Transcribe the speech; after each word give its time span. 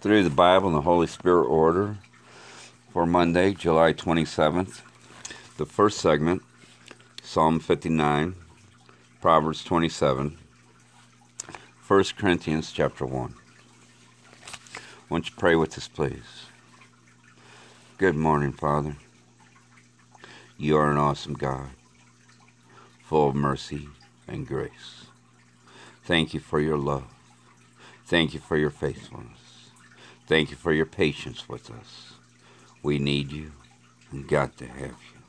through 0.00 0.22
the 0.22 0.30
Bible 0.30 0.68
and 0.68 0.76
the 0.76 0.80
Holy 0.80 1.06
Spirit 1.06 1.44
order 1.44 1.98
for 2.90 3.04
Monday, 3.04 3.52
July 3.52 3.92
27th. 3.92 4.80
The 5.58 5.66
first 5.66 5.98
segment, 5.98 6.42
Psalm 7.22 7.60
59, 7.60 8.34
Proverbs 9.20 9.62
27, 9.62 10.38
1 11.86 12.04
Corinthians 12.16 12.72
chapter 12.72 13.04
1. 13.04 13.34
Won't 15.10 15.28
you 15.28 15.34
pray 15.36 15.54
with 15.54 15.76
us, 15.76 15.86
please? 15.86 16.46
Good 17.98 18.16
morning, 18.16 18.52
Father. 18.52 18.96
You 20.56 20.78
are 20.78 20.90
an 20.90 20.96
awesome 20.96 21.34
God, 21.34 21.68
full 23.02 23.28
of 23.28 23.34
mercy 23.34 23.88
and 24.26 24.46
grace. 24.46 25.04
Thank 26.04 26.32
you 26.32 26.40
for 26.40 26.58
your 26.58 26.78
love. 26.78 27.04
Thank 28.06 28.32
you 28.32 28.40
for 28.40 28.56
your 28.56 28.70
faithfulness. 28.70 29.49
Thank 30.30 30.52
you 30.52 30.56
for 30.56 30.72
your 30.72 30.86
patience 30.86 31.48
with 31.48 31.72
us. 31.72 32.12
We 32.84 33.00
need 33.00 33.32
you 33.32 33.50
and 34.12 34.28
got 34.28 34.56
to 34.58 34.66
have 34.68 34.90
you. 35.12 35.20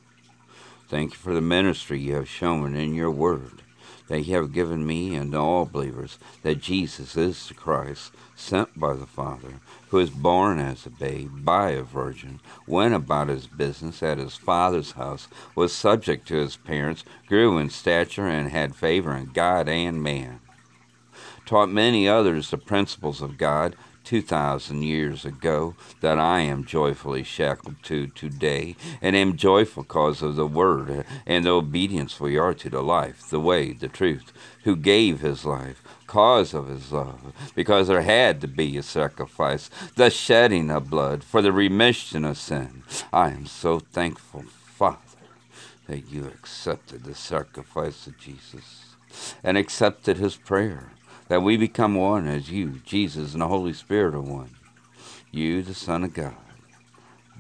Thank 0.90 1.14
you 1.14 1.18
for 1.18 1.34
the 1.34 1.42
ministry 1.42 2.00
you 2.00 2.14
have 2.14 2.30
shown 2.30 2.76
in 2.76 2.94
your 2.94 3.10
word 3.10 3.64
that 4.10 4.22
you 4.22 4.36
have 4.36 4.54
given 4.54 4.86
me 4.86 5.16
and 5.16 5.34
all 5.34 5.66
believers 5.66 6.20
that 6.44 6.62
Jesus 6.62 7.18
is 7.18 7.48
the 7.48 7.56
Christ, 7.56 8.12
sent 8.36 8.80
by 8.80 8.94
the 8.94 9.08
Father, 9.08 9.56
who 9.90 9.98
was 9.98 10.12
born 10.12 10.60
as 10.60 10.86
a 10.86 10.92
babe 10.92 11.32
by 11.44 11.72
a 11.72 11.82
virgin, 11.82 12.40
went 12.68 12.94
about 12.94 13.30
his 13.30 13.48
business 13.48 14.04
at 14.04 14.20
his 14.20 14.36
father's 14.36 14.92
house, 14.92 15.28
was 15.56 15.74
subject 15.74 16.28
to 16.28 16.36
his 16.36 16.58
parents, 16.58 17.04
grew 17.26 17.58
in 17.58 17.72
stature, 17.72 18.28
and 18.28 18.52
had 18.52 18.76
favor 18.76 19.16
in 19.16 19.32
God 19.34 19.68
and 19.68 20.04
man. 20.04 20.42
Taught 21.48 21.70
many 21.70 22.08
others 22.08 22.52
the 22.52 22.58
principles 22.60 23.20
of 23.20 23.40
God, 23.40 23.76
2,000 24.04 24.82
years 24.82 25.26
ago 25.26 25.76
that 26.02 26.20
I 26.20 26.42
am 26.42 26.66
joyfully 26.66 27.24
shackled 27.24 27.82
to 27.84 28.08
today, 28.08 28.76
and 29.02 29.16
am 29.16 29.38
joyful 29.38 29.84
because 29.84 30.22
of 30.22 30.36
the 30.36 30.48
word 30.48 31.06
and 31.26 31.46
the 31.46 31.52
obedience 31.52 32.20
we 32.20 32.38
are 32.38 32.54
to 32.54 32.70
the 32.70 32.82
life, 32.82 33.30
the 33.30 33.40
way, 33.40 33.74
the 33.74 33.88
truth, 33.88 34.34
who 34.64 34.76
gave 34.76 35.22
his 35.22 35.46
life, 35.46 35.84
cause 36.08 36.54
of 36.54 36.68
his 36.68 36.92
love, 36.92 37.34
because 37.56 37.88
there 37.88 38.02
had 38.02 38.42
to 38.42 38.48
be 38.48 38.78
a 38.78 38.84
sacrifice, 38.84 39.70
the 39.96 40.10
shedding 40.10 40.70
of 40.70 40.90
blood 40.90 41.24
for 41.24 41.42
the 41.42 41.52
remission 41.52 42.26
of 42.26 42.38
sin. 42.38 42.84
I 43.14 43.30
am 43.30 43.46
so 43.46 43.80
thankful, 43.80 44.44
Father, 44.66 44.98
that 45.88 46.12
you 46.12 46.26
accepted 46.26 47.04
the 47.04 47.16
sacrifice 47.16 48.08
of 48.08 48.18
Jesus 48.18 48.96
and 49.44 49.58
accepted 49.58 50.18
his 50.18 50.36
prayer 50.36 50.91
that 51.32 51.42
we 51.42 51.56
become 51.56 51.96
one 51.96 52.28
as 52.28 52.52
you, 52.52 52.82
Jesus, 52.86 53.32
and 53.32 53.42
the 53.42 53.48
Holy 53.48 53.72
Spirit 53.72 54.14
are 54.14 54.20
one. 54.20 54.50
You, 55.32 55.62
the 55.62 55.74
Son 55.74 56.04
of 56.04 56.14
God, 56.14 56.36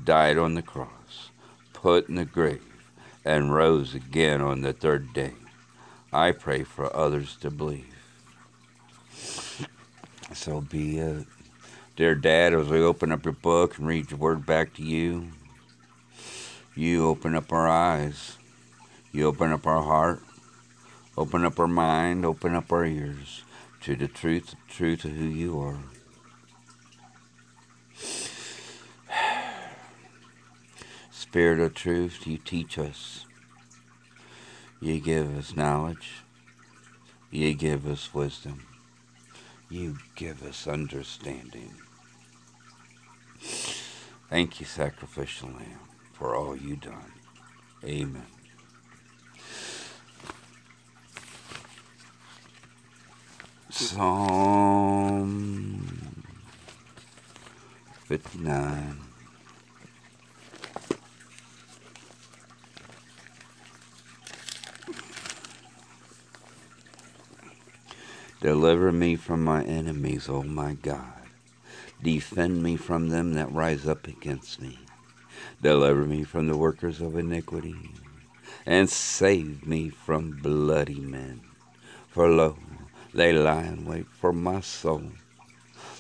died 0.02 0.38
on 0.38 0.53
the 0.53 0.61
cross, 0.61 1.30
put 1.73 2.08
in 2.08 2.16
the 2.16 2.23
grave, 2.23 2.64
and 3.25 3.53
rose 3.53 3.94
again 3.94 4.39
on 4.39 4.62
the 4.62 4.72
third 4.72 5.12
day. 5.12 5.34
I 6.14 6.31
pray 6.31 6.64
for 6.64 6.95
others 6.95 7.36
to 7.42 7.52
believe. 7.52 7.94
So 10.34 10.62
be 10.62 10.97
it. 10.97 11.28
Dear 11.97 12.16
Dad, 12.16 12.53
as 12.53 12.69
we 12.69 12.81
open 12.81 13.12
up 13.12 13.25
your 13.25 13.34
book 13.34 13.78
and 13.78 13.88
read 13.88 14.09
your 14.09 14.22
word 14.22 14.45
back 14.45 14.73
to 14.75 14.84
you, 14.84 15.28
you 16.78 17.09
open 17.09 17.36
up 17.36 17.52
our 17.52 17.67
eyes. 17.67 18.38
You 19.12 19.25
open 19.25 19.52
up 19.52 19.67
our 19.67 19.84
heart. 19.84 20.23
Open 21.17 21.44
up 21.44 21.59
our 21.59 21.67
mind. 21.67 22.25
Open 22.25 22.56
up 22.56 22.72
our 22.72 22.86
ears 22.86 23.44
to 23.81 23.95
the 23.95 24.07
truth, 24.07 24.55
truth 24.67 25.05
of 25.05 25.11
who 25.11 25.25
you 25.25 25.59
are. 25.59 25.79
Spirit 31.11 31.59
of 31.59 31.73
truth, 31.73 32.27
you 32.27 32.38
teach 32.38 32.77
us. 32.77 33.25
You 34.79 35.00
give 35.00 35.35
us 35.35 35.56
knowledge. 35.56 36.22
You 37.31 37.56
give 37.56 37.88
us 37.88 38.13
wisdom. 38.13 38.67
You 39.69 39.97
give 40.16 40.44
us 40.44 40.67
understanding. 40.67 41.73
Thank 44.29 44.59
you, 44.59 44.66
sacrificial 44.66 45.50
lamb, 45.50 45.79
for 46.13 46.35
all 46.35 46.56
you've 46.56 46.81
done. 46.81 47.13
Amen. 47.83 48.41
Psalm 53.73 55.07
59. 58.03 58.99
Deliver 68.41 68.91
me 68.91 69.15
from 69.15 69.41
my 69.41 69.63
enemies, 69.63 70.27
O 70.27 70.43
my 70.43 70.73
God. 70.73 71.05
Defend 72.03 72.61
me 72.61 72.75
from 72.75 73.07
them 73.07 73.33
that 73.35 73.53
rise 73.53 73.88
up 73.88 74.05
against 74.05 74.61
me. 74.61 74.79
Deliver 75.61 76.03
me 76.05 76.25
from 76.25 76.47
the 76.47 76.57
workers 76.57 76.99
of 76.99 77.17
iniquity, 77.17 77.93
and 78.65 78.89
save 78.89 79.65
me 79.65 79.88
from 79.89 80.39
bloody 80.41 80.99
men. 80.99 81.39
For 82.09 82.27
lo, 82.27 82.57
they 83.13 83.33
lie 83.33 83.63
in 83.63 83.85
wait 83.85 84.07
for 84.07 84.31
my 84.31 84.61
soul. 84.61 85.03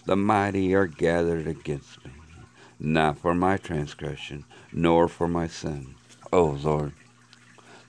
The 0.05 0.15
mighty 0.15 0.73
are 0.73 0.87
gathered 0.87 1.47
against 1.47 2.03
me, 2.05 2.11
not 2.79 3.17
for 3.17 3.35
my 3.35 3.57
transgression, 3.57 4.45
nor 4.71 5.07
for 5.07 5.27
my 5.27 5.47
sin. 5.47 5.95
O 6.33 6.39
oh, 6.39 6.57
Lord, 6.63 6.93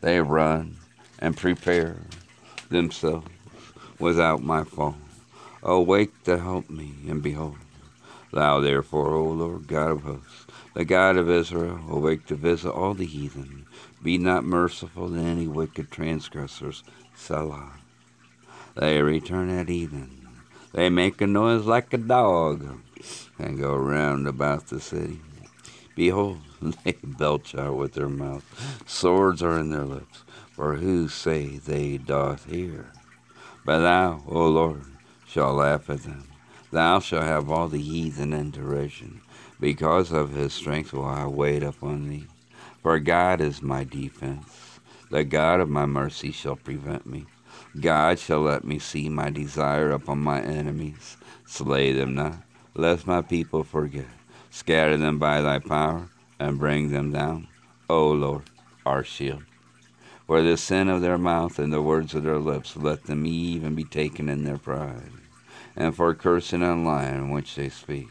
they 0.01 0.21
run 0.21 0.77
and 1.19 1.37
prepare 1.37 1.97
themselves 2.69 3.29
without 3.99 4.43
my 4.43 4.65
fall. 4.65 4.97
Awake 5.63 6.25
to 6.25 6.39
help 6.39 6.69
me, 6.69 6.95
and 7.09 7.23
behold, 7.23 7.59
thou 8.33 8.59
therefore, 8.59 9.15
O 9.15 9.25
Lord 9.25 9.69
God 9.69 9.93
of 9.93 10.03
hosts, 10.03 10.47
the 10.75 10.85
God 10.85 11.17
of 11.17 11.31
Israel, 11.31 11.79
awake 11.89 12.27
to 12.27 12.35
visit 12.35 12.71
all 12.71 12.95
the 12.95 13.07
heathen. 13.07 13.67
Be 14.03 14.19
not 14.19 14.43
merciful 14.43 15.11
to 15.11 15.17
any 15.17 15.47
wicked 15.47 15.93
transgressors. 15.93 16.83
Selah. 17.15 17.82
They 18.75 19.03
return 19.03 19.51
at 19.51 19.69
even. 19.69 20.11
They 20.73 20.89
make 20.89 21.21
a 21.21 21.27
noise 21.27 21.67
like 21.67 21.93
a 21.93 21.99
dog 21.99 22.81
and 23.39 23.59
go 23.59 23.77
round 23.77 24.27
about 24.27 24.69
the 24.69 24.81
city. 24.81 25.21
Behold, 25.95 26.41
they 26.85 26.97
belch 27.03 27.55
out 27.55 27.77
with 27.77 27.93
their 27.93 28.09
mouth. 28.09 28.45
Swords 28.87 29.43
are 29.43 29.59
in 29.59 29.71
their 29.71 29.85
lips. 29.85 30.25
For 30.53 30.75
who 30.75 31.09
say 31.09 31.59
they 31.59 31.99
doth 31.99 32.47
hear? 32.47 32.93
But 33.65 33.81
thou, 33.81 34.23
O 34.27 34.49
Lord, 34.49 34.85
shalt 35.27 35.57
laugh 35.57 35.91
at 35.91 36.05
them. 36.05 36.25
Thou 36.71 37.01
shalt 37.01 37.25
have 37.25 37.51
all 37.51 37.69
the 37.69 37.81
heathen 37.81 38.33
in 38.33 38.51
derision. 38.51 39.21
Because 39.61 40.11
of 40.13 40.33
his 40.33 40.53
strength 40.53 40.93
will 40.93 41.05
I 41.05 41.27
wait 41.27 41.63
upon 41.63 42.09
thee. 42.09 42.27
For 42.83 42.99
God 42.99 43.41
is 43.41 43.63
my 43.63 43.85
defense. 43.85 44.81
The 45.11 45.25
God 45.25 45.61
of 45.61 45.69
my 45.69 45.87
mercy 45.87 46.33
shall 46.33 46.57
prevent 46.57 47.07
me. 47.07 47.27
God 47.81 48.19
shall 48.19 48.43
let 48.43 48.65
me 48.65 48.79
see 48.79 49.09
my 49.09 49.31
desire 49.31 49.93
upon 49.93 50.19
my 50.19 50.43
enemies. 50.43 51.17
Slay 51.47 51.93
them 51.93 52.15
not, 52.15 52.43
lest 52.75 53.07
my 53.07 53.23
people 53.23 53.65
forget. 53.65 54.09
Scatter 54.51 54.99
them 54.99 55.19
by 55.19 55.41
thy 55.41 55.59
power, 55.59 56.11
and 56.39 56.59
bring 56.59 56.91
them 56.91 57.13
down. 57.13 57.49
O 57.89 58.11
Lord, 58.11 58.51
our 58.85 59.03
shield. 59.03 59.45
For 60.27 60.43
the 60.43 60.59
sin 60.59 60.91
of 60.91 61.01
their 61.01 61.17
mouth 61.17 61.59
and 61.59 61.73
the 61.73 61.81
words 61.81 62.15
of 62.15 62.25
their 62.25 62.39
lips, 62.39 62.77
let 62.77 63.05
them 63.05 63.25
even 63.25 63.75
be 63.75 63.85
taken 63.85 64.29
in 64.29 64.45
their 64.45 64.59
pride. 64.59 65.11
And 65.75 65.97
for 65.97 66.15
cursing 66.15 66.63
and 66.63 66.85
lying 66.85 67.31
which 67.31 67.55
they 67.55 67.71
speak, 67.71 68.09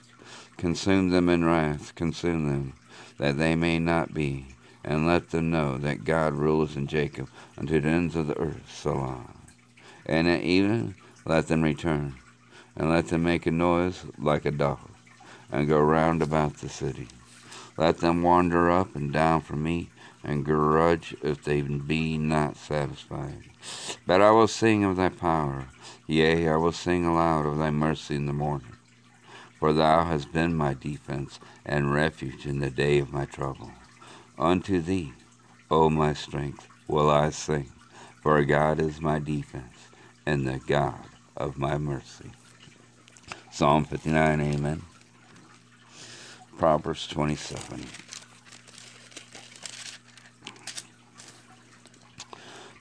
consume 0.58 1.10
them 1.10 1.30
in 1.30 1.46
wrath, 1.46 1.94
consume 1.94 2.48
them, 2.48 2.74
that 3.20 3.38
they 3.38 3.56
may 3.56 3.78
not 3.78 4.12
be, 4.12 4.56
and 4.84 5.06
let 5.06 5.30
them 5.30 5.52
know 5.52 5.78
that 5.78 6.04
God 6.04 6.34
rules 6.34 6.76
in 6.76 6.88
Jacob 6.88 7.30
unto 7.60 7.80
the 7.80 7.88
ends 7.88 8.16
of 8.16 8.26
the 8.26 8.38
earth. 8.40 8.68
Selah 8.68 9.28
and 10.12 10.28
at 10.28 10.42
even 10.42 10.94
let 11.26 11.48
them 11.48 11.62
return, 11.62 12.14
and 12.76 12.90
let 12.90 13.08
them 13.08 13.24
make 13.24 13.46
a 13.46 13.52
noise 13.52 14.04
like 14.18 14.44
a 14.44 14.52
dog, 14.52 14.90
and 15.50 15.70
go 15.70 15.80
round 15.80 16.22
about 16.22 16.58
the 16.58 16.68
city. 16.68 17.08
Let 17.78 18.00
them 18.00 18.22
wander 18.22 18.70
up 18.70 18.94
and 18.94 19.14
down 19.14 19.40
from 19.40 19.64
me, 19.64 19.90
and 20.22 20.44
grudge 20.44 21.16
if 21.24 21.42
they 21.46 21.62
be 21.62 22.18
not 22.18 22.58
satisfied. 22.58 23.44
But 24.06 24.22
I 24.22 24.32
will 24.32 24.50
sing 24.50 24.84
of 24.84 24.98
thy 24.98 25.08
power, 25.08 25.68
yea, 26.08 26.50
I 26.50 26.58
will 26.58 26.74
sing 26.74 27.06
aloud 27.06 27.46
of 27.46 27.58
thy 27.58 27.72
mercy 27.72 28.16
in 28.16 28.26
the 28.26 28.34
morning. 28.34 28.76
For 29.60 29.72
thou 29.72 30.04
hast 30.04 30.34
been 30.34 30.56
my 30.56 30.74
defense 30.74 31.40
and 31.66 31.94
refuge 31.94 32.46
in 32.46 32.60
the 32.60 32.70
day 32.70 33.00
of 33.00 33.14
my 33.14 33.24
trouble. 33.24 33.72
Unto 34.38 34.82
thee, 34.82 35.14
O 35.70 35.90
my 35.90 36.14
strength, 36.14 36.68
will 36.90 37.10
I 37.10 37.30
sing, 37.30 37.72
for 38.22 38.44
God 38.44 38.82
is 38.82 39.00
my 39.00 39.18
defense 39.18 39.71
and 40.26 40.48
the 40.48 40.60
God 40.60 41.06
of 41.36 41.58
my 41.58 41.78
mercy. 41.78 42.32
Psalm 43.52 43.86
59, 43.86 44.42
Amen. 44.42 44.82
Proverbs 46.58 47.08
27. 47.08 47.86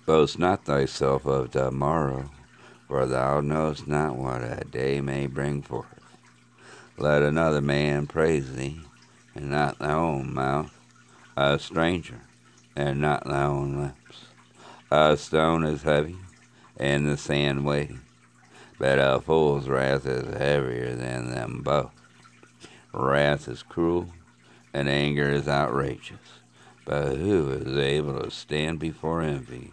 Boast 0.06 0.38
not 0.38 0.64
thyself 0.64 1.25
of 1.25 1.52
tomorrow, 1.52 2.31
for 2.88 3.06
thou 3.06 3.40
knowest 3.40 3.86
not 3.86 4.16
what 4.16 4.43
a 4.43 4.64
day 4.70 5.00
may 5.00 5.26
bring 5.26 5.62
forth. 5.62 5.86
Let 6.98 7.22
another 7.22 7.60
man 7.60 8.06
praise 8.06 8.54
thee, 8.54 8.81
and 9.34 9.50
not 9.50 9.78
thy 9.78 9.93
own 9.93 10.34
mouth, 10.34 10.76
a 11.36 11.58
stranger, 11.58 12.20
and 12.76 13.00
not 13.00 13.25
thy 13.25 13.44
own 13.44 13.81
lips. 13.81 14.25
A 14.90 15.16
stone 15.16 15.64
is 15.64 15.82
heavy, 15.82 16.16
and 16.81 17.06
the 17.06 17.17
sand 17.19 17.67
weighty, 17.67 17.99
but 18.79 18.99
a 18.99 19.21
fool's 19.21 19.69
wrath 19.69 20.06
is 20.06 20.35
heavier 20.35 20.94
than 20.94 21.31
them 21.31 21.61
both. 21.62 21.93
Wrath 22.94 23.49
is 23.49 23.62
cruel, 23.62 24.09
and 24.73 24.88
anger 24.88 25.31
is 25.31 25.47
outrageous, 25.47 26.41
but 26.87 27.17
who 27.17 27.50
is 27.50 27.77
able 27.77 28.23
to 28.23 28.31
stand 28.31 28.79
before 28.79 29.21
envy? 29.21 29.73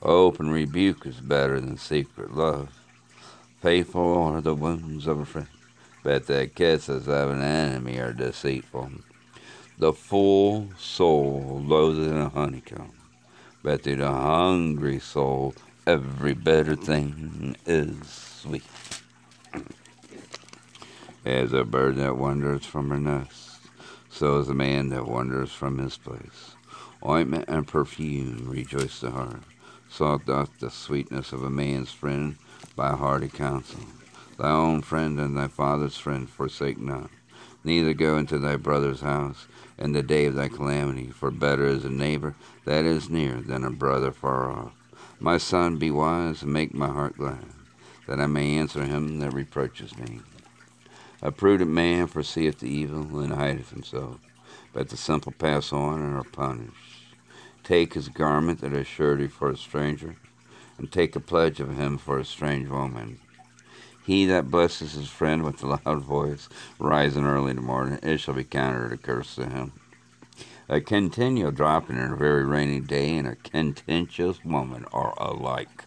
Open 0.00 0.50
rebuke 0.50 1.04
is 1.04 1.20
better 1.20 1.60
than 1.60 1.76
secret 1.76 2.34
love. 2.34 2.70
Faithful 3.60 4.22
are 4.22 4.40
the 4.40 4.54
wounds 4.54 5.06
of 5.06 5.20
a 5.20 5.26
friend, 5.26 5.48
but 6.02 6.26
the 6.26 6.46
kisses 6.46 7.06
of 7.06 7.30
an 7.30 7.42
enemy 7.42 7.98
are 7.98 8.14
deceitful. 8.14 8.90
The 9.76 9.92
full 9.92 10.70
soul 10.78 11.62
loathes 11.66 12.06
in 12.06 12.16
a 12.16 12.30
honeycomb, 12.30 12.92
but 13.62 13.82
to 13.82 13.94
the 13.94 14.10
hungry 14.10 15.00
soul 15.00 15.54
every 15.86 16.32
better 16.32 16.74
thing 16.74 17.56
is 17.66 18.06
sweet. 18.06 18.64
As 21.24 21.52
a 21.52 21.64
bird 21.64 21.96
that 21.96 22.16
wanders 22.16 22.64
from 22.64 22.90
her 22.90 22.98
nest, 22.98 23.58
so 24.08 24.38
is 24.38 24.48
a 24.48 24.54
man 24.54 24.88
that 24.90 25.06
wanders 25.06 25.52
from 25.52 25.78
his 25.78 25.98
place. 25.98 26.54
Ointment 27.04 27.44
and 27.48 27.66
perfume 27.66 28.48
rejoice 28.48 29.00
the 29.00 29.10
heart 29.10 29.42
sought 29.90 30.24
doth 30.24 30.58
the 30.58 30.70
sweetness 30.70 31.32
of 31.32 31.42
a 31.42 31.50
man's 31.50 31.92
friend 31.92 32.36
by 32.74 32.92
hearty 32.92 33.28
counsel. 33.28 33.80
Thy 34.38 34.50
own 34.50 34.80
friend 34.80 35.20
and 35.20 35.36
thy 35.36 35.48
father's 35.48 35.98
friend 35.98 36.28
forsake 36.28 36.78
not. 36.78 37.10
Neither 37.62 37.94
go 37.94 38.16
into 38.16 38.38
thy 38.38 38.56
brother's 38.56 39.02
house 39.02 39.46
in 39.78 39.92
the 39.92 40.02
day 40.02 40.26
of 40.26 40.34
thy 40.34 40.48
calamity, 40.48 41.08
for 41.08 41.30
better 41.30 41.66
is 41.66 41.84
a 41.84 41.90
neighbor 41.90 42.34
that 42.64 42.84
is 42.84 43.10
near 43.10 43.34
than 43.34 43.64
a 43.64 43.70
brother 43.70 44.12
far 44.12 44.50
off. 44.50 44.72
My 45.20 45.38
son, 45.38 45.76
be 45.78 45.90
wise 45.90 46.42
and 46.42 46.52
make 46.52 46.74
my 46.74 46.88
heart 46.88 47.16
glad, 47.16 47.46
that 48.06 48.20
I 48.20 48.26
may 48.26 48.56
answer 48.56 48.84
him 48.84 49.18
that 49.20 49.32
reproaches 49.32 49.96
me. 49.96 50.20
A 51.22 51.30
prudent 51.32 51.70
man 51.70 52.06
foreseeth 52.06 52.58
the 52.58 52.68
evil 52.68 53.20
and 53.20 53.32
hideth 53.32 53.70
himself, 53.70 54.18
but 54.72 54.88
the 54.88 54.96
simple 54.96 55.32
pass 55.32 55.72
on 55.72 56.02
and 56.02 56.16
are 56.16 56.24
punished 56.24 56.94
take 57.64 57.94
his 57.94 58.08
garment 58.08 58.60
that 58.60 58.74
is 58.74 58.86
surety 58.86 59.26
for 59.26 59.50
a 59.50 59.56
stranger, 59.56 60.16
and 60.78 60.92
take 60.92 61.16
a 61.16 61.20
pledge 61.20 61.60
of 61.60 61.76
him 61.76 61.98
for 61.98 62.18
a 62.18 62.24
strange 62.24 62.68
woman. 62.68 63.18
He 64.04 64.26
that 64.26 64.50
blesses 64.50 64.92
his 64.92 65.08
friend 65.08 65.42
with 65.42 65.62
a 65.62 65.80
loud 65.84 66.02
voice, 66.02 66.48
rising 66.78 67.24
early 67.24 67.50
in 67.50 67.56
the 67.56 67.62
morning, 67.62 67.98
it 68.02 68.18
shall 68.18 68.34
be 68.34 68.44
counted 68.44 68.92
a 68.92 68.98
curse 68.98 69.34
to 69.36 69.46
him. 69.48 69.72
A 70.66 70.80
continual 70.80 71.50
dropping 71.50 71.98
in 71.98 72.12
a 72.12 72.16
very 72.16 72.44
rainy 72.44 72.80
day 72.80 73.18
and 73.18 73.28
a 73.28 73.36
contentious 73.36 74.42
woman 74.44 74.86
are 74.92 75.12
alike. 75.18 75.84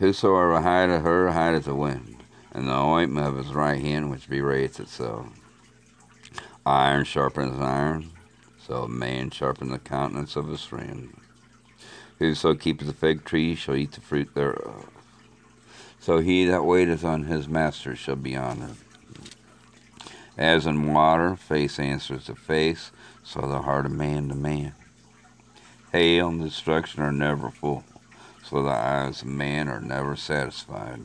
Whosoever 0.00 0.60
hideth 0.60 1.02
her 1.02 1.30
hideth 1.30 1.66
the 1.66 1.74
wind, 1.76 2.24
and 2.50 2.66
the 2.66 2.74
ointment 2.74 3.28
of 3.28 3.36
his 3.36 3.54
right 3.54 3.80
hand 3.80 4.10
which 4.10 4.28
bewrayeth 4.28 4.80
itself. 4.80 5.26
Iron 6.66 7.04
sharpens 7.04 7.60
iron, 7.60 8.10
so 8.58 8.82
a 8.82 8.88
man 8.88 9.30
sharpen 9.30 9.70
the 9.70 9.78
countenance 9.78 10.34
of 10.34 10.48
his 10.48 10.64
friend. 10.64 11.16
Whoso 12.18 12.54
keepeth 12.54 12.88
the 12.88 12.92
fig 12.92 13.24
tree 13.24 13.54
shall 13.54 13.76
eat 13.76 13.92
the 13.92 14.00
fruit 14.00 14.34
thereof. 14.34 14.88
So 16.00 16.18
he 16.18 16.44
that 16.46 16.64
waiteth 16.64 17.04
on 17.04 17.24
his 17.24 17.46
master 17.46 17.94
shall 17.94 18.16
be 18.16 18.36
honored. 18.36 18.76
As 20.36 20.66
in 20.66 20.92
water, 20.92 21.36
face 21.36 21.78
answers 21.78 22.24
to 22.24 22.34
face, 22.34 22.90
so 23.22 23.40
the 23.42 23.62
heart 23.62 23.86
of 23.86 23.92
man 23.92 24.28
to 24.28 24.34
man. 24.34 24.74
Hail 25.92 26.28
and 26.28 26.42
destruction 26.42 27.02
are 27.02 27.12
never 27.12 27.50
full, 27.50 27.84
so 28.42 28.62
the 28.62 28.70
eyes 28.70 29.22
of 29.22 29.28
man 29.28 29.68
are 29.68 29.80
never 29.80 30.16
satisfied. 30.16 31.00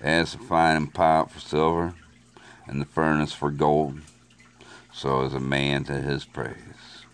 As 0.00 0.32
the 0.32 0.38
fine 0.38 0.86
pot 0.86 1.30
for 1.30 1.40
silver, 1.40 1.94
and 2.66 2.80
the 2.80 2.86
furnace 2.86 3.32
for 3.32 3.50
gold, 3.50 3.98
so 4.92 5.22
is 5.22 5.34
a 5.34 5.40
man 5.40 5.84
to 5.84 5.94
his 5.94 6.24
praise. 6.24 7.04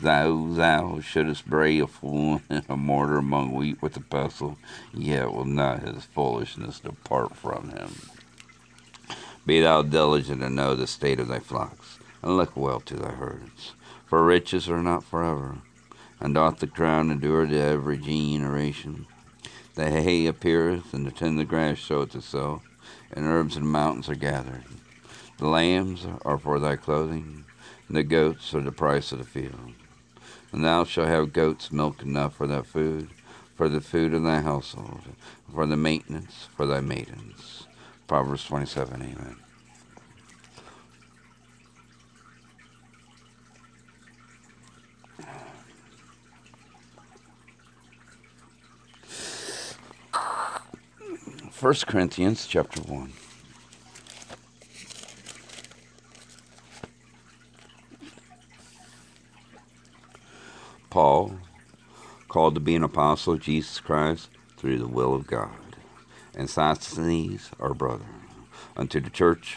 Thou, 0.00 0.48
thou 0.52 1.00
shouldest 1.00 1.46
bray 1.46 1.78
a 1.78 1.86
fool 1.86 2.42
in 2.50 2.62
a 2.68 2.76
mortar 2.76 3.18
among 3.18 3.54
wheat 3.54 3.80
with 3.80 3.96
a 3.96 4.00
pestle, 4.00 4.58
yet 4.92 5.32
will 5.32 5.44
not 5.44 5.82
his 5.82 6.04
foolishness 6.04 6.80
depart 6.80 7.36
from 7.36 7.70
him. 7.70 7.94
Be 9.46 9.60
thou 9.60 9.82
diligent 9.82 10.40
to 10.40 10.50
know 10.50 10.74
the 10.74 10.86
state 10.86 11.20
of 11.20 11.28
thy 11.28 11.38
flocks, 11.38 11.83
and 12.24 12.38
look 12.38 12.56
well 12.56 12.80
to 12.80 12.96
thy 12.96 13.10
herds. 13.10 13.74
For 14.06 14.24
riches 14.24 14.68
are 14.70 14.82
not 14.82 15.04
forever, 15.04 15.58
and 16.18 16.34
doth 16.34 16.58
the 16.58 16.66
crown 16.66 17.10
endure 17.10 17.46
to 17.46 17.60
every 17.60 17.98
generation. 17.98 19.06
The 19.74 19.90
hay 19.90 20.26
appeareth, 20.26 20.94
and 20.94 21.06
the 21.06 21.10
tender 21.10 21.44
grass 21.44 21.76
showeth 21.76 22.14
itself, 22.14 22.62
and 23.12 23.26
herbs 23.26 23.56
and 23.56 23.68
mountains 23.68 24.08
are 24.08 24.14
gathered. 24.14 24.64
The 25.38 25.48
lambs 25.48 26.06
are 26.24 26.38
for 26.38 26.58
thy 26.58 26.76
clothing, 26.76 27.44
and 27.88 27.96
the 27.96 28.02
goats 28.02 28.54
are 28.54 28.62
the 28.62 28.72
price 28.72 29.12
of 29.12 29.18
the 29.18 29.24
field. 29.24 29.72
And 30.50 30.64
thou 30.64 30.84
shalt 30.84 31.08
have 31.08 31.34
goats' 31.34 31.72
milk 31.72 32.02
enough 32.02 32.36
for 32.36 32.46
thy 32.46 32.62
food, 32.62 33.10
for 33.54 33.68
the 33.68 33.82
food 33.82 34.14
of 34.14 34.22
thy 34.22 34.40
household, 34.40 35.02
for 35.52 35.66
the 35.66 35.76
maintenance 35.76 36.48
for 36.56 36.64
thy 36.64 36.80
maidens. 36.80 37.66
Proverbs 38.06 38.44
27, 38.44 39.02
Amen. 39.02 39.43
First 51.64 51.86
Corinthians 51.86 52.46
chapter 52.46 52.82
1. 52.82 53.10
Paul, 60.90 61.38
called 62.28 62.52
to 62.56 62.60
be 62.60 62.74
an 62.74 62.82
apostle 62.82 63.32
of 63.32 63.40
Jesus 63.40 63.80
Christ 63.80 64.28
through 64.58 64.76
the 64.76 64.86
will 64.86 65.14
of 65.14 65.26
God, 65.26 65.76
and 66.34 66.50
Sosthenes, 66.50 67.48
our 67.58 67.72
brother, 67.72 68.04
unto 68.76 69.00
the 69.00 69.08
church 69.08 69.56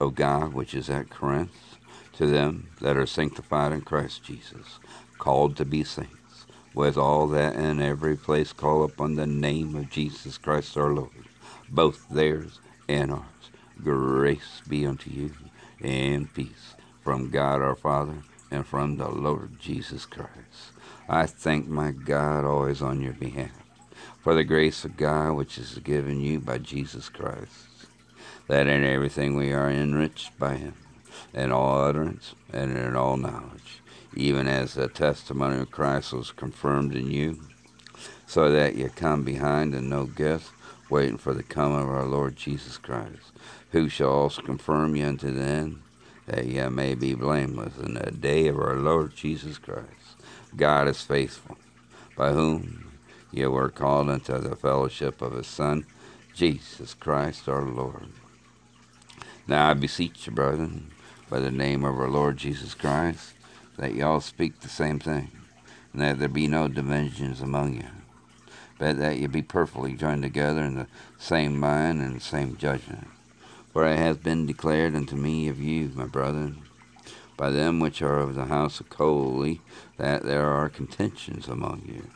of 0.00 0.14
God 0.14 0.54
which 0.54 0.72
is 0.72 0.88
at 0.88 1.10
Corinth, 1.10 1.78
to 2.12 2.26
them 2.26 2.68
that 2.80 2.96
are 2.96 3.06
sanctified 3.06 3.72
in 3.72 3.80
Christ 3.80 4.22
Jesus, 4.22 4.78
called 5.18 5.56
to 5.56 5.64
be 5.64 5.82
saints, 5.82 6.46
with 6.74 6.96
all 6.96 7.26
that 7.26 7.56
in 7.56 7.82
every 7.82 8.16
place 8.16 8.52
call 8.52 8.84
upon 8.84 9.16
the 9.16 9.26
name 9.26 9.74
of 9.74 9.90
Jesus 9.90 10.38
Christ 10.38 10.76
our 10.76 10.94
Lord, 10.94 11.23
both 11.74 12.08
theirs 12.08 12.60
and 12.88 13.12
ours. 13.12 13.22
Grace 13.82 14.62
be 14.68 14.86
unto 14.86 15.10
you, 15.10 15.32
and 15.80 16.32
peace 16.32 16.74
from 17.02 17.30
God 17.30 17.60
our 17.60 17.74
Father 17.74 18.22
and 18.50 18.66
from 18.66 18.96
the 18.96 19.08
Lord 19.08 19.58
Jesus 19.60 20.06
Christ. 20.06 20.72
I 21.08 21.26
thank 21.26 21.66
my 21.66 21.90
God 21.90 22.44
always 22.44 22.80
on 22.80 23.02
your 23.02 23.12
behalf 23.12 23.64
for 24.24 24.34
the 24.34 24.42
grace 24.42 24.86
of 24.86 24.96
God 24.96 25.32
which 25.32 25.58
is 25.58 25.78
given 25.80 26.18
you 26.18 26.40
by 26.40 26.56
Jesus 26.56 27.10
Christ, 27.10 27.68
that 28.48 28.66
in 28.66 28.82
everything 28.82 29.36
we 29.36 29.52
are 29.52 29.70
enriched 29.70 30.38
by 30.38 30.54
him, 30.54 30.74
in 31.34 31.52
all 31.52 31.82
utterance 31.82 32.34
and 32.50 32.74
in 32.74 32.96
all 32.96 33.18
knowledge, 33.18 33.82
even 34.14 34.48
as 34.48 34.74
the 34.74 34.88
testimony 34.88 35.60
of 35.60 35.70
Christ 35.70 36.14
was 36.14 36.32
confirmed 36.32 36.94
in 36.94 37.10
you, 37.10 37.38
so 38.26 38.50
that 38.50 38.76
you 38.76 38.88
come 38.88 39.24
behind 39.24 39.74
in 39.74 39.90
no 39.90 40.06
guess, 40.06 40.50
waiting 40.90 41.18
for 41.18 41.34
the 41.34 41.42
coming 41.42 41.80
of 41.80 41.88
our 41.88 42.04
Lord 42.04 42.36
Jesus 42.36 42.78
Christ, 42.78 43.32
who 43.72 43.88
shall 43.88 44.10
also 44.10 44.42
confirm 44.42 44.94
you 44.96 45.06
unto 45.06 45.30
the 45.32 45.42
end 45.42 45.82
that 46.26 46.46
ye 46.46 46.66
may 46.68 46.94
be 46.94 47.14
blameless 47.14 47.76
in 47.78 47.94
the 47.94 48.10
day 48.10 48.48
of 48.48 48.58
our 48.58 48.76
Lord 48.76 49.14
Jesus 49.14 49.58
Christ. 49.58 49.88
God 50.56 50.88
is 50.88 51.02
faithful, 51.02 51.58
by 52.16 52.32
whom 52.32 52.92
ye 53.30 53.46
were 53.46 53.68
called 53.68 54.08
into 54.08 54.38
the 54.38 54.56
fellowship 54.56 55.20
of 55.20 55.34
his 55.34 55.46
Son, 55.46 55.84
Jesus 56.34 56.94
Christ 56.94 57.48
our 57.48 57.64
Lord. 57.64 58.08
Now 59.46 59.70
I 59.70 59.74
beseech 59.74 60.26
you, 60.26 60.32
brethren, 60.32 60.90
by 61.28 61.40
the 61.40 61.50
name 61.50 61.84
of 61.84 61.98
our 61.98 62.08
Lord 62.08 62.38
Jesus 62.38 62.74
Christ, 62.74 63.34
that 63.76 63.94
ye 63.94 64.02
all 64.02 64.20
speak 64.20 64.60
the 64.60 64.68
same 64.68 64.98
thing, 64.98 65.30
and 65.92 66.00
that 66.00 66.18
there 66.18 66.28
be 66.28 66.46
no 66.46 66.68
divisions 66.68 67.40
among 67.40 67.74
you, 67.74 67.88
but 68.78 68.98
that 68.98 69.18
ye 69.18 69.26
be 69.26 69.42
perfectly 69.42 69.94
joined 69.94 70.22
together 70.22 70.62
in 70.62 70.74
the 70.74 70.86
same 71.18 71.58
mind 71.58 72.00
and 72.00 72.16
the 72.16 72.20
same 72.20 72.56
judgment. 72.56 73.08
For 73.72 73.86
it 73.86 73.96
hath 73.96 74.22
been 74.22 74.46
declared 74.46 74.94
unto 74.94 75.16
me 75.16 75.48
of 75.48 75.60
you, 75.60 75.90
my 75.94 76.06
brethren, 76.06 76.62
by 77.36 77.50
them 77.50 77.80
which 77.80 78.02
are 78.02 78.20
of 78.20 78.34
the 78.34 78.46
house 78.46 78.80
of 78.80 78.88
Chloe, 78.88 79.60
that 79.96 80.22
there 80.22 80.48
are 80.48 80.68
contentions 80.68 81.48
among 81.48 81.82
you. 81.86 82.10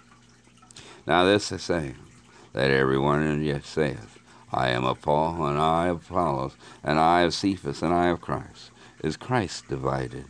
Now 1.06 1.24
this 1.24 1.52
I 1.52 1.56
say, 1.56 1.94
that 2.52 2.70
every 2.70 2.98
one 2.98 3.26
of 3.26 3.42
you 3.42 3.60
saith, 3.64 4.18
I 4.52 4.70
am 4.70 4.84
of 4.84 5.02
Paul, 5.02 5.44
and 5.46 5.58
I 5.58 5.88
of 5.88 6.08
Apollos, 6.08 6.56
and 6.82 6.98
I 6.98 7.22
of 7.22 7.34
Cephas, 7.34 7.82
and 7.82 7.92
I 7.92 8.06
of 8.06 8.20
Christ. 8.20 8.70
Is 9.02 9.16
Christ 9.16 9.68
divided? 9.68 10.24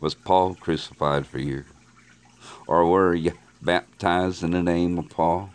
Was 0.00 0.14
Paul 0.14 0.54
crucified 0.54 1.26
for 1.26 1.38
you? 1.38 1.64
Or 2.66 2.88
were 2.88 3.14
you 3.14 3.32
baptized 3.62 4.42
in 4.42 4.50
the 4.50 4.62
name 4.62 4.98
of 4.98 5.08
Paul? 5.08 5.50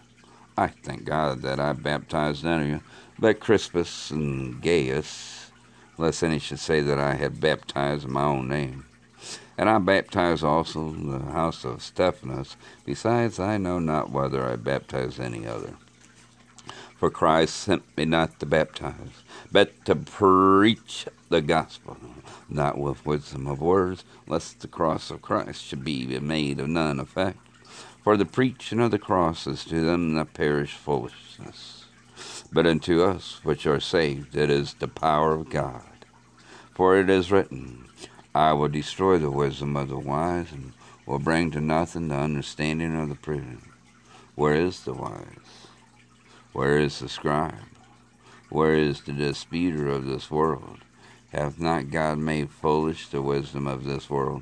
I 0.58 0.68
thank 0.68 1.06
God 1.06 1.42
that 1.44 1.60
I 1.60 1.74
baptized 1.74 2.44
none 2.44 2.62
of 2.62 2.68
you, 2.68 2.82
but 3.18 3.40
Crispus 3.40 4.12
and 4.12 4.62
Gaius, 4.62 5.52
lest 5.98 6.24
any 6.24 6.40
should 6.40 6.60
say 6.60 6.82
that 6.82 7.00
I 7.00 7.16
had 7.16 7.40
baptized 7.40 8.06
in 8.06 8.12
my 8.12 8.24
own 8.24 8.48
name. 8.48 8.86
And 9.58 9.70
I 9.70 9.78
baptized 9.78 10.44
also 10.44 10.92
the 10.92 11.20
house 11.32 11.64
of 11.64 11.84
Stephanas. 11.84 12.58
Besides, 12.86 13.40
I 13.40 13.58
know 13.58 13.80
not 13.80 14.12
whether 14.12 14.44
I 14.44 14.56
baptized 14.56 15.20
any 15.20 15.46
other. 15.46 15.76
For 16.98 17.10
Christ 17.10 17.56
sent 17.56 17.84
me 17.98 18.06
not 18.06 18.40
to 18.40 18.46
baptize, 18.46 19.24
but 19.52 19.86
to 19.86 19.96
preach 19.96 21.08
the 21.30 21.42
gospel, 21.42 21.98
not 22.50 22.78
with 22.78 23.06
wisdom 23.06 23.48
of 23.48 23.62
words, 23.62 24.04
lest 24.28 24.60
the 24.60 24.68
cross 24.68 25.10
of 25.10 25.22
Christ 25.22 25.64
should 25.64 25.84
be 25.84 26.06
made 26.20 26.60
of 26.60 26.68
none 26.68 27.00
effect. 27.00 27.40
For 28.04 28.18
the 28.18 28.26
preaching 28.26 28.80
of 28.80 28.90
the 28.90 28.98
cross 28.98 29.46
is 29.46 29.64
to 29.66 29.80
them 29.80 30.16
that 30.16 30.34
perish 30.34 30.74
foolishness, 30.74 31.86
but 32.52 32.66
unto 32.66 33.04
us 33.04 33.40
which 33.44 33.68
are 33.68 33.80
saved 33.80 34.36
it 34.36 34.50
is 34.50 34.74
the 34.74 34.88
power 34.88 35.34
of 35.34 35.52
God. 35.52 35.84
For 36.74 36.98
it 36.98 37.12
is 37.12 37.32
written, 37.32 37.86
I 38.34 38.54
will 38.54 38.70
destroy 38.70 39.20
the 39.20 39.30
wisdom 39.30 39.78
of 39.78 39.90
the 39.90 40.00
wise, 40.00 40.52
and 40.52 40.74
will 41.06 41.20
bring 41.20 41.52
to 41.52 41.62
nothing 41.62 42.08
the 42.08 42.16
understanding 42.16 43.00
of 43.00 43.10
the 43.10 43.16
prudent. 43.16 43.64
Where 44.34 44.56
is 44.56 44.84
the 44.84 44.94
wise? 44.94 45.68
Where 46.54 46.80
is 46.80 47.00
the 47.00 47.10
scribe? 47.10 47.54
Where 48.50 48.74
is 48.74 49.02
the 49.02 49.14
disputer 49.14 49.90
of 49.90 50.06
this 50.06 50.32
world? 50.32 50.80
Hath 51.32 51.60
not 51.60 51.92
God 51.92 52.18
made 52.18 52.50
foolish 52.50 53.10
the 53.10 53.22
wisdom 53.22 53.68
of 53.68 53.84
this 53.84 54.10
world? 54.10 54.42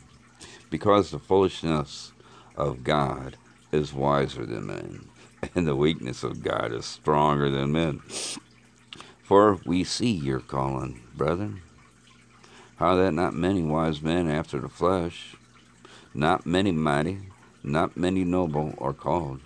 Because 0.71 1.11
the 1.11 1.19
foolishness 1.19 2.13
of 2.55 2.83
God 2.83 3.35
is 3.71 3.93
wiser 3.93 4.45
than 4.45 4.67
men, 4.67 5.05
and 5.53 5.67
the 5.67 5.75
weakness 5.75 6.23
of 6.23 6.41
God 6.41 6.71
is 6.71 6.85
stronger 6.85 7.49
than 7.49 7.73
men. 7.73 7.99
For 9.21 9.59
we 9.65 9.83
see 9.83 10.11
your 10.11 10.39
calling, 10.39 11.01
brethren. 11.15 11.61
How 12.77 12.95
that 12.95 13.13
not 13.13 13.33
many 13.33 13.61
wise 13.61 14.01
men 14.01 14.29
after 14.29 14.59
the 14.59 14.69
flesh, 14.69 15.35
not 16.13 16.45
many 16.45 16.71
mighty, 16.71 17.19
not 17.63 17.97
many 17.97 18.23
noble 18.23 18.73
are 18.79 18.93
called. 18.93 19.41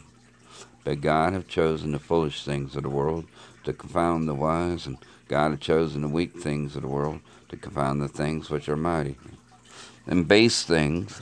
But 0.84 1.02
God 1.02 1.34
hath 1.34 1.48
chosen 1.48 1.92
the 1.92 2.00
foolish 2.00 2.46
things 2.46 2.76
of 2.76 2.84
the 2.84 2.90
world 2.90 3.26
to 3.64 3.74
confound 3.74 4.28
the 4.28 4.36
wise, 4.36 4.86
and 4.86 5.00
God 5.28 5.52
hath 5.52 5.60
chosen 5.60 6.04
the 6.04 6.08
weak 6.08 6.40
things 6.40 6.76
of 6.76 6.84
the 6.84 6.88
world 6.88 7.20
to 7.50 7.58
confound 7.58 8.00
the 8.00 8.08
things 8.08 8.52
which 8.52 8.70
are 8.70 8.78
mighty. 8.78 9.18
And 10.08 10.28
base 10.28 10.64
things 10.64 11.22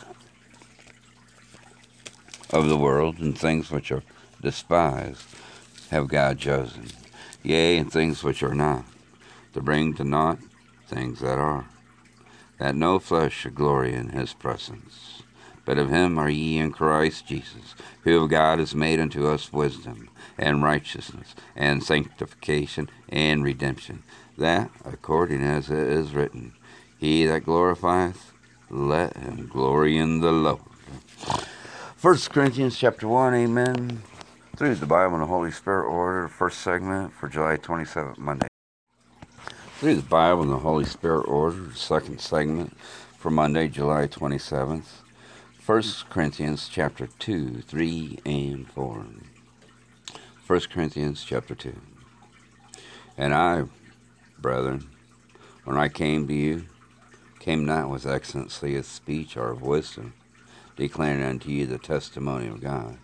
of 2.49 2.67
the 2.67 2.77
world 2.77 3.19
and 3.19 3.37
things 3.37 3.71
which 3.71 3.91
are 3.91 4.03
despised 4.41 5.23
have 5.89 6.07
God 6.07 6.37
chosen 6.37 6.87
yea, 7.43 7.77
and 7.77 7.91
things 7.91 8.23
which 8.23 8.41
are 8.41 8.55
not, 8.55 8.85
to 9.53 9.61
bring 9.61 9.93
to 9.93 10.03
naught 10.03 10.39
things 10.87 11.19
that 11.19 11.37
are, 11.37 11.67
that 12.57 12.75
no 12.75 12.97
flesh 12.97 13.33
should 13.33 13.55
glory 13.55 13.93
in 13.93 14.09
his 14.09 14.33
presence. 14.33 15.21
But 15.65 15.77
of 15.77 15.89
him 15.89 16.17
are 16.17 16.29
ye 16.29 16.57
in 16.57 16.71
Christ 16.71 17.27
Jesus, 17.27 17.75
who 18.03 18.23
of 18.23 18.29
God 18.29 18.59
is 18.59 18.75
made 18.75 18.99
unto 18.99 19.27
us 19.27 19.53
wisdom, 19.53 20.09
and 20.37 20.63
righteousness, 20.63 21.35
and 21.55 21.83
sanctification, 21.83 22.89
and 23.09 23.43
redemption, 23.43 24.03
that, 24.37 24.71
according 24.83 25.41
as 25.41 25.69
it 25.69 25.77
is 25.77 26.13
written, 26.13 26.53
He 26.97 27.25
that 27.25 27.45
glorifieth, 27.45 28.32
let 28.73 29.15
him 29.15 29.47
glory 29.47 29.97
in 29.97 30.19
the 30.19 30.31
Lord. 30.31 30.59
First 31.95 32.31
Corinthians 32.31 32.75
chapter 32.75 33.07
1, 33.07 33.35
amen. 33.35 34.01
Through 34.55 34.75
the 34.75 34.87
Bible 34.87 35.13
and 35.13 35.23
the 35.23 35.27
Holy 35.27 35.51
Spirit 35.51 35.85
order, 35.87 36.27
first 36.27 36.61
segment 36.61 37.13
for 37.13 37.29
July 37.29 37.57
27th, 37.57 38.17
Monday. 38.17 38.47
Through 39.77 39.95
the 39.95 40.01
Bible 40.01 40.41
and 40.41 40.51
the 40.51 40.57
Holy 40.57 40.85
Spirit 40.85 41.27
order, 41.27 41.73
second 41.75 42.19
segment 42.19 42.75
for 43.17 43.29
Monday, 43.29 43.67
July 43.67 44.07
27th. 44.07 45.01
First 45.59 46.09
Corinthians 46.09 46.67
chapter 46.67 47.07
2, 47.19 47.61
3, 47.61 48.19
and 48.25 48.67
4. 48.67 49.05
First 50.43 50.71
Corinthians 50.71 51.23
chapter 51.23 51.53
2. 51.53 51.75
And 53.17 53.35
I, 53.35 53.65
brethren, 54.39 54.89
when 55.63 55.77
I 55.77 55.89
came 55.89 56.27
to 56.27 56.33
you, 56.33 56.65
came 57.43 57.65
not 57.65 57.89
with 57.89 58.07
excellency 58.07 58.73
of 58.77 58.85
speech 58.85 59.35
or 59.35 59.51
of 59.51 59.61
wisdom, 59.61 60.13
declaring 60.77 61.21
unto 61.21 61.49
you 61.49 61.65
the 61.65 61.77
testimony 61.77 62.47
of 62.47 62.61
God. 62.61 62.97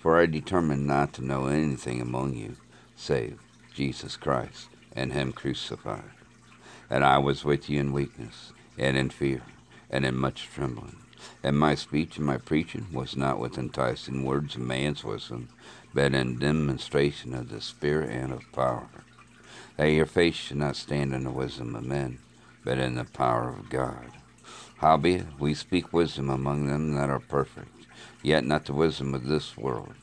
For 0.00 0.20
I 0.20 0.26
determined 0.26 0.88
not 0.88 1.12
to 1.12 1.24
know 1.24 1.46
anything 1.46 2.00
among 2.00 2.34
you 2.34 2.56
save 2.96 3.38
Jesus 3.72 4.16
Christ 4.16 4.66
and 4.96 5.12
Him 5.12 5.30
crucified. 5.32 6.10
And 6.90 7.04
I 7.04 7.18
was 7.18 7.44
with 7.44 7.70
you 7.70 7.78
in 7.78 7.92
weakness, 7.92 8.52
and 8.76 8.96
in 8.96 9.10
fear, 9.10 9.42
and 9.88 10.04
in 10.04 10.16
much 10.16 10.48
trembling. 10.52 10.96
And 11.44 11.56
my 11.56 11.76
speech 11.76 12.16
and 12.16 12.26
my 12.26 12.38
preaching 12.38 12.88
was 12.92 13.16
not 13.16 13.38
with 13.38 13.56
enticing 13.56 14.24
words 14.24 14.56
of 14.56 14.62
man's 14.62 15.04
wisdom, 15.04 15.48
but 15.94 16.12
in 16.12 16.40
demonstration 16.40 17.32
of 17.32 17.50
the 17.50 17.60
Spirit 17.60 18.10
and 18.10 18.32
of 18.32 18.50
power. 18.50 18.88
That 19.76 19.90
your 19.90 20.06
faith 20.06 20.34
should 20.34 20.56
not 20.56 20.74
stand 20.74 21.14
in 21.14 21.22
the 21.22 21.30
wisdom 21.30 21.76
of 21.76 21.84
men, 21.84 22.18
but 22.64 22.78
in 22.78 22.94
the 22.94 23.04
power 23.04 23.50
of 23.50 23.70
God. 23.70 24.10
Howbeit, 24.78 25.26
we 25.38 25.54
speak 25.54 25.92
wisdom 25.92 26.30
among 26.30 26.66
them 26.66 26.94
that 26.94 27.10
are 27.10 27.20
perfect 27.20 27.74
yet 28.24 28.42
not 28.44 28.64
the 28.64 28.72
wisdom 28.72 29.14
of 29.14 29.26
this 29.26 29.56
world, 29.56 29.94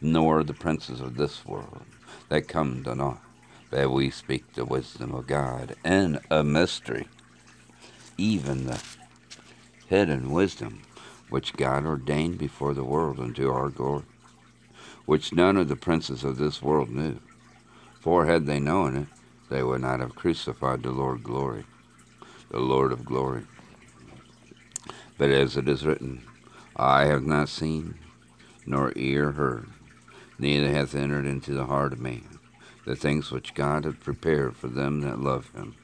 nor 0.00 0.44
the 0.44 0.52
princes 0.52 1.00
of 1.00 1.16
this 1.16 1.44
world 1.46 1.82
that 2.28 2.46
come 2.46 2.84
to 2.84 2.94
naught, 2.94 3.22
but 3.70 3.90
we 3.90 4.10
speak 4.10 4.52
the 4.52 4.64
wisdom 4.64 5.14
of 5.14 5.26
God 5.26 5.74
in 5.84 6.20
a 6.30 6.44
mystery, 6.44 7.08
even 8.18 8.66
the 8.66 8.80
hidden 9.86 10.30
wisdom 10.30 10.82
which 11.30 11.54
God 11.54 11.86
ordained 11.86 12.38
before 12.38 12.74
the 12.74 12.84
world 12.84 13.18
unto 13.18 13.50
our 13.50 13.70
glory, 13.70 14.04
which 15.06 15.32
none 15.32 15.56
of 15.56 15.68
the 15.68 15.76
princes 15.76 16.22
of 16.22 16.36
this 16.36 16.60
world 16.60 16.90
knew. 16.90 17.18
For 18.00 18.26
had 18.26 18.46
they 18.46 18.60
known 18.60 18.96
it, 18.96 19.06
they 19.48 19.62
would 19.62 19.80
not 19.80 20.00
have 20.00 20.14
crucified 20.14 20.82
the 20.82 20.90
Lord 20.90 21.22
glory, 21.22 21.64
the 22.50 22.58
Lord 22.58 22.92
of 22.92 23.04
glory. 23.04 23.44
But 25.16 25.30
as 25.30 25.56
it 25.56 25.68
is 25.68 25.86
written, 25.86 26.22
Eye 26.76 27.04
have 27.04 27.24
not 27.24 27.48
seen, 27.48 27.98
nor 28.66 28.92
ear 28.96 29.32
heard, 29.32 29.68
neither 30.38 30.68
hath 30.68 30.94
entered 30.94 31.26
into 31.26 31.52
the 31.52 31.66
heart 31.66 31.92
of 31.92 32.00
man 32.00 32.40
the 32.84 32.96
things 32.96 33.30
which 33.30 33.54
God 33.54 33.84
hath 33.84 34.00
prepared 34.00 34.56
for 34.56 34.66
them 34.66 35.02
that 35.02 35.20
love 35.20 35.52
him. 35.52 35.76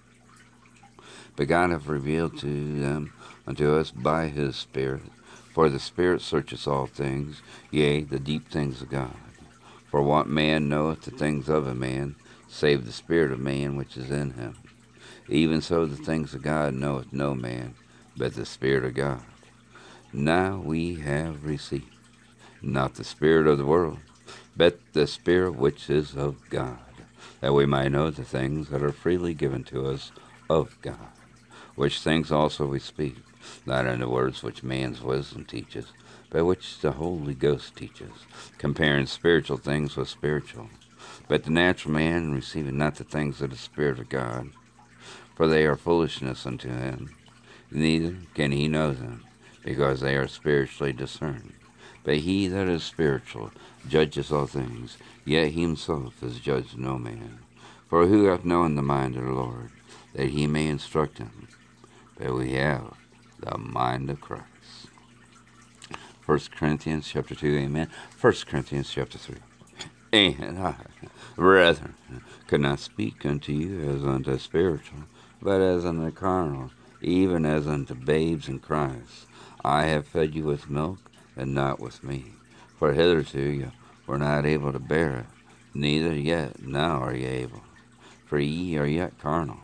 But 1.37 1.49
God 1.49 1.71
hath 1.71 1.87
revealed 1.87 2.39
to 2.39 2.81
them 2.81 3.13
unto 3.47 3.75
us 3.75 3.91
by 3.91 4.29
his 4.29 4.57
Spirit, 4.57 5.03
for 5.53 5.69
the 5.69 5.79
Spirit 5.79 6.21
searcheth 6.21 6.67
all 6.67 6.87
things, 6.87 7.43
yea, 7.71 8.01
the 8.01 8.19
deep 8.19 8.49
things 8.49 8.83
of 8.83 8.91
God. 8.91 9.15
For 9.91 10.03
what 10.03 10.27
man 10.27 10.69
knoweth 10.69 11.03
the 11.03 11.11
things 11.11 11.49
of 11.49 11.67
a 11.67 11.75
man, 11.75 12.17
save 12.49 12.87
the 12.87 12.93
Spirit 12.93 13.31
of 13.31 13.39
man 13.39 13.77
which 13.77 13.97
is 13.97 14.11
in 14.11 14.33
him? 14.33 14.57
Even 15.29 15.61
so 15.61 15.87
the 15.87 15.97
things 15.97 16.35
of 16.35 16.43
God 16.43 16.75
knoweth 16.75 17.13
no 17.13 17.35
man, 17.35 17.75
but 18.17 18.35
the 18.35 18.47
Spirit 18.47 18.85
of 18.85 18.95
God. 18.95 19.23
Now 20.13 20.59
we 20.59 20.97
have 20.97 21.45
received 21.45 21.91
not 22.63 22.95
the 22.95 23.05
Spirit 23.05 23.47
of 23.47 23.59
the 23.59 23.67
world, 23.67 23.99
but 24.57 24.79
the 24.93 25.07
Spirit 25.07 25.57
which 25.57 25.91
is 25.91 26.15
of 26.17 26.49
God, 26.49 26.79
that 27.41 27.53
we 27.53 27.67
might 27.67 27.93
know 27.93 28.11
the 28.11 28.25
things 28.25 28.69
that 28.69 28.83
are 28.83 28.93
freely 28.93 29.35
given 29.35 29.65
to 29.65 29.87
us 29.87 30.13
of 30.49 30.81
God, 30.81 31.11
which 31.75 32.01
things 32.01 32.31
also 32.31 32.65
we 32.67 32.79
speak, 32.79 33.17
not 33.67 33.87
in 33.87 34.01
the 34.01 34.09
words 34.09 34.43
which 34.43 34.63
man's 34.63 35.03
wisdom 35.03 35.45
teaches, 35.45 35.87
but 36.31 36.45
which 36.45 36.79
the 36.79 36.93
Holy 36.93 37.35
Ghost 37.35 37.75
teaches, 37.77 38.13
comparing 38.59 39.07
spiritual 39.07 39.57
things 39.57 39.97
with 39.97 40.09
spiritual. 40.09 40.69
But 41.29 41.45
the 41.45 41.51
natural 41.51 41.95
man 41.95 42.33
receiveth 42.33 42.73
not 42.73 42.95
the 42.95 43.05
things 43.05 43.43
of 43.43 43.51
the 43.51 43.57
Spirit 43.57 43.99
of 43.99 44.09
God, 44.09 44.51
for 45.37 45.47
they 45.47 45.65
are 45.67 45.77
foolishness 45.77 46.47
unto 46.47 46.69
him, 46.69 47.15
neither 47.71 48.17
can 48.35 48.51
he 48.51 48.67
know 48.67 48.93
them, 48.93 49.25
because 49.63 50.01
they 50.01 50.17
are 50.17 50.27
spiritually 50.27 50.93
discerned. 50.93 51.53
But 52.03 52.17
he 52.19 52.49
that 52.49 52.69
is 52.69 52.83
spiritual 52.83 53.53
judges 53.89 54.33
all 54.33 54.47
things, 54.47 54.97
yet 55.25 55.49
he 55.49 55.61
himself 55.61 56.23
is 56.23 56.41
judged 56.41 56.79
no 56.79 56.99
man. 56.99 57.41
For 57.89 58.07
who 58.07 58.25
hath 58.25 58.45
known 58.45 58.75
the 58.75 58.83
mind 58.83 59.17
of 59.17 59.25
the 59.25 59.33
Lord, 59.33 59.71
that 60.15 60.31
he 60.31 60.47
may 60.47 60.67
instruct 60.67 61.19
him? 61.19 61.49
But 62.19 62.35
we 62.35 62.53
have 62.53 62.95
the 63.39 63.59
mind 63.59 64.09
of 64.11 64.21
Christ. 64.21 64.47
1 66.25 66.41
Corinthians 66.57 67.09
chapter 67.09 67.35
2, 67.35 67.57
amen. 67.59 67.89
1 68.21 68.33
Corinthians 68.49 68.91
chapter 68.91 69.19
3. 69.19 69.37
And 70.13 70.59
I, 70.59 70.77
brethren, 71.37 71.95
could 72.47 72.63
not 72.63 72.81
speak 72.81 73.27
unto 73.27 73.53
you 73.53 73.81
as 73.91 74.05
unto 74.05 74.39
spiritual, 74.39 75.01
but 75.41 75.61
as 75.61 75.85
unto 75.85 76.11
carnal, 76.11 76.71
even 77.01 77.45
as 77.45 77.67
unto 77.67 77.95
babes 77.95 78.49
in 78.49 78.59
Christ. 78.59 79.27
I 79.65 79.85
have 79.85 80.07
fed 80.07 80.35
you 80.35 80.45
with 80.45 80.71
milk 80.71 80.99
and 81.37 81.55
not 81.55 81.81
with 81.81 82.05
meat. 82.05 82.33
For 82.79 82.93
hitherto 82.93 83.41
you 83.41 83.73
were 84.07 84.19
not 84.19 84.47
able 84.47 84.73
to 84.73 84.79
bear 84.79 85.19
it, 85.19 85.27
neither 85.75 86.15
yet 86.15 86.63
now 86.63 87.03
are 87.03 87.15
ye 87.15 87.27
able. 87.27 87.63
For 88.27 88.39
ye 88.39 88.77
are 88.79 88.87
yet 88.87 89.19
carnal. 89.19 89.59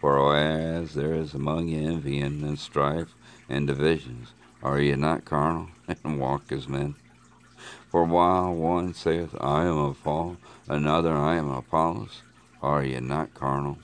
For 0.00 0.36
as 0.36 0.94
there 0.94 1.14
is 1.14 1.34
among 1.34 1.68
you 1.68 1.88
envy 1.88 2.20
and 2.20 2.58
strife 2.58 3.14
and 3.48 3.66
divisions, 3.66 4.32
are 4.62 4.80
ye 4.80 4.94
not 4.94 5.24
carnal 5.24 5.68
and 5.88 6.20
walk 6.20 6.52
as 6.52 6.68
men? 6.68 6.94
For 7.90 8.04
while 8.04 8.54
one 8.54 8.94
saith, 8.94 9.34
I 9.40 9.64
am 9.64 9.78
of 9.78 10.02
Paul, 10.04 10.36
another, 10.68 11.14
I 11.16 11.36
am 11.36 11.50
Apollos, 11.50 12.22
are 12.62 12.84
ye 12.84 13.00
not 13.00 13.34
carnal? 13.34 13.78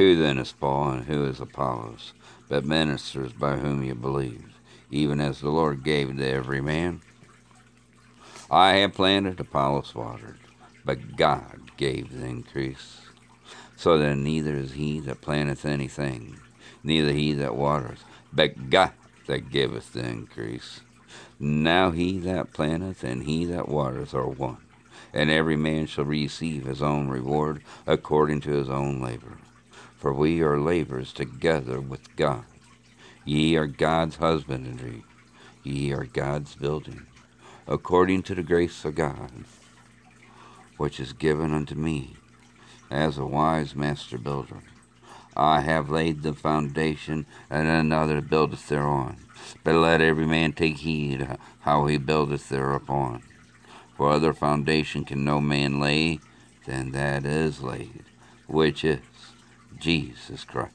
Who 0.00 0.16
then 0.16 0.38
is 0.38 0.52
Paul 0.52 0.92
and 0.92 1.04
who 1.04 1.26
is 1.26 1.40
Apollos, 1.40 2.14
but 2.48 2.64
ministers 2.64 3.34
by 3.34 3.58
whom 3.58 3.84
ye 3.84 3.92
believe? 3.92 4.50
even 4.90 5.20
as 5.20 5.40
the 5.40 5.50
Lord 5.50 5.84
gave 5.84 6.16
to 6.16 6.26
every 6.26 6.62
man. 6.62 7.02
I 8.50 8.76
have 8.76 8.94
planted, 8.94 9.38
Apollos 9.38 9.94
watered, 9.94 10.38
but 10.86 11.18
God 11.18 11.72
gave 11.76 12.18
the 12.18 12.24
increase. 12.24 13.02
So 13.76 13.98
then 13.98 14.24
neither 14.24 14.54
is 14.56 14.72
he 14.72 15.00
that 15.00 15.20
planteth 15.20 15.66
anything, 15.66 16.40
neither 16.82 17.12
he 17.12 17.34
that 17.34 17.54
watereth, 17.54 18.02
but 18.32 18.70
God 18.70 18.92
that 19.26 19.50
giveth 19.50 19.92
the 19.92 20.08
increase. 20.08 20.80
Now 21.38 21.90
he 21.90 22.18
that 22.20 22.54
planteth 22.54 23.04
and 23.04 23.24
he 23.24 23.44
that 23.44 23.68
watereth 23.68 24.14
are 24.14 24.26
one, 24.26 24.64
and 25.12 25.30
every 25.30 25.56
man 25.56 25.84
shall 25.84 26.06
receive 26.06 26.64
his 26.64 26.80
own 26.80 27.08
reward 27.08 27.62
according 27.86 28.40
to 28.40 28.52
his 28.52 28.70
own 28.70 29.02
labor. 29.02 29.36
For 30.00 30.14
we 30.14 30.40
are 30.40 30.58
laborers 30.58 31.12
together 31.12 31.78
with 31.78 32.16
God. 32.16 32.44
Ye 33.26 33.54
are 33.56 33.66
God's 33.66 34.16
husbandry, 34.16 35.04
ye 35.62 35.92
are 35.92 36.06
God's 36.06 36.54
building, 36.54 37.06
according 37.68 38.22
to 38.22 38.34
the 38.34 38.42
grace 38.42 38.82
of 38.86 38.94
God, 38.94 39.30
which 40.78 40.98
is 40.98 41.12
given 41.12 41.52
unto 41.52 41.74
me 41.74 42.16
as 42.90 43.18
a 43.18 43.26
wise 43.26 43.76
master 43.76 44.16
builder. 44.16 44.62
I 45.36 45.60
have 45.60 45.90
laid 45.90 46.22
the 46.22 46.32
foundation, 46.32 47.26
and 47.50 47.68
another 47.68 48.22
buildeth 48.22 48.68
thereon. 48.68 49.18
But 49.62 49.74
let 49.74 50.00
every 50.00 50.26
man 50.26 50.54
take 50.54 50.78
heed 50.78 51.28
how 51.60 51.84
he 51.84 51.98
buildeth 51.98 52.48
thereupon. 52.48 53.22
For 53.98 54.08
other 54.08 54.32
foundation 54.32 55.04
can 55.04 55.24
no 55.24 55.42
man 55.42 55.78
lay 55.78 56.20
than 56.64 56.92
that 56.92 57.26
is 57.26 57.62
laid, 57.62 58.04
which 58.46 58.82
is 58.82 59.00
Jesus 59.78 60.44
Christ. 60.44 60.74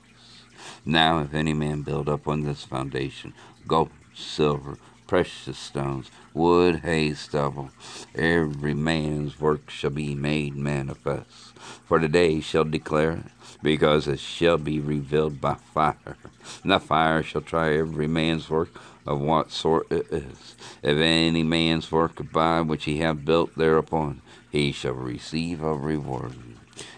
Now, 0.86 1.20
if 1.20 1.34
any 1.34 1.54
man 1.54 1.82
build 1.82 2.10
up 2.10 2.28
on 2.28 2.42
this 2.42 2.64
foundation 2.64 3.34
gold, 3.68 3.90
silver, 4.14 4.78
precious 5.08 5.58
stones, 5.58 6.10
wood, 6.34 6.80
hay, 6.80 7.14
stubble, 7.14 7.70
every 8.16 8.74
man's 8.74 9.40
work 9.40 9.70
shall 9.70 9.92
be 9.92 10.16
made 10.16 10.56
manifest. 10.56 11.58
For 11.86 12.00
the 12.00 12.08
day 12.08 12.40
shall 12.40 12.64
declare 12.64 13.12
it, 13.12 13.26
because 13.62 14.08
it 14.08 14.20
shall 14.20 14.58
be 14.58 14.80
revealed 14.80 15.42
by 15.42 15.56
fire. 15.56 16.18
And 16.64 16.72
the 16.72 16.80
fire 16.80 17.24
shall 17.24 17.42
try 17.42 17.76
every 17.76 18.08
man's 18.08 18.50
work 18.50 18.70
of 19.06 19.22
what 19.22 19.52
sort 19.52 19.92
it 19.92 20.08
is. 20.12 20.56
If 20.82 20.98
any 20.98 21.44
man's 21.44 21.92
work 21.92 22.20
abide 22.20 22.68
which 22.68 22.86
he 22.86 22.98
have 22.98 23.26
built 23.26 23.56
thereupon, 23.56 24.22
he 24.52 24.72
shall 24.72 24.94
receive 24.94 25.62
a 25.62 25.74
reward. 25.74 26.36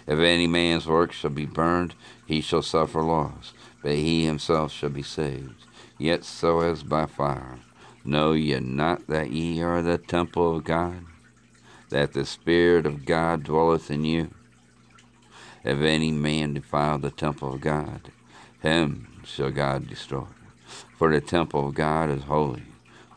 If 0.05 0.19
any 0.19 0.47
man's 0.47 0.87
work 0.87 1.11
shall 1.11 1.29
be 1.29 1.45
burned, 1.45 1.95
he 2.25 2.41
shall 2.41 2.61
suffer 2.61 3.01
loss 3.01 3.53
but 3.87 3.95
he 3.95 4.25
himself 4.25 4.73
shall 4.73 4.89
be 4.89 5.01
saved, 5.01 5.65
yet 5.97 6.25
so 6.25 6.59
as 6.59 6.83
by 6.83 7.05
fire. 7.05 7.59
Know 8.03 8.33
ye 8.33 8.59
not 8.59 9.07
that 9.07 9.31
ye 9.31 9.61
are 9.61 9.81
the 9.81 9.97
temple 9.97 10.57
of 10.57 10.65
God, 10.65 11.05
that 11.87 12.11
the 12.11 12.25
Spirit 12.25 12.85
of 12.85 13.05
God 13.05 13.43
dwelleth 13.43 13.89
in 13.89 14.03
you? 14.03 14.31
If 15.63 15.79
any 15.79 16.11
man 16.11 16.53
defile 16.53 16.97
the 16.97 17.11
temple 17.11 17.53
of 17.53 17.61
God, 17.61 18.11
him 18.61 19.07
shall 19.23 19.51
God 19.51 19.87
destroy. 19.87 20.27
For 20.97 21.09
the 21.09 21.21
temple 21.21 21.69
of 21.69 21.73
God 21.73 22.09
is 22.09 22.23
holy, 22.23 22.63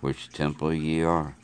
which 0.01 0.29
temple 0.29 0.73
ye 0.73 1.03
are. 1.03 1.37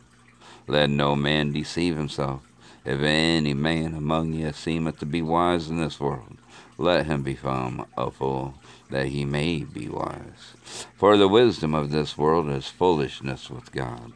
Let 0.68 0.88
no 0.88 1.16
man 1.16 1.50
deceive 1.50 1.96
himself. 1.96 2.45
If 2.86 3.00
any 3.02 3.52
man 3.52 3.94
among 3.94 4.34
you 4.34 4.52
seemeth 4.52 5.00
to 5.00 5.06
be 5.06 5.20
wise 5.20 5.68
in 5.68 5.78
this 5.78 5.98
world, 5.98 6.36
let 6.78 7.06
him 7.06 7.24
become 7.24 7.84
a 7.96 8.12
fool, 8.12 8.54
that 8.90 9.08
he 9.08 9.24
may 9.24 9.64
be 9.64 9.88
wise. 9.88 10.54
For 10.94 11.16
the 11.16 11.26
wisdom 11.26 11.74
of 11.74 11.90
this 11.90 12.16
world 12.16 12.48
is 12.48 12.68
foolishness 12.68 13.50
with 13.50 13.72
God. 13.72 14.12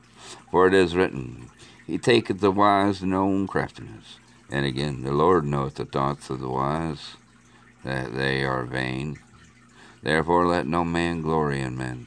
For 0.52 0.68
it 0.68 0.74
is 0.74 0.94
written, 0.94 1.50
He 1.85 1.98
taketh 1.98 2.38
the 2.38 2.52
wise 2.52 3.02
in 3.02 3.12
own 3.12 3.48
craftiness. 3.48 4.20
And 4.48 4.64
again, 4.64 5.02
the 5.02 5.14
Lord 5.14 5.44
knoweth 5.44 5.74
the 5.74 5.85
thoughts 5.85 6.30
of 6.30 6.38
the 6.38 6.48
wise, 6.48 7.16
that 7.83 8.14
they 8.14 8.44
are 8.44 8.62
vain. 8.62 9.18
Therefore 10.00 10.46
let 10.46 10.68
no 10.68 10.85
man 10.85 11.22
glory 11.22 11.61
in 11.61 11.76
men, 11.76 12.06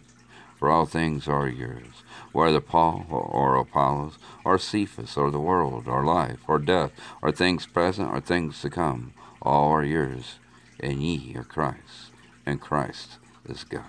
for 0.63 0.71
all 0.71 0.86
things 0.86 1.28
are 1.28 1.49
yours, 1.49 2.04
whether 2.32 2.62
Paul 2.62 3.06
or 3.10 3.58
Apollos, 3.58 4.17
or 4.45 4.58
Cephas, 4.58 5.17
or 5.17 5.30
the 5.30 5.38
world, 5.38 5.89
or 5.89 6.06
life, 6.06 6.39
or 6.47 6.58
death, 6.58 6.93
or 7.21 7.34
things 7.34 7.65
present, 7.65 8.10
or 8.10 8.21
things 8.21 8.62
to 8.62 8.69
come, 8.69 9.13
all 9.41 9.73
are 9.73 9.84
yours, 9.84 10.39
and 10.80 11.04
ye 11.04 11.36
are 11.36 11.43
Christ 11.43 12.13
and 12.45 12.62
Christ 12.62 13.17
is 13.45 13.65
God's. 13.65 13.84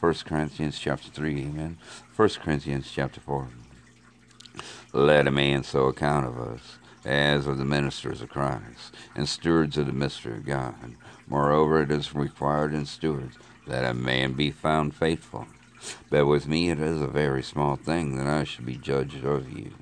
1 0.00 0.14
Corinthians 0.24 0.78
chapter 0.78 1.10
3, 1.10 1.40
amen. 1.40 1.76
1 2.16 2.28
Corinthians 2.42 2.90
chapter 2.90 3.20
4. 3.20 3.50
Let 4.94 5.28
a 5.28 5.30
man 5.30 5.62
so 5.62 5.88
account 5.88 6.24
of 6.24 6.40
us 6.40 6.78
as 7.04 7.46
of 7.46 7.58
the 7.58 7.66
ministers 7.66 8.22
of 8.22 8.30
Christ 8.30 8.94
and 9.14 9.28
stewards 9.28 9.76
of 9.76 9.88
the 9.88 9.92
mystery 9.92 10.38
of 10.38 10.46
God. 10.46 10.94
Moreover, 11.28 11.82
it 11.82 11.90
is 11.90 12.14
required 12.14 12.72
in 12.72 12.86
stewards 12.86 13.36
that 13.66 13.84
a 13.84 13.92
man 13.92 14.32
be 14.32 14.50
found 14.50 14.94
faithful. 14.94 15.46
But 16.10 16.26
with 16.26 16.46
me 16.46 16.70
it 16.70 16.80
is 16.80 17.00
a 17.00 17.06
very 17.06 17.42
small 17.42 17.76
thing 17.76 18.16
that 18.16 18.26
I 18.26 18.44
should 18.44 18.66
be 18.66 18.76
judged 18.76 19.24
of 19.24 19.50
you, 19.50 19.72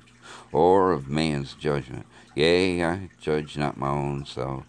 or 0.51 0.91
of 0.91 1.09
man's 1.09 1.53
judgment. 1.53 2.05
Yea, 2.35 2.83
I 2.83 3.09
judge 3.19 3.57
not 3.57 3.77
my 3.77 3.89
own 3.89 4.25
self, 4.25 4.65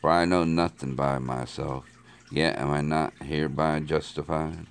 for 0.00 0.10
I 0.10 0.24
know 0.24 0.44
nothing 0.44 0.94
by 0.94 1.18
myself. 1.18 1.84
Yet 2.30 2.58
am 2.58 2.70
I 2.70 2.80
not 2.80 3.12
hereby 3.22 3.80
justified? 3.80 4.66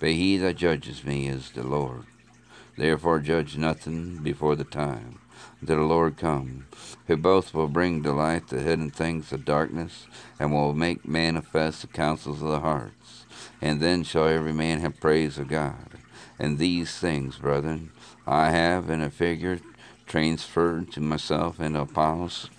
But 0.00 0.10
he 0.10 0.36
that 0.38 0.56
judges 0.56 1.04
me 1.04 1.28
is 1.28 1.50
the 1.50 1.62
Lord. 1.62 2.04
Therefore 2.76 3.20
judge 3.20 3.56
nothing 3.56 4.22
before 4.22 4.56
the 4.56 4.64
time, 4.64 5.20
until 5.60 5.76
the 5.76 5.82
Lord 5.82 6.16
come, 6.16 6.66
who 7.06 7.16
both 7.16 7.54
will 7.54 7.68
bring 7.68 8.02
to 8.02 8.12
light 8.12 8.48
the 8.48 8.60
hidden 8.60 8.90
things 8.90 9.32
of 9.32 9.44
darkness, 9.44 10.06
and 10.40 10.52
will 10.52 10.74
make 10.74 11.06
manifest 11.06 11.82
the 11.82 11.86
counsels 11.86 12.42
of 12.42 12.48
the 12.48 12.60
hearts. 12.60 13.03
And 13.60 13.80
then 13.80 14.04
shall 14.04 14.28
every 14.28 14.52
man 14.52 14.80
have 14.80 15.00
praise 15.00 15.38
of 15.38 15.48
God. 15.48 15.90
And 16.38 16.58
these 16.58 16.98
things, 16.98 17.38
brethren, 17.38 17.90
I 18.26 18.50
have 18.50 18.90
in 18.90 19.00
a 19.00 19.10
figure 19.10 19.60
transferred 20.06 20.92
to 20.92 21.00
myself 21.00 21.58
and 21.60 21.76
Apollos 21.76 22.50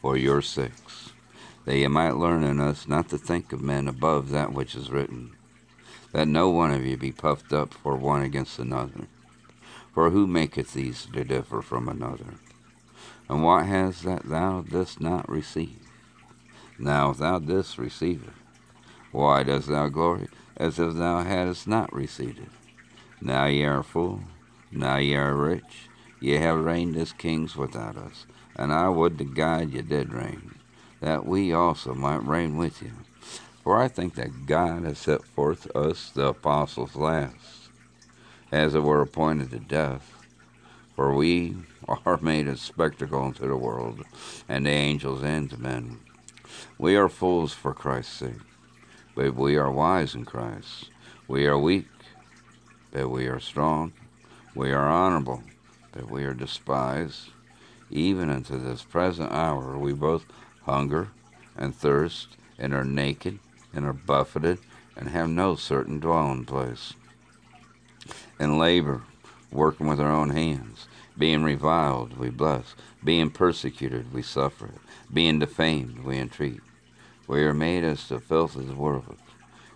for 0.00 0.16
your 0.16 0.42
sakes, 0.42 1.12
that 1.64 1.76
ye 1.76 1.86
might 1.86 2.16
learn 2.16 2.44
in 2.44 2.60
us 2.60 2.86
not 2.86 3.08
to 3.08 3.16
think 3.16 3.52
of 3.52 3.62
men 3.62 3.88
above 3.88 4.30
that 4.30 4.52
which 4.52 4.74
is 4.74 4.90
written, 4.90 5.32
that 6.12 6.28
no 6.28 6.50
one 6.50 6.70
of 6.70 6.84
you 6.84 6.96
be 6.96 7.10
puffed 7.10 7.52
up 7.52 7.72
for 7.72 7.96
one 7.96 8.22
against 8.22 8.58
another. 8.58 9.06
For 9.94 10.10
who 10.10 10.26
maketh 10.26 10.74
these 10.74 11.06
to 11.06 11.24
differ 11.24 11.62
from 11.62 11.88
another? 11.88 12.34
And 13.30 13.42
what 13.42 13.64
has 13.66 14.02
that 14.02 14.28
thou 14.28 14.62
dost 14.62 15.00
not 15.00 15.28
receive? 15.28 15.83
Now 16.78 17.12
thou 17.12 17.38
didst 17.38 17.78
receive 17.78 18.24
it, 18.24 18.34
why 19.12 19.44
dost 19.44 19.68
thou 19.68 19.88
glory 19.88 20.28
as 20.56 20.78
if 20.80 20.94
thou 20.94 21.22
hadst 21.22 21.68
not 21.68 21.92
received 21.92 22.38
it? 22.38 22.48
Now 23.20 23.46
ye 23.46 23.64
are 23.64 23.84
full, 23.84 24.22
now 24.72 24.96
ye 24.96 25.14
are 25.14 25.36
rich, 25.36 25.88
ye 26.20 26.32
have 26.32 26.64
reigned 26.64 26.96
as 26.96 27.12
kings 27.12 27.54
without 27.54 27.96
us, 27.96 28.26
and 28.56 28.72
I 28.72 28.88
would 28.88 29.18
to 29.18 29.24
God 29.24 29.72
ye 29.72 29.82
did 29.82 30.12
reign, 30.12 30.56
that 31.00 31.24
we 31.24 31.52
also 31.52 31.94
might 31.94 32.26
reign 32.26 32.56
with 32.56 32.82
you. 32.82 32.92
For 33.62 33.80
I 33.80 33.86
think 33.86 34.16
that 34.16 34.46
God 34.46 34.82
has 34.82 34.98
set 34.98 35.24
forth 35.24 35.74
us, 35.76 36.10
the 36.10 36.28
apostles, 36.28 36.96
last, 36.96 37.70
as 38.50 38.74
it 38.74 38.82
were 38.82 39.00
appointed 39.00 39.50
to 39.52 39.58
death. 39.58 40.12
For 40.96 41.14
we 41.14 41.56
are 41.88 42.18
made 42.20 42.48
a 42.48 42.56
spectacle 42.56 43.22
unto 43.22 43.46
the 43.46 43.56
world, 43.56 44.04
and 44.48 44.66
the 44.66 44.70
angels 44.70 45.22
and 45.22 45.48
to 45.50 45.56
men. 45.56 46.00
We 46.78 46.96
are 46.96 47.08
fools 47.08 47.52
for 47.52 47.72
Christ's 47.72 48.14
sake, 48.14 48.42
but 49.14 49.34
we 49.34 49.56
are 49.56 49.70
wise 49.70 50.14
in 50.14 50.24
Christ. 50.24 50.90
We 51.26 51.46
are 51.46 51.58
weak, 51.58 51.86
but 52.90 53.08
we 53.08 53.26
are 53.26 53.40
strong. 53.40 53.92
We 54.54 54.72
are 54.72 54.88
honorable, 54.88 55.42
but 55.92 56.10
we 56.10 56.24
are 56.24 56.34
despised. 56.34 57.30
Even 57.90 58.30
unto 58.30 58.58
this 58.58 58.82
present 58.82 59.32
hour 59.32 59.78
we 59.78 59.92
both 59.92 60.24
hunger 60.64 61.08
and 61.56 61.74
thirst, 61.74 62.36
and 62.58 62.72
are 62.72 62.84
naked, 62.84 63.38
and 63.72 63.84
are 63.84 63.92
buffeted, 63.92 64.58
and 64.96 65.08
have 65.08 65.28
no 65.28 65.54
certain 65.54 66.00
dwelling 66.00 66.44
place. 66.44 66.94
And 68.38 68.58
labor, 68.58 69.02
working 69.50 69.86
with 69.86 70.00
our 70.00 70.10
own 70.10 70.30
hands. 70.30 70.88
Being 71.16 71.44
reviled, 71.44 72.18
we 72.18 72.30
bless. 72.30 72.74
Being 73.02 73.30
persecuted, 73.30 74.12
we 74.12 74.22
suffer. 74.22 74.70
Being 75.12 75.38
defamed, 75.38 76.00
we 76.00 76.18
entreat. 76.18 76.60
We 77.26 77.42
are 77.44 77.54
made 77.54 77.84
as 77.84 78.08
the 78.08 78.18
filth 78.18 78.56
of 78.56 78.66
the 78.66 78.74
world, 78.74 79.16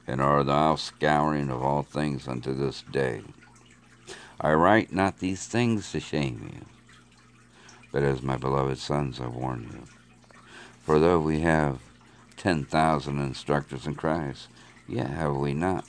and 0.07 0.20
are 0.20 0.42
the 0.42 0.77
scouring 0.77 1.48
of 1.51 1.62
all 1.62 1.83
things 1.83 2.27
unto 2.27 2.53
this 2.53 2.83
day. 2.83 3.22
I 4.40 4.53
write 4.53 4.92
not 4.92 5.18
these 5.18 5.46
things 5.46 5.92
to 5.92 6.01
shame 6.01 6.51
you, 6.53 6.66
but 7.92 8.03
as 8.03 8.22
my 8.22 8.37
beloved 8.37 8.79
sons 8.79 9.20
I 9.20 9.27
warn 9.29 9.70
you. 9.72 9.85
For 10.81 10.98
though 10.98 11.20
we 11.20 11.40
have 11.40 11.81
ten 12.37 12.64
thousand 12.64 13.20
instructors 13.20 13.87
in 13.87 13.94
Christ, 13.94 14.48
yet 14.88 15.09
have 15.09 15.37
we 15.37 15.55
not 15.55 15.85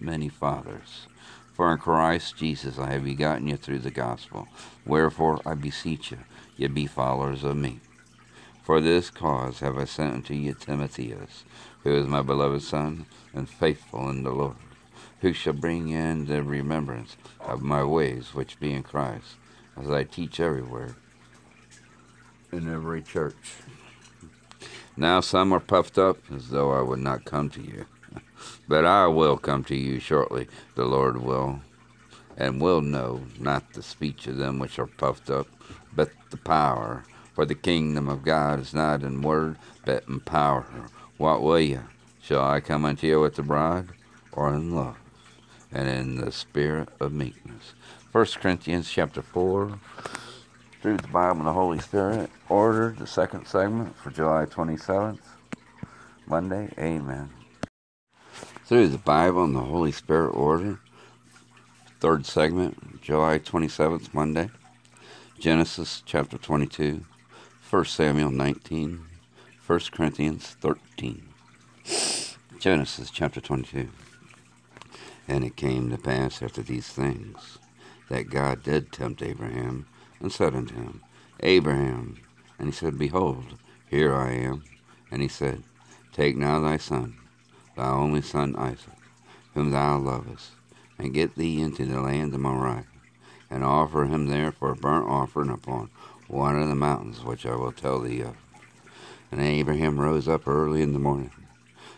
many 0.00 0.28
fathers. 0.28 1.06
For 1.54 1.70
in 1.70 1.78
Christ 1.78 2.36
Jesus 2.36 2.78
I 2.80 2.90
have 2.90 3.04
begotten 3.04 3.46
you 3.46 3.56
through 3.56 3.78
the 3.78 3.92
gospel. 3.92 4.48
Wherefore 4.84 5.40
I 5.46 5.54
beseech 5.54 6.10
you, 6.10 6.18
ye 6.56 6.66
be 6.66 6.86
followers 6.86 7.44
of 7.44 7.56
me. 7.56 7.78
For 8.64 8.80
this 8.80 9.08
cause 9.08 9.60
have 9.60 9.78
I 9.78 9.84
sent 9.84 10.14
unto 10.14 10.34
you 10.34 10.54
Timotheus, 10.54 11.44
who 11.84 11.94
is 11.94 12.08
my 12.08 12.22
beloved 12.22 12.62
son, 12.62 13.06
and 13.32 13.48
faithful 13.48 14.10
in 14.10 14.24
the 14.24 14.32
Lord, 14.32 14.56
who 15.20 15.32
shall 15.32 15.52
bring 15.52 15.90
in 15.90 16.26
the 16.26 16.42
remembrance 16.42 17.16
of 17.40 17.62
my 17.62 17.84
ways 17.84 18.34
which 18.34 18.58
be 18.58 18.72
in 18.72 18.82
Christ, 18.82 19.36
as 19.76 19.88
I 19.88 20.02
teach 20.02 20.40
everywhere 20.40 20.96
in 22.50 22.72
every 22.72 23.02
church. 23.02 23.58
Now 24.96 25.20
some 25.20 25.52
are 25.52 25.60
puffed 25.60 25.98
up 25.98 26.18
as 26.34 26.48
though 26.48 26.72
I 26.72 26.80
would 26.80 27.00
not 27.00 27.24
come 27.24 27.48
to 27.50 27.62
you. 27.62 27.86
But 28.66 28.84
I 28.84 29.06
will 29.06 29.36
come 29.36 29.64
to 29.64 29.76
you 29.76 30.00
shortly, 30.00 30.48
the 30.74 30.84
Lord 30.84 31.22
will, 31.22 31.60
and 32.36 32.60
will 32.60 32.80
know 32.80 33.22
not 33.38 33.72
the 33.72 33.82
speech 33.82 34.26
of 34.26 34.36
them 34.36 34.58
which 34.58 34.78
are 34.78 34.86
puffed 34.86 35.30
up, 35.30 35.46
but 35.94 36.10
the 36.30 36.36
power. 36.36 37.04
For 37.34 37.44
the 37.44 37.54
kingdom 37.54 38.08
of 38.08 38.24
God 38.24 38.60
is 38.60 38.72
not 38.72 39.02
in 39.02 39.20
word, 39.20 39.56
but 39.84 40.04
in 40.08 40.20
power. 40.20 40.66
What 41.18 41.42
will 41.42 41.60
ye? 41.60 41.78
Shall 42.22 42.42
I 42.42 42.60
come 42.60 42.84
unto 42.84 43.06
you 43.06 43.20
with 43.20 43.34
the 43.34 43.42
bride, 43.42 43.88
or 44.32 44.54
in 44.54 44.74
love, 44.74 44.96
and 45.70 45.88
in 45.88 46.16
the 46.16 46.32
spirit 46.32 46.88
of 47.00 47.12
meekness? 47.12 47.74
1 48.12 48.26
Corinthians 48.40 48.88
chapter 48.88 49.20
4, 49.20 49.78
through 50.80 50.96
the 50.96 51.08
Bible 51.08 51.40
and 51.40 51.48
the 51.48 51.52
Holy 51.52 51.80
Spirit, 51.80 52.30
ordered 52.48 52.98
the 52.98 53.06
second 53.06 53.46
segment 53.46 53.96
for 53.96 54.10
July 54.10 54.46
27th, 54.46 55.18
Monday. 56.26 56.72
Amen 56.78 57.43
through 58.64 58.88
the 58.88 58.98
Bible 58.98 59.44
and 59.44 59.54
the 59.54 59.60
Holy 59.60 59.92
Spirit 59.92 60.30
order. 60.30 60.80
Third 62.00 62.24
segment, 62.24 63.02
July 63.02 63.38
27th, 63.38 64.14
Monday. 64.14 64.50
Genesis 65.38 66.02
chapter 66.06 66.38
22, 66.38 67.04
1 67.68 67.84
Samuel 67.84 68.30
19, 68.30 69.04
1 69.66 69.80
Corinthians 69.92 70.56
13. 70.60 71.28
Genesis 72.58 73.10
chapter 73.10 73.40
22. 73.40 73.90
And 75.28 75.44
it 75.44 75.56
came 75.56 75.90
to 75.90 75.98
pass 75.98 76.42
after 76.42 76.62
these 76.62 76.88
things 76.88 77.58
that 78.08 78.30
God 78.30 78.62
did 78.62 78.92
tempt 78.92 79.22
Abraham 79.22 79.86
and 80.20 80.32
said 80.32 80.54
unto 80.54 80.74
him, 80.74 81.02
Abraham. 81.40 82.16
And 82.58 82.68
he 82.68 82.72
said, 82.72 82.98
Behold, 82.98 83.44
here 83.90 84.14
I 84.14 84.32
am. 84.32 84.64
And 85.10 85.20
he 85.20 85.28
said, 85.28 85.64
Take 86.12 86.36
now 86.36 86.60
thy 86.60 86.78
son 86.78 87.16
thy 87.76 87.90
only 87.90 88.22
son 88.22 88.54
Isaac, 88.56 88.98
whom 89.54 89.70
thou 89.70 89.98
lovest, 89.98 90.52
and 90.98 91.14
get 91.14 91.34
thee 91.34 91.60
into 91.60 91.84
the 91.84 92.00
land 92.00 92.34
of 92.34 92.40
Moriah, 92.40 92.86
and 93.50 93.64
offer 93.64 94.04
him 94.04 94.26
there 94.26 94.52
for 94.52 94.70
a 94.70 94.76
burnt 94.76 95.08
offering 95.08 95.50
upon 95.50 95.90
one 96.28 96.60
of 96.60 96.68
the 96.68 96.74
mountains 96.74 97.24
which 97.24 97.44
I 97.44 97.54
will 97.56 97.72
tell 97.72 98.00
thee 98.00 98.22
of. 98.22 98.36
And 99.30 99.40
Abraham 99.40 99.98
rose 99.98 100.28
up 100.28 100.46
early 100.46 100.82
in 100.82 100.92
the 100.92 100.98
morning, 100.98 101.32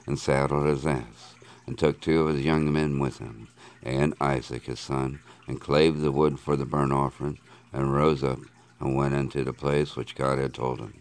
and 0.06 0.18
saddled 0.18 0.66
his 0.66 0.86
ass, 0.86 1.34
and 1.66 1.78
took 1.78 2.00
two 2.00 2.20
of 2.20 2.34
his 2.34 2.44
young 2.44 2.72
men 2.72 2.98
with 2.98 3.18
him, 3.18 3.48
and 3.82 4.14
Isaac 4.20 4.64
his 4.64 4.80
son, 4.80 5.20
and 5.46 5.60
clave 5.60 6.00
the 6.00 6.12
wood 6.12 6.40
for 6.40 6.56
the 6.56 6.64
burnt 6.64 6.92
offering, 6.92 7.38
and 7.72 7.94
rose 7.94 8.24
up, 8.24 8.40
and 8.80 8.96
went 8.96 9.14
into 9.14 9.44
the 9.44 9.52
place 9.52 9.96
which 9.96 10.14
God 10.14 10.38
had 10.38 10.54
told 10.54 10.80
him. 10.80 10.94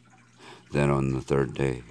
Then 0.71 0.89
on 0.89 1.13
the 1.13 1.21
third 1.21 1.53
day 1.53 1.83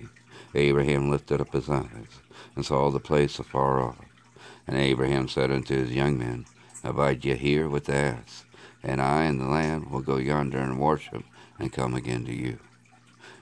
Abraham 0.54 1.10
lifted 1.10 1.40
up 1.40 1.52
his 1.52 1.68
eyes, 1.68 2.20
and 2.54 2.64
saw 2.64 2.90
the 2.90 3.00
place 3.00 3.38
afar 3.38 3.80
off. 3.80 3.98
And 4.66 4.76
Abraham 4.76 5.28
said 5.28 5.50
unto 5.50 5.76
his 5.76 5.92
young 5.92 6.18
men, 6.18 6.46
Abide 6.82 7.24
ye 7.24 7.34
here 7.34 7.68
with 7.68 7.84
the 7.84 7.94
ass, 7.94 8.44
and 8.82 9.00
I 9.00 9.24
and 9.24 9.40
the 9.40 9.46
lad 9.46 9.90
will 9.90 10.00
go 10.00 10.16
yonder 10.16 10.58
and 10.58 10.78
worship, 10.78 11.24
and 11.58 11.72
come 11.72 11.94
again 11.94 12.24
to 12.26 12.34
you. 12.34 12.58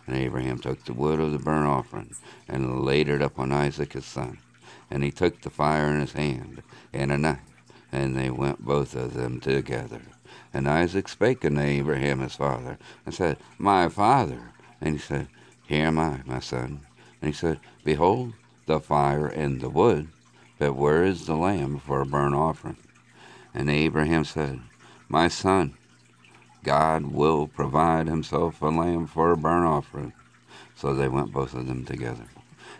And 0.06 0.16
Abraham 0.16 0.58
took 0.58 0.84
the 0.84 0.92
wood 0.92 1.20
of 1.20 1.32
the 1.32 1.38
burnt 1.38 1.66
offering, 1.66 2.14
and 2.48 2.84
laid 2.84 3.08
it 3.08 3.22
upon 3.22 3.52
Isaac 3.52 3.92
his 3.92 4.04
son. 4.04 4.38
And 4.90 5.02
he 5.02 5.10
took 5.10 5.40
the 5.40 5.50
fire 5.50 5.88
in 5.88 6.00
his 6.00 6.12
hand, 6.12 6.62
and 6.92 7.10
a 7.10 7.18
knife, 7.18 7.40
and 7.90 8.16
they 8.16 8.30
went 8.30 8.64
both 8.64 8.94
of 8.94 9.14
them 9.14 9.40
together. 9.40 10.02
And 10.52 10.68
Isaac 10.68 11.08
spake 11.08 11.44
unto 11.44 11.60
Abraham 11.60 12.20
his 12.20 12.34
father, 12.34 12.78
and 13.06 13.14
said, 13.14 13.38
My 13.58 13.88
father. 13.88 14.52
And 14.80 14.94
he 14.94 15.00
said, 15.00 15.28
Here 15.66 15.86
am 15.86 15.98
I, 15.98 16.20
my 16.26 16.40
son. 16.40 16.80
And 17.20 17.32
he 17.32 17.32
said, 17.32 17.60
Behold, 17.84 18.34
the 18.66 18.80
fire 18.80 19.26
and 19.26 19.60
the 19.60 19.68
wood, 19.68 20.08
but 20.58 20.74
where 20.74 21.04
is 21.04 21.26
the 21.26 21.34
lamb 21.34 21.78
for 21.78 22.00
a 22.00 22.06
burnt 22.06 22.34
offering? 22.34 22.76
And 23.54 23.68
Abraham 23.68 24.24
said, 24.24 24.60
My 25.08 25.28
son, 25.28 25.74
God 26.62 27.06
will 27.06 27.48
provide 27.48 28.06
himself 28.06 28.62
a 28.62 28.66
lamb 28.66 29.06
for 29.06 29.32
a 29.32 29.36
burnt 29.36 29.66
offering. 29.66 30.12
So 30.76 30.94
they 30.94 31.08
went 31.08 31.32
both 31.32 31.54
of 31.54 31.66
them 31.66 31.84
together. 31.84 32.24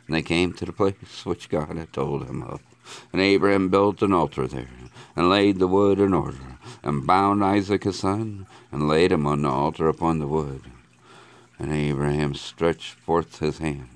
And 0.06 0.16
they 0.16 0.22
came 0.22 0.52
to 0.54 0.64
the 0.64 0.72
place 0.72 0.94
which 1.24 1.48
God 1.48 1.76
had 1.76 1.92
told 1.92 2.26
him 2.26 2.42
of. 2.42 2.60
And 3.12 3.20
Abraham 3.20 3.68
built 3.68 4.02
an 4.02 4.12
altar 4.12 4.46
there, 4.46 4.68
and 5.14 5.30
laid 5.30 5.58
the 5.58 5.68
wood 5.68 6.00
in 6.00 6.12
order, 6.12 6.58
and 6.82 7.06
bound 7.06 7.44
Isaac 7.44 7.84
his 7.84 8.00
son, 8.00 8.46
and 8.72 8.88
laid 8.88 9.12
him 9.12 9.26
on 9.26 9.42
the 9.42 9.48
altar 9.48 9.88
upon 9.88 10.18
the 10.18 10.26
wood. 10.26 10.62
And 11.58 11.72
Abraham 11.72 12.34
stretched 12.34 12.94
forth 12.94 13.38
his 13.38 13.58
hand, 13.58 13.88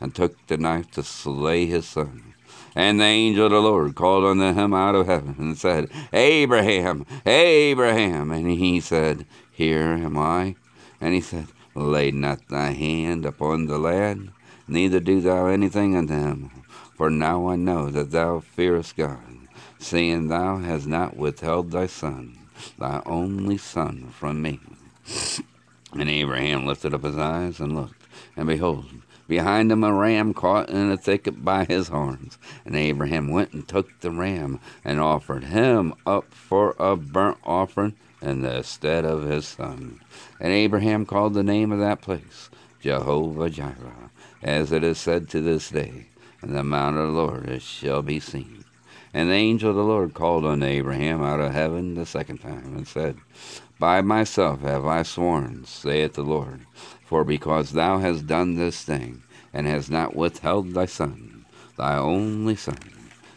and 0.00 0.14
took 0.14 0.46
the 0.46 0.56
knife 0.56 0.90
to 0.92 1.02
slay 1.02 1.66
his 1.66 1.86
son. 1.86 2.34
And 2.74 3.00
the 3.00 3.04
angel 3.04 3.46
of 3.46 3.52
the 3.52 3.60
Lord 3.60 3.94
called 3.94 4.24
unto 4.24 4.58
him 4.58 4.72
out 4.72 4.94
of 4.94 5.06
heaven 5.06 5.36
and 5.38 5.58
said, 5.58 5.90
Abraham, 6.12 7.04
Abraham. 7.26 8.30
And 8.30 8.50
he 8.50 8.80
said, 8.80 9.26
Here 9.50 9.92
am 9.92 10.16
I. 10.16 10.56
And 11.00 11.14
he 11.14 11.20
said, 11.20 11.48
Lay 11.74 12.10
not 12.10 12.48
thy 12.48 12.70
hand 12.70 13.24
upon 13.24 13.66
the 13.66 13.78
lad, 13.78 14.28
neither 14.68 15.00
do 15.00 15.20
thou 15.20 15.46
anything 15.46 15.96
unto 15.96 16.14
him. 16.14 16.50
For 16.94 17.10
now 17.10 17.48
I 17.48 17.56
know 17.56 17.90
that 17.90 18.10
thou 18.10 18.40
fearest 18.40 18.96
God, 18.96 19.48
seeing 19.78 20.28
thou 20.28 20.58
hast 20.58 20.86
not 20.86 21.16
withheld 21.16 21.70
thy 21.70 21.86
son, 21.86 22.38
thy 22.78 23.02
only 23.06 23.58
son, 23.58 24.10
from 24.10 24.42
me. 24.42 24.60
And 25.92 26.08
Abraham 26.08 26.66
lifted 26.66 26.94
up 26.94 27.04
his 27.04 27.18
eyes 27.18 27.60
and 27.60 27.74
looked 27.74 28.02
and 28.36 28.46
behold, 28.46 28.86
behind 29.32 29.72
him 29.72 29.82
a 29.82 29.90
ram 29.90 30.34
caught 30.34 30.68
in 30.68 30.90
a 30.90 30.96
thicket 30.98 31.42
by 31.42 31.64
his 31.64 31.88
horns. 31.88 32.36
And 32.66 32.76
Abraham 32.76 33.30
went 33.30 33.54
and 33.54 33.66
took 33.66 33.98
the 34.00 34.10
ram 34.10 34.60
and 34.84 35.00
offered 35.00 35.44
him 35.44 35.94
up 36.04 36.34
for 36.34 36.76
a 36.78 36.96
burnt 36.96 37.38
offering 37.42 37.94
in 38.20 38.42
the 38.42 38.62
stead 38.62 39.06
of 39.06 39.22
his 39.22 39.46
son. 39.46 40.00
And 40.38 40.52
Abraham 40.52 41.06
called 41.06 41.32
the 41.32 41.42
name 41.42 41.72
of 41.72 41.78
that 41.78 42.02
place 42.02 42.50
Jehovah 42.82 43.48
Jireh, 43.48 44.10
as 44.42 44.70
it 44.70 44.84
is 44.84 44.98
said 44.98 45.30
to 45.30 45.40
this 45.40 45.70
day, 45.70 46.08
In 46.42 46.52
the 46.52 46.62
mount 46.62 46.98
of 46.98 47.06
the 47.06 47.18
Lord 47.18 47.62
shall 47.62 48.02
be 48.02 48.20
seen. 48.20 48.66
And 49.14 49.30
the 49.30 49.34
angel 49.34 49.70
of 49.70 49.76
the 49.76 49.82
Lord 49.82 50.12
called 50.12 50.44
unto 50.44 50.66
Abraham 50.66 51.22
out 51.22 51.40
of 51.40 51.54
heaven 51.54 51.94
the 51.94 52.04
second 52.04 52.38
time, 52.42 52.76
and 52.76 52.86
said, 52.86 53.16
By 53.78 54.02
myself 54.02 54.60
have 54.60 54.84
I 54.84 55.04
sworn, 55.04 55.64
saith 55.64 56.12
the 56.12 56.22
Lord, 56.22 56.66
for 57.12 57.24
because 57.24 57.72
thou 57.72 57.98
hast 57.98 58.26
done 58.26 58.54
this 58.54 58.84
thing, 58.84 59.22
and 59.52 59.66
hast 59.66 59.90
not 59.90 60.16
withheld 60.16 60.72
thy 60.72 60.86
son, 60.86 61.44
thy 61.76 61.94
only 61.94 62.56
son, 62.56 62.78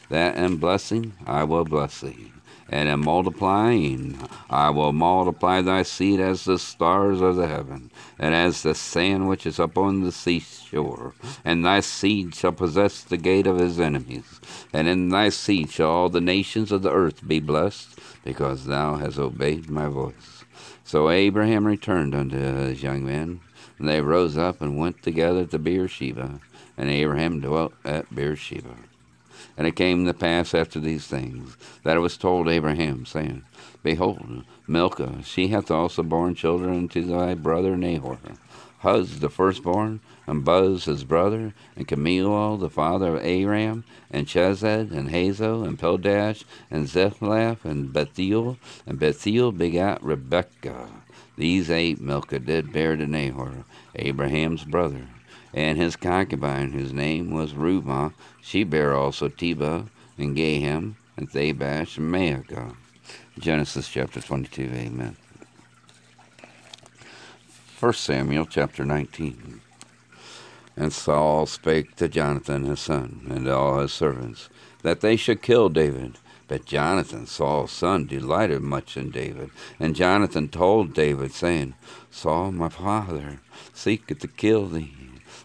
that 0.08 0.38
in 0.38 0.56
blessing 0.56 1.12
I 1.26 1.44
will 1.44 1.66
bless 1.66 2.00
thee, 2.00 2.32
and 2.70 2.88
in 2.88 3.02
multiplying 3.02 4.18
I 4.50 4.70
will 4.70 4.94
multiply 4.94 5.60
thy 5.60 5.84
seed 5.84 6.22
as 6.22 6.46
the 6.46 6.58
stars 6.58 7.20
of 7.20 7.36
the 7.36 7.50
heaven, 7.50 7.92
and 8.18 8.34
as 8.34 8.64
the 8.64 8.74
sand 8.74 9.28
which 9.28 9.46
is 9.46 9.60
upon 9.60 10.04
the 10.04 10.14
seashore. 10.14 11.14
And 11.44 11.66
thy 11.66 11.82
seed 11.82 12.34
shall 12.34 12.54
possess 12.54 13.04
the 13.04 13.18
gate 13.18 13.46
of 13.46 13.60
his 13.60 13.78
enemies, 13.78 14.40
and 14.72 14.88
in 14.88 15.10
thy 15.10 15.28
seed 15.28 15.70
shall 15.70 15.90
all 15.90 16.10
the 16.10 16.22
nations 16.22 16.72
of 16.72 16.82
the 16.82 16.94
earth 16.94 17.28
be 17.28 17.42
blessed, 17.42 18.00
because 18.24 18.68
thou 18.68 18.96
hast 18.96 19.20
obeyed 19.20 19.70
my 19.70 19.90
voice. 19.90 20.46
So 20.86 21.10
Abraham 21.10 21.68
returned 21.68 22.16
unto 22.16 22.38
his 22.38 22.82
young 22.82 23.06
men, 23.06 23.42
and 23.78 23.88
they 23.88 24.02
rose 24.02 24.38
up 24.38 24.62
and 24.62 24.78
went 24.78 25.04
together 25.04 25.46
to 25.46 25.60
Beersheba, 25.60 26.40
and 26.78 26.90
Abraham 26.90 27.42
dwelt 27.42 27.74
at 27.84 28.14
Beersheba. 28.14 28.76
And 29.58 29.68
it 29.68 29.76
came 29.76 30.06
to 30.06 30.14
pass 30.14 30.54
after 30.54 30.80
these 30.80 31.08
things 31.08 31.56
that 31.84 31.98
it 31.98 32.02
was 32.02 32.18
told 32.18 32.48
Abraham, 32.48 33.06
saying, 33.06 33.44
Behold, 33.84 34.44
Milcah, 34.68 35.24
she 35.24 35.50
hath 35.50 35.72
also 35.72 36.04
borne 36.04 36.36
children 36.36 36.88
to 36.90 37.04
thy 37.04 37.36
brother 37.36 37.78
Nahor. 37.78 38.18
Huz 38.80 39.20
the 39.20 39.30
firstborn, 39.30 40.02
and 40.28 40.44
Buz 40.44 40.86
his 40.86 41.04
brother, 41.04 41.54
and 41.76 41.88
Kemuel 41.88 42.58
the 42.58 42.70
father 42.70 43.16
of 43.16 43.24
Aram, 43.24 43.84
and 44.12 44.28
Chesed, 44.28 44.92
and 44.92 45.10
Hazo, 45.10 45.66
and 45.66 45.80
Pildash, 45.80 46.44
and 46.70 46.88
Zephlath, 46.88 47.64
and 47.64 47.94
Bethuel, 47.94 48.58
and 48.86 49.00
Bethuel 49.00 49.52
begat 49.52 50.04
Rebekah. 50.04 51.05
These 51.38 51.70
eight 51.70 52.00
Milcah 52.00 52.40
did 52.40 52.72
bear 52.72 52.96
to 52.96 53.06
Nahor, 53.06 53.66
Abraham's 53.96 54.64
brother, 54.64 55.08
and 55.54 55.78
his 55.78 55.96
concubine, 55.96 56.72
whose 56.72 56.94
name 56.94 57.32
was 57.32 57.54
Reumah, 57.54 58.14
she 58.42 58.64
bare 58.64 58.94
also 58.94 59.28
Tebah, 59.28 59.88
and 60.18 60.36
Gaham, 60.36 60.96
and 61.18 61.30
Thabash, 61.30 61.98
and 61.98 62.14
Maachah. 62.14 62.76
Genesis 63.38 63.90
chapter 63.90 64.22
22, 64.22 64.64
amen. 64.74 65.18
1 67.80 67.94
Samuel 67.94 68.46
chapter 68.46 68.86
19. 68.86 69.60
And 70.78 70.94
Saul 70.94 71.46
spake 71.46 71.96
to 71.98 72.08
Jonathan 72.08 72.64
his 72.64 72.80
son, 72.80 73.28
and 73.30 73.46
to 73.46 73.56
all 73.56 73.80
his 73.80 73.92
servants, 73.92 74.50
that 74.84 75.02
they 75.02 75.16
should 75.16 75.42
kill 75.42 75.68
David. 75.68 76.18
But 76.48 76.66
Jonathan, 76.66 77.26
Saul's 77.26 77.72
son, 77.72 78.06
delighted 78.06 78.62
much 78.62 78.98
in 78.98 79.10
David. 79.10 79.50
And 79.80 79.96
Jonathan 79.96 80.48
told 80.48 80.94
David, 80.94 81.32
saying, 81.32 81.74
Saul, 82.12 82.52
my 82.52 82.70
father, 82.70 83.40
seeketh 83.74 84.20
to 84.20 84.28
kill 84.28 84.68
thee. 84.68 84.94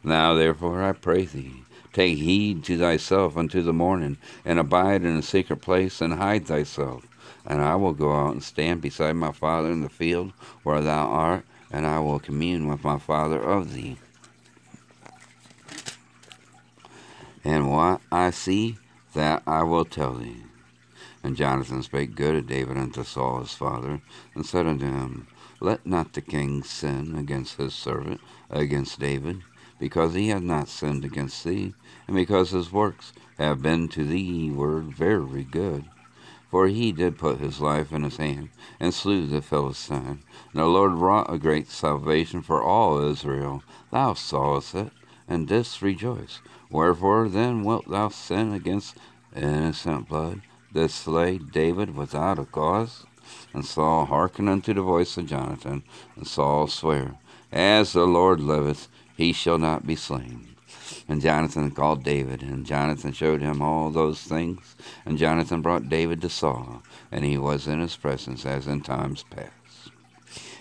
Now 0.05 0.35
therefore 0.35 0.83
I 0.83 0.93
pray 0.93 1.25
thee, 1.25 1.65
take 1.93 2.19
heed 2.19 2.65
to 2.65 2.79
thyself 2.79 3.37
unto 3.37 3.63
the 3.63 3.73
morning, 3.73 4.19
and 4.45 4.59
abide 4.59 5.03
in 5.03 5.17
a 5.17 5.23
secret 5.23 5.63
place, 5.63 6.01
and 6.01 6.15
hide 6.15 6.47
thyself. 6.47 7.07
And 7.47 7.63
I 7.63 7.77
will 7.77 7.95
go 7.95 8.13
out 8.13 8.33
and 8.33 8.43
stand 8.43 8.83
beside 8.83 9.15
my 9.15 9.33
father 9.33 9.71
in 9.71 9.81
the 9.81 9.89
field 9.89 10.33
where 10.63 10.83
thou 10.83 11.07
art, 11.07 11.45
and 11.71 11.87
I 11.87 11.99
will 12.01 12.19
commune 12.19 12.69
with 12.69 12.85
my 12.85 12.99
father 12.99 13.43
of 13.43 13.73
thee. 13.73 13.97
And 17.43 17.71
what 17.71 18.03
I 18.13 18.31
see, 18.31 18.77
that 19.15 19.43
I 19.47 19.63
will 19.63 19.87
tell 19.87 20.15
thee. 20.15 20.45
And 21.23 21.37
Jonathan 21.37 21.83
spake 21.83 22.15
good 22.15 22.35
of 22.35 22.47
David 22.47 22.79
unto 22.79 23.05
Saul 23.05 23.41
his 23.41 23.53
father, 23.53 24.01
and 24.35 24.47
said 24.47 24.67
unto 24.67 24.87
him, 24.87 25.27
Let 25.61 25.85
not 25.85 26.15
the 26.15 26.23
king 26.23 26.63
sin 26.63 27.15
against 27.15 27.57
his 27.57 27.75
servant, 27.75 28.21
against 28.49 28.99
David, 28.99 29.43
because 29.79 30.15
he 30.15 30.29
hath 30.29 30.43
not 30.43 30.69
sinned 30.69 31.05
against 31.05 31.45
thee, 31.45 31.75
and 32.07 32.17
because 32.17 32.51
his 32.51 32.73
works 32.73 33.13
have 33.39 33.61
been 33.61 33.89
to 33.89 34.05
thee 34.05 34.51
word 34.51 34.95
very 34.95 35.45
good. 35.45 35.85
For 36.51 36.67
he 36.67 36.91
did 36.91 37.19
put 37.19 37.39
his 37.39 37.61
life 37.61 37.93
in 37.93 38.03
his 38.03 38.17
hand, 38.17 38.49
and 38.81 38.93
slew 38.93 39.27
the 39.27 39.43
Philistine. 39.43 40.23
And 40.53 40.61
the 40.61 40.65
Lord 40.65 40.95
wrought 40.95 41.33
a 41.33 41.39
great 41.39 41.69
salvation 41.69 42.43
for 42.43 42.63
all 42.63 42.99
Israel. 42.99 43.63
Thou 43.93 44.15
sawest 44.15 44.75
it, 44.75 44.93
and 45.29 45.47
didst 45.47 45.83
rejoice. 45.83 46.41
Wherefore 46.71 47.29
then 47.29 47.63
wilt 47.63 47.89
thou 47.89 48.09
sin 48.09 48.53
against 48.53 48.97
innocent 49.37 50.09
blood? 50.09 50.41
That 50.73 50.91
slay 50.91 51.39
David 51.39 51.95
without 51.97 52.39
a 52.39 52.45
cause? 52.45 53.07
And 53.53 53.65
Saul 53.65 54.07
hearkened 54.07 54.49
unto 54.49 54.75
the 54.75 54.83
voice 54.83 55.17
of 55.17 55.27
Jonathan, 55.27 55.83
and 56.17 56.27
Saul 56.27 56.67
sware, 56.67 57.17
As 57.53 57.93
the 57.93 58.07
Lord 58.07 58.41
liveth, 58.41 58.89
he 59.17 59.33
shall 59.33 59.59
not 59.59 59.87
be 59.87 59.97
slain. 59.97 60.57
And 61.09 61.21
Jonathan 61.21 61.71
called 61.71 62.05
David, 62.05 62.43
and 62.43 62.65
Jonathan 62.65 63.13
showed 63.13 63.43
him 63.43 63.61
all 63.61 63.91
those 63.91 64.23
things. 64.23 64.77
And 65.05 65.19
Jonathan 65.19 65.63
brought 65.63 65.89
David 65.89 66.21
to 66.23 66.29
Saul, 66.29 66.83
and 67.11 67.25
he 67.25 67.37
was 67.37 67.67
in 67.67 67.81
his 67.81 67.97
presence 67.97 68.47
as 68.47 68.67
in 68.67 68.81
times 68.83 69.25
past. 69.25 69.60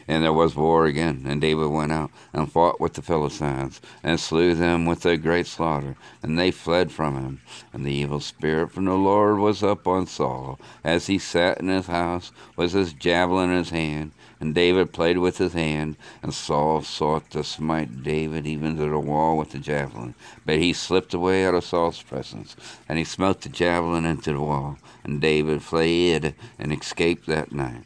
And 0.10 0.24
there 0.24 0.34
was 0.34 0.56
war 0.56 0.88
again, 0.88 1.26
and 1.28 1.40
David 1.40 1.68
went 1.68 1.92
out 1.92 2.10
and 2.34 2.52
fought 2.52 2.82
with 2.82 2.94
the 2.94 3.04
Philistines, 3.04 3.80
and 4.02 4.20
slew 4.20 4.56
them 4.56 4.88
with 4.88 5.06
a 5.06 5.18
great 5.18 5.46
slaughter, 5.46 5.98
and 6.24 6.38
they 6.38 6.50
fled 6.50 6.92
from 6.92 7.16
him. 7.16 7.42
And 7.72 7.86
the 7.86 7.94
evil 7.94 8.20
spirit 8.20 8.72
from 8.72 8.86
the 8.86 8.96
Lord 8.96 9.38
was 9.38 9.62
up 9.62 9.86
on 9.86 10.08
Saul, 10.08 10.60
as 10.84 11.06
he 11.06 11.20
sat 11.20 11.60
in 11.60 11.68
his 11.68 11.86
house, 11.86 12.32
with 12.56 12.74
his 12.74 12.92
javelin 12.92 13.52
in 13.52 13.60
his 13.60 13.70
hand. 13.70 14.12
And 14.40 14.56
David 14.56 14.94
played 14.94 15.20
with 15.20 15.38
his 15.38 15.54
hand, 15.54 15.96
and 16.24 16.34
Saul 16.34 16.82
sought 16.82 17.30
to 17.30 17.44
smite 17.44 18.02
David 18.02 18.48
even 18.48 18.78
to 18.78 18.90
the 18.90 18.98
wall 18.98 19.38
with 19.38 19.52
the 19.52 19.60
javelin. 19.60 20.16
But 20.44 20.58
he 20.58 20.74
slipped 20.74 21.14
away 21.14 21.46
out 21.46 21.54
of 21.54 21.64
Saul's 21.64 22.02
presence, 22.02 22.56
and 22.88 22.98
he 22.98 23.04
smote 23.04 23.42
the 23.42 23.50
javelin 23.50 24.06
into 24.06 24.34
the 24.34 24.42
wall. 24.42 24.80
And 25.04 25.22
David 25.22 25.62
fled 25.62 26.34
and 26.58 26.74
escaped 26.74 27.28
that 27.28 27.52
night. 27.52 27.84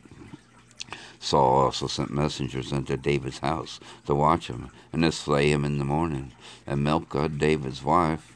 Saul 1.23 1.63
also 1.63 1.87
sent 1.87 2.11
messengers 2.11 2.73
unto 2.73 2.97
David's 2.97 3.39
house 3.39 3.79
to 4.07 4.13
watch 4.13 4.47
him, 4.47 4.71
and 4.91 5.03
to 5.03 5.11
slay 5.13 5.49
him 5.49 5.63
in 5.63 5.77
the 5.77 5.85
morning. 5.85 6.33
And 6.67 6.83
Milcah, 6.83 7.29
David's 7.29 7.81
wife, 7.81 8.35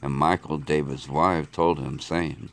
and 0.00 0.18
Michal, 0.18 0.56
David's 0.56 1.10
wife, 1.10 1.52
told 1.52 1.78
him, 1.78 2.00
saying, 2.00 2.48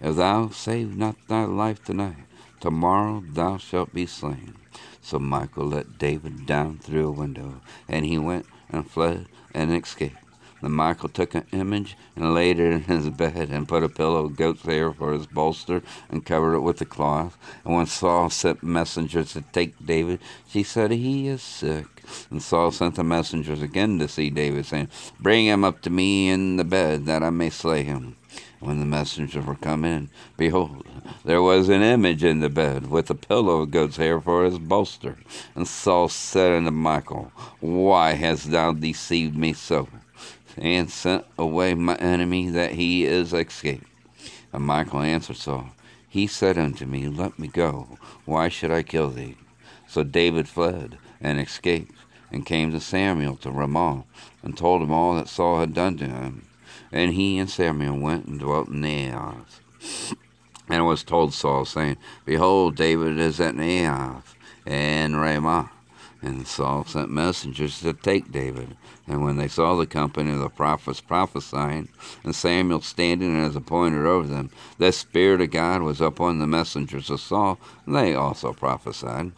If 0.00 0.14
thou 0.14 0.50
save 0.50 0.96
not 0.96 1.16
thy 1.26 1.46
life 1.46 1.82
tonight, 1.82 2.26
tomorrow 2.60 3.24
thou 3.28 3.56
shalt 3.56 3.92
be 3.92 4.06
slain. 4.06 4.54
So 5.02 5.18
Michal 5.18 5.66
let 5.66 5.98
David 5.98 6.46
down 6.46 6.78
through 6.78 7.08
a 7.08 7.10
window, 7.10 7.60
and 7.88 8.06
he 8.06 8.18
went 8.18 8.46
and 8.70 8.88
fled 8.88 9.26
and 9.52 9.72
escaped. 9.72 10.27
Then 10.60 10.74
Michal 10.74 11.08
took 11.08 11.34
an 11.34 11.46
image 11.52 11.96
and 12.16 12.34
laid 12.34 12.58
it 12.58 12.72
in 12.72 12.82
his 12.82 13.10
bed 13.10 13.48
and 13.50 13.68
put 13.68 13.84
a 13.84 13.88
pillow 13.88 14.26
of 14.26 14.36
goat's 14.36 14.62
hair 14.62 14.92
for 14.92 15.12
his 15.12 15.26
bolster 15.26 15.82
and 16.10 16.24
covered 16.24 16.56
it 16.56 16.60
with 16.60 16.80
a 16.80 16.84
cloth. 16.84 17.38
And 17.64 17.74
when 17.74 17.86
Saul 17.86 18.30
sent 18.30 18.62
messengers 18.62 19.32
to 19.32 19.42
take 19.42 19.84
David, 19.84 20.20
she 20.48 20.62
said, 20.62 20.90
He 20.90 21.28
is 21.28 21.42
sick. 21.42 21.86
And 22.30 22.42
Saul 22.42 22.72
sent 22.72 22.96
the 22.96 23.04
messengers 23.04 23.62
again 23.62 23.98
to 23.98 24.08
see 24.08 24.30
David, 24.30 24.66
saying, 24.66 24.88
Bring 25.20 25.46
him 25.46 25.64
up 25.64 25.80
to 25.82 25.90
me 25.90 26.28
in 26.28 26.56
the 26.56 26.64
bed, 26.64 27.06
that 27.06 27.22
I 27.22 27.30
may 27.30 27.50
slay 27.50 27.84
him. 27.84 28.16
When 28.60 28.80
the 28.80 28.86
messengers 28.86 29.44
were 29.44 29.54
come 29.54 29.84
in, 29.84 30.10
behold, 30.36 30.84
there 31.24 31.40
was 31.40 31.68
an 31.68 31.82
image 31.82 32.24
in 32.24 32.40
the 32.40 32.48
bed, 32.48 32.90
with 32.90 33.08
a 33.08 33.14
pillow 33.14 33.60
of 33.60 33.70
goat's 33.70 33.98
hair 33.98 34.20
for 34.20 34.44
his 34.44 34.58
bolster. 34.58 35.16
And 35.54 35.68
Saul 35.68 36.08
said 36.08 36.52
unto 36.52 36.72
Michal, 36.72 37.30
Why 37.60 38.14
hast 38.14 38.50
thou 38.50 38.72
deceived 38.72 39.36
me 39.36 39.52
so? 39.52 39.88
And 40.60 40.90
sent 40.90 41.24
away 41.38 41.74
my 41.74 41.94
enemy 41.96 42.50
that 42.50 42.72
he 42.72 43.04
is 43.04 43.32
escaped. 43.32 43.86
And 44.52 44.66
Michal 44.66 45.00
answered 45.00 45.36
Saul, 45.36 45.70
He 46.08 46.26
said 46.26 46.58
unto 46.58 46.84
me, 46.84 47.08
Let 47.08 47.38
me 47.38 47.48
go. 47.48 47.98
Why 48.24 48.48
should 48.48 48.70
I 48.70 48.82
kill 48.82 49.10
thee? 49.10 49.36
So 49.86 50.02
David 50.02 50.48
fled 50.48 50.98
and 51.20 51.40
escaped, 51.40 51.94
and 52.30 52.44
came 52.44 52.72
to 52.72 52.80
Samuel 52.80 53.36
to 53.36 53.50
Ramah, 53.50 54.04
and 54.42 54.56
told 54.56 54.82
him 54.82 54.92
all 54.92 55.14
that 55.14 55.28
Saul 55.28 55.60
had 55.60 55.74
done 55.74 55.96
to 55.98 56.06
him. 56.06 56.46
And 56.92 57.14
he 57.14 57.38
and 57.38 57.48
Samuel 57.48 57.98
went 57.98 58.26
and 58.26 58.38
dwelt 58.38 58.68
in 58.68 58.82
Naioth. 58.82 59.60
And 60.68 60.80
it 60.80 60.86
was 60.86 61.02
told 61.02 61.32
Saul, 61.32 61.64
saying, 61.64 61.96
Behold, 62.24 62.76
David 62.76 63.18
is 63.18 63.40
at 63.40 63.54
Naioth 63.54 64.34
and 64.66 65.18
Ramah. 65.20 65.70
And 66.20 66.48
Saul 66.48 66.84
sent 66.84 67.10
messengers 67.10 67.80
to 67.80 67.92
take 67.92 68.32
David. 68.32 68.76
And 69.06 69.22
when 69.22 69.36
they 69.36 69.46
saw 69.46 69.76
the 69.76 69.86
company 69.86 70.32
of 70.32 70.40
the 70.40 70.48
prophets 70.48 71.00
prophesying, 71.00 71.88
and 72.24 72.34
Samuel 72.34 72.80
standing 72.80 73.36
as 73.36 73.54
a 73.54 73.58
appointed 73.58 74.04
over 74.04 74.26
them, 74.26 74.50
the 74.78 74.90
Spirit 74.90 75.40
of 75.40 75.52
God 75.52 75.82
was 75.82 76.00
upon 76.00 76.38
the 76.38 76.46
messengers 76.46 77.08
of 77.08 77.20
Saul, 77.20 77.58
and 77.86 77.94
they 77.94 78.14
also 78.14 78.52
prophesied. 78.52 79.32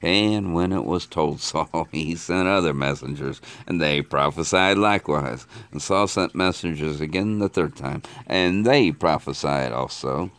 And 0.00 0.54
when 0.54 0.72
it 0.72 0.84
was 0.84 1.04
told 1.04 1.40
Saul, 1.42 1.88
he 1.92 2.14
sent 2.14 2.48
other 2.48 2.72
messengers, 2.72 3.42
and 3.66 3.80
they 3.80 4.00
prophesied 4.00 4.78
likewise. 4.78 5.46
And 5.72 5.82
Saul 5.82 6.06
sent 6.06 6.34
messengers 6.34 7.00
again 7.00 7.38
the 7.38 7.48
third 7.50 7.76
time, 7.76 8.02
and 8.26 8.64
they 8.64 8.92
prophesied 8.92 9.72
also. 9.72 10.30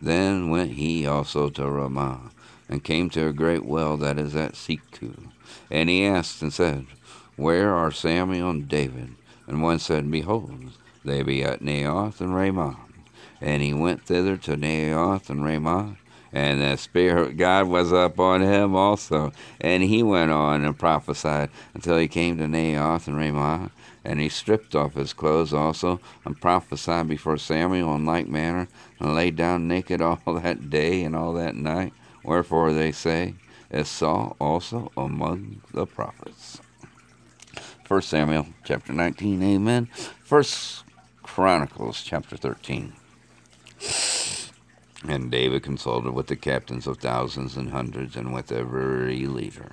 Then 0.00 0.48
went 0.48 0.72
he 0.72 1.06
also 1.06 1.50
to 1.50 1.68
Ramah 1.68 2.29
and 2.70 2.84
came 2.84 3.10
to 3.10 3.26
a 3.26 3.32
great 3.32 3.66
well 3.66 3.96
that 3.96 4.16
is 4.16 4.36
at 4.36 4.52
Sechu. 4.52 5.30
And 5.70 5.88
he 5.88 6.06
asked 6.06 6.40
and 6.40 6.52
said, 6.52 6.86
Where 7.36 7.74
are 7.74 7.90
Samuel 7.90 8.50
and 8.50 8.68
David? 8.68 9.16
And 9.48 9.60
one 9.60 9.80
said, 9.80 10.08
Behold, 10.08 10.70
they 11.04 11.22
be 11.24 11.42
at 11.42 11.60
Naioth 11.60 12.20
and 12.20 12.34
Ramah. 12.34 12.78
And 13.40 13.60
he 13.60 13.74
went 13.74 14.06
thither 14.06 14.36
to 14.36 14.56
Naioth 14.56 15.28
and 15.30 15.44
Ramah, 15.44 15.96
and 16.32 16.60
the 16.60 16.76
Spirit 16.76 17.30
of 17.30 17.36
God 17.36 17.66
was 17.66 17.90
upon 17.90 18.42
him 18.42 18.76
also. 18.76 19.32
And 19.60 19.82
he 19.82 20.04
went 20.04 20.30
on 20.30 20.64
and 20.64 20.78
prophesied 20.78 21.50
until 21.74 21.98
he 21.98 22.06
came 22.06 22.38
to 22.38 22.44
Naioth 22.44 23.08
and 23.08 23.16
Ramah. 23.16 23.72
And 24.04 24.20
he 24.20 24.28
stripped 24.28 24.76
off 24.76 24.94
his 24.94 25.12
clothes 25.12 25.52
also, 25.52 26.00
and 26.24 26.40
prophesied 26.40 27.08
before 27.08 27.36
Samuel 27.36 27.96
in 27.96 28.06
like 28.06 28.28
manner, 28.28 28.68
and 29.00 29.14
lay 29.14 29.30
down 29.32 29.66
naked 29.66 30.00
all 30.00 30.20
that 30.26 30.70
day 30.70 31.02
and 31.02 31.16
all 31.16 31.32
that 31.32 31.56
night. 31.56 31.92
Wherefore 32.22 32.72
they 32.72 32.92
say, 32.92 33.34
is 33.70 33.88
Saul 33.88 34.36
also 34.40 34.90
among 34.96 35.62
the 35.72 35.86
prophets. 35.86 36.60
First 37.84 38.08
Samuel 38.08 38.46
chapter 38.64 38.92
19, 38.92 39.42
amen. 39.42 39.86
First 40.22 40.84
Chronicles 41.22 42.02
chapter 42.02 42.36
13. 42.36 42.92
And 45.08 45.30
David 45.30 45.62
consulted 45.62 46.12
with 46.12 46.26
the 46.26 46.36
captains 46.36 46.86
of 46.86 46.98
thousands 46.98 47.56
and 47.56 47.70
hundreds, 47.70 48.16
and 48.16 48.34
with 48.34 48.52
every 48.52 49.26
leader. 49.26 49.72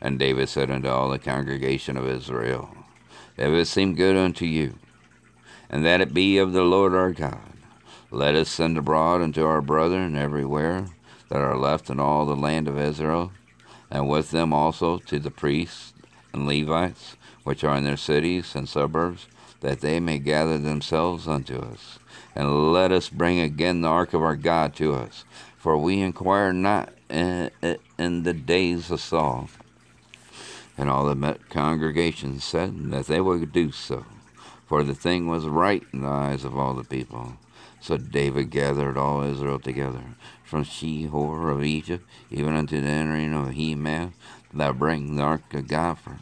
And 0.00 0.18
David 0.18 0.48
said 0.48 0.70
unto 0.70 0.88
all 0.88 1.08
the 1.08 1.18
congregation 1.18 1.96
of 1.96 2.08
Israel, 2.08 2.74
If 3.36 3.48
it 3.48 3.66
seem 3.66 3.94
good 3.94 4.16
unto 4.16 4.44
you, 4.44 4.74
and 5.68 5.84
that 5.84 6.00
it 6.00 6.12
be 6.12 6.38
of 6.38 6.52
the 6.52 6.64
Lord 6.64 6.94
our 6.94 7.12
God, 7.12 7.52
let 8.10 8.34
us 8.34 8.50
send 8.50 8.76
abroad 8.76 9.22
unto 9.22 9.44
our 9.44 9.62
brethren 9.62 10.16
everywhere 10.16 10.86
that 11.30 11.40
are 11.40 11.56
left 11.56 11.88
in 11.88 11.98
all 11.98 12.26
the 12.26 12.36
land 12.36 12.68
of 12.68 12.78
Israel, 12.78 13.32
and 13.90 14.08
with 14.08 14.30
them 14.30 14.52
also 14.52 14.98
to 14.98 15.18
the 15.18 15.30
priests 15.30 15.94
and 16.32 16.46
Levites, 16.46 17.16
which 17.44 17.64
are 17.64 17.76
in 17.76 17.84
their 17.84 17.96
cities 17.96 18.54
and 18.54 18.68
suburbs, 18.68 19.26
that 19.60 19.80
they 19.80 20.00
may 20.00 20.18
gather 20.18 20.58
themselves 20.58 21.26
unto 21.26 21.58
us. 21.58 21.98
And 22.34 22.72
let 22.72 22.92
us 22.92 23.08
bring 23.08 23.40
again 23.40 23.80
the 23.80 23.88
ark 23.88 24.12
of 24.12 24.22
our 24.22 24.36
God 24.36 24.74
to 24.76 24.94
us, 24.94 25.24
for 25.56 25.76
we 25.76 26.00
inquire 26.00 26.52
not 26.52 26.92
in, 27.08 27.50
in 27.98 28.22
the 28.24 28.32
days 28.32 28.90
of 28.90 29.00
Saul. 29.00 29.48
And 30.76 30.88
all 30.88 31.06
the 31.06 31.38
congregation 31.48 32.40
said 32.40 32.90
that 32.90 33.06
they 33.06 33.20
would 33.20 33.52
do 33.52 33.70
so, 33.70 34.04
for 34.66 34.82
the 34.82 34.94
thing 34.94 35.26
was 35.26 35.46
right 35.46 35.82
in 35.92 36.02
the 36.02 36.08
eyes 36.08 36.44
of 36.44 36.58
all 36.58 36.74
the 36.74 36.84
people. 36.84 37.36
So 37.80 37.96
David 37.96 38.50
gathered 38.50 38.98
all 38.98 39.22
Israel 39.22 39.58
together, 39.58 40.02
from 40.44 40.64
Shihor 40.64 41.50
of 41.50 41.64
Egypt, 41.64 42.06
even 42.30 42.54
unto 42.54 42.80
the 42.80 42.88
entering 42.88 43.34
of 43.34 43.54
Hemath, 43.54 44.12
that 44.52 44.78
bring 44.78 45.16
the 45.16 45.22
ark 45.22 45.54
of 45.54 45.68
God 45.68 45.98
from 45.98 46.20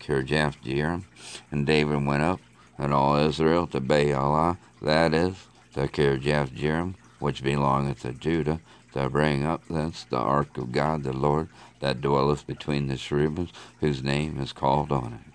Kirjath 0.00 0.56
Jearim. 0.64 1.04
And 1.50 1.66
David 1.66 2.04
went 2.04 2.22
up, 2.22 2.40
and 2.76 2.92
all 2.92 3.16
Israel 3.16 3.66
to 3.68 3.80
Baalah, 3.80 4.58
that 4.82 5.14
is, 5.14 5.46
to 5.74 5.86
Kirjath 5.86 6.50
Jearim, 6.50 6.94
which 7.18 7.42
belongeth 7.42 8.02
to 8.02 8.12
Judah, 8.12 8.60
to 8.92 9.08
bring 9.08 9.44
up 9.44 9.62
thence 9.68 10.04
the 10.04 10.18
ark 10.18 10.58
of 10.58 10.72
God 10.72 11.04
the 11.04 11.12
Lord, 11.12 11.48
that 11.80 12.00
dwelleth 12.00 12.46
between 12.46 12.88
the 12.88 12.96
cherubims, 12.96 13.50
whose 13.80 14.02
name 14.02 14.40
is 14.40 14.52
called 14.52 14.90
on 14.90 15.12
it. 15.12 15.32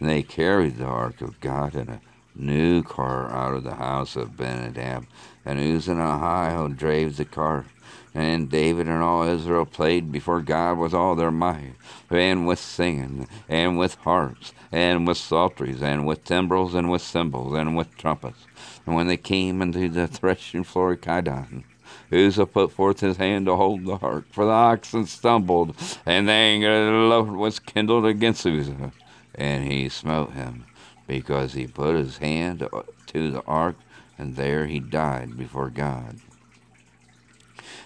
And 0.00 0.08
they 0.08 0.22
carried 0.22 0.78
the 0.78 0.86
ark 0.86 1.20
of 1.20 1.40
God 1.40 1.76
in 1.76 1.88
a 1.88 2.00
new 2.34 2.82
car 2.82 3.30
out 3.30 3.54
of 3.54 3.64
the 3.64 3.74
house 3.74 4.16
of 4.16 4.28
Abinadab, 4.28 5.06
and 5.44 5.58
Uzzah 5.58 5.92
and 5.92 6.00
Ahio 6.00 6.76
drave 6.76 7.16
the 7.16 7.24
car. 7.24 7.66
And 8.14 8.50
David 8.50 8.88
and 8.88 9.02
all 9.02 9.22
Israel 9.22 9.64
played 9.64 10.12
before 10.12 10.42
God 10.42 10.76
with 10.78 10.92
all 10.92 11.14
their 11.14 11.30
might, 11.30 11.74
and 12.10 12.46
with 12.46 12.58
singing, 12.58 13.26
and 13.48 13.78
with 13.78 13.94
harps, 13.96 14.52
and 14.70 15.06
with 15.06 15.16
psalteries, 15.16 15.82
and 15.82 16.06
with 16.06 16.24
timbrels, 16.24 16.74
and 16.74 16.90
with 16.90 17.00
cymbals, 17.00 17.54
and 17.54 17.74
with 17.74 17.96
trumpets. 17.96 18.46
And 18.84 18.94
when 18.94 19.06
they 19.06 19.16
came 19.16 19.62
into 19.62 19.88
the 19.88 20.06
threshing 20.06 20.64
floor 20.64 20.92
of 20.92 21.00
Chidon, 21.00 21.64
Uzzah 22.12 22.46
put 22.46 22.72
forth 22.72 23.00
his 23.00 23.16
hand 23.16 23.46
to 23.46 23.56
hold 23.56 23.86
the 23.86 23.96
harp, 23.96 24.26
for 24.30 24.44
the 24.44 24.50
oxen 24.50 25.06
stumbled, 25.06 25.74
and 26.04 26.28
the 26.28 26.32
anger 26.32 26.70
of 26.70 26.86
the 26.92 26.98
Lord 27.08 27.30
was 27.30 27.58
kindled 27.58 28.04
against 28.04 28.46
Uzzah, 28.46 28.92
and 29.34 29.64
he 29.64 29.88
smote 29.88 30.32
him 30.32 30.66
because 31.06 31.52
he 31.52 31.66
put 31.66 31.96
his 31.96 32.18
hand 32.18 32.66
to 33.06 33.30
the 33.30 33.42
ark, 33.42 33.76
and 34.18 34.36
there 34.36 34.66
he 34.66 34.80
died 34.80 35.36
before 35.36 35.70
God. 35.70 36.20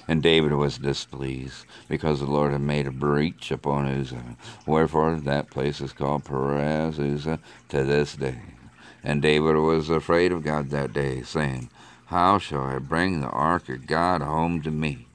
And 0.09 0.23
David 0.23 0.53
was 0.53 0.79
displeased, 0.79 1.67
because 1.89 2.21
the 2.21 2.27
Lord 2.27 2.53
had 2.53 2.61
made 2.61 2.87
a 2.87 2.93
breach 2.93 3.51
upon 3.51 3.87
Uzzah. 3.87 4.37
Wherefore 4.65 5.17
that 5.17 5.51
place 5.51 5.81
is 5.81 5.93
called 5.93 6.25
Perez 6.25 7.01
Uzzah 7.01 7.41
to 7.71 7.85
this 7.85 8.15
day. 8.15 8.41
And 9.03 9.23
David 9.23 9.57
was 9.57 9.89
afraid 9.89 10.33
of 10.33 10.45
God 10.45 10.71
that 10.71 10.93
day, 10.93 11.23
saying, 11.23 11.71
How 12.07 12.39
shall 12.39 12.63
I 12.63 12.79
bring 12.79 13.21
the 13.21 13.29
ark 13.29 13.69
of 13.69 13.87
God 13.87 14.23
home 14.23 14.63
to 14.63 14.71
me? 14.71 15.07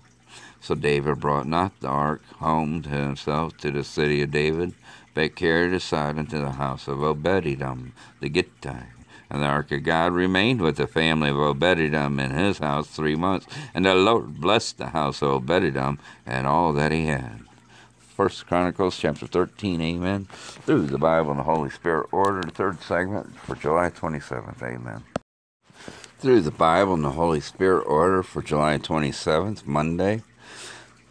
So 0.59 0.75
David 0.75 1.19
brought 1.19 1.47
not 1.47 1.79
the 1.79 1.87
ark 1.87 2.21
home 2.37 2.81
to 2.83 2.89
himself 2.89 3.57
to 3.57 3.71
the 3.71 3.83
city 3.83 4.21
of 4.21 4.31
David, 4.31 4.73
but 5.13 5.35
carried 5.35 5.73
aside 5.73 6.17
into 6.17 6.37
the 6.37 6.51
house 6.51 6.87
of 6.87 6.99
Obededom 6.99 7.91
the 8.19 8.29
Gittite. 8.29 8.87
And 9.29 9.41
the 9.41 9.47
ark 9.47 9.71
of 9.71 9.83
God 9.83 10.11
remained 10.13 10.61
with 10.61 10.75
the 10.75 10.87
family 10.87 11.29
of 11.29 11.37
Obededom 11.37 12.19
in 12.19 12.31
his 12.31 12.57
house 12.57 12.87
three 12.87 13.15
months. 13.15 13.47
And 13.73 13.85
the 13.85 13.95
Lord 13.95 14.41
blessed 14.41 14.77
the 14.77 14.87
house 14.87 15.21
of 15.21 15.29
Obededom 15.29 15.99
and 16.25 16.45
all 16.45 16.73
that 16.73 16.91
he 16.91 17.05
had. 17.05 17.45
First 17.99 18.45
Chronicles 18.45 18.97
chapter 18.97 19.25
13, 19.25 19.79
amen. 19.81 20.25
Through 20.25 20.87
the 20.87 20.97
Bible 20.97 21.31
and 21.31 21.39
the 21.39 21.43
Holy 21.43 21.69
Spirit 21.69 22.09
order, 22.11 22.41
third 22.43 22.81
segment 22.81 23.35
for 23.39 23.55
July 23.55 23.89
27th, 23.89 24.61
amen. 24.61 25.03
Through 26.19 26.41
the 26.41 26.51
Bible 26.51 26.93
and 26.93 27.03
the 27.03 27.11
Holy 27.11 27.39
Spirit 27.39 27.83
order 27.87 28.21
for 28.21 28.43
July 28.43 28.77
27th, 28.77 29.65
Monday, 29.65 30.21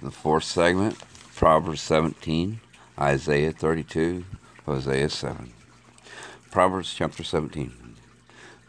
the 0.03 0.11
fourth 0.11 0.45
segment, 0.45 0.99
Proverbs 1.35 1.81
17, 1.81 2.61
Isaiah 2.99 3.53
32, 3.53 4.25
Hosea 4.67 5.09
7. 5.09 5.53
Proverbs 6.51 6.93
chapter 6.93 7.23
17. 7.23 7.97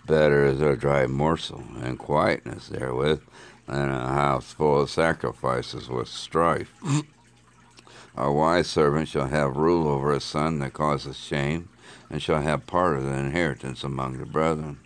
Better 0.06 0.46
is 0.46 0.62
a 0.62 0.78
dry 0.78 1.06
morsel 1.06 1.64
and 1.82 2.00
quietness 2.00 2.70
therewith 2.70 3.22
than 3.68 3.90
a 3.90 4.08
house 4.08 4.54
full 4.54 4.82
of 4.82 4.90
sacrifices 4.90 5.90
with 5.90 6.08
strife. 6.08 6.72
a 8.16 8.32
wise 8.32 8.68
servant 8.68 9.10
shall 9.10 9.28
have 9.28 9.58
rule 9.58 9.88
over 9.88 10.14
a 10.14 10.22
son 10.22 10.60
that 10.60 10.74
causes 10.74 11.18
shame, 11.18 11.68
and 12.10 12.22
shall 12.22 12.42
have 12.42 12.68
part 12.68 12.98
of 12.98 13.04
the 13.04 13.14
inheritance 13.14 13.84
among 13.84 14.18
the 14.18 14.26
brethren. 14.26 14.80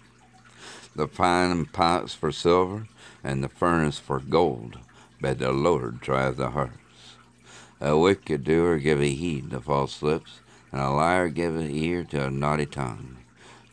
The 0.96 1.08
fine 1.08 1.66
pots 1.66 2.16
for 2.16 2.32
silver, 2.32 2.88
and 3.24 3.44
the 3.44 3.50
furnace 3.50 4.00
for 4.00 4.20
gold, 4.20 4.80
but 5.22 5.38
the 5.40 5.52
Lord 5.52 6.02
trieth 6.02 6.38
the 6.38 6.52
heart. 6.52 6.72
A 7.82 7.98
wicked 7.98 8.46
doer 8.46 8.78
giveth 8.78 9.18
heed 9.18 9.50
to 9.52 9.60
false 9.60 10.02
lips, 10.02 10.40
and 10.72 10.82
a 10.82 10.92
liar 10.92 11.28
giveth 11.28 11.70
ear 11.70 12.06
to 12.06 12.26
a 12.26 12.32
naughty 12.32 12.66
tongue. 12.66 13.18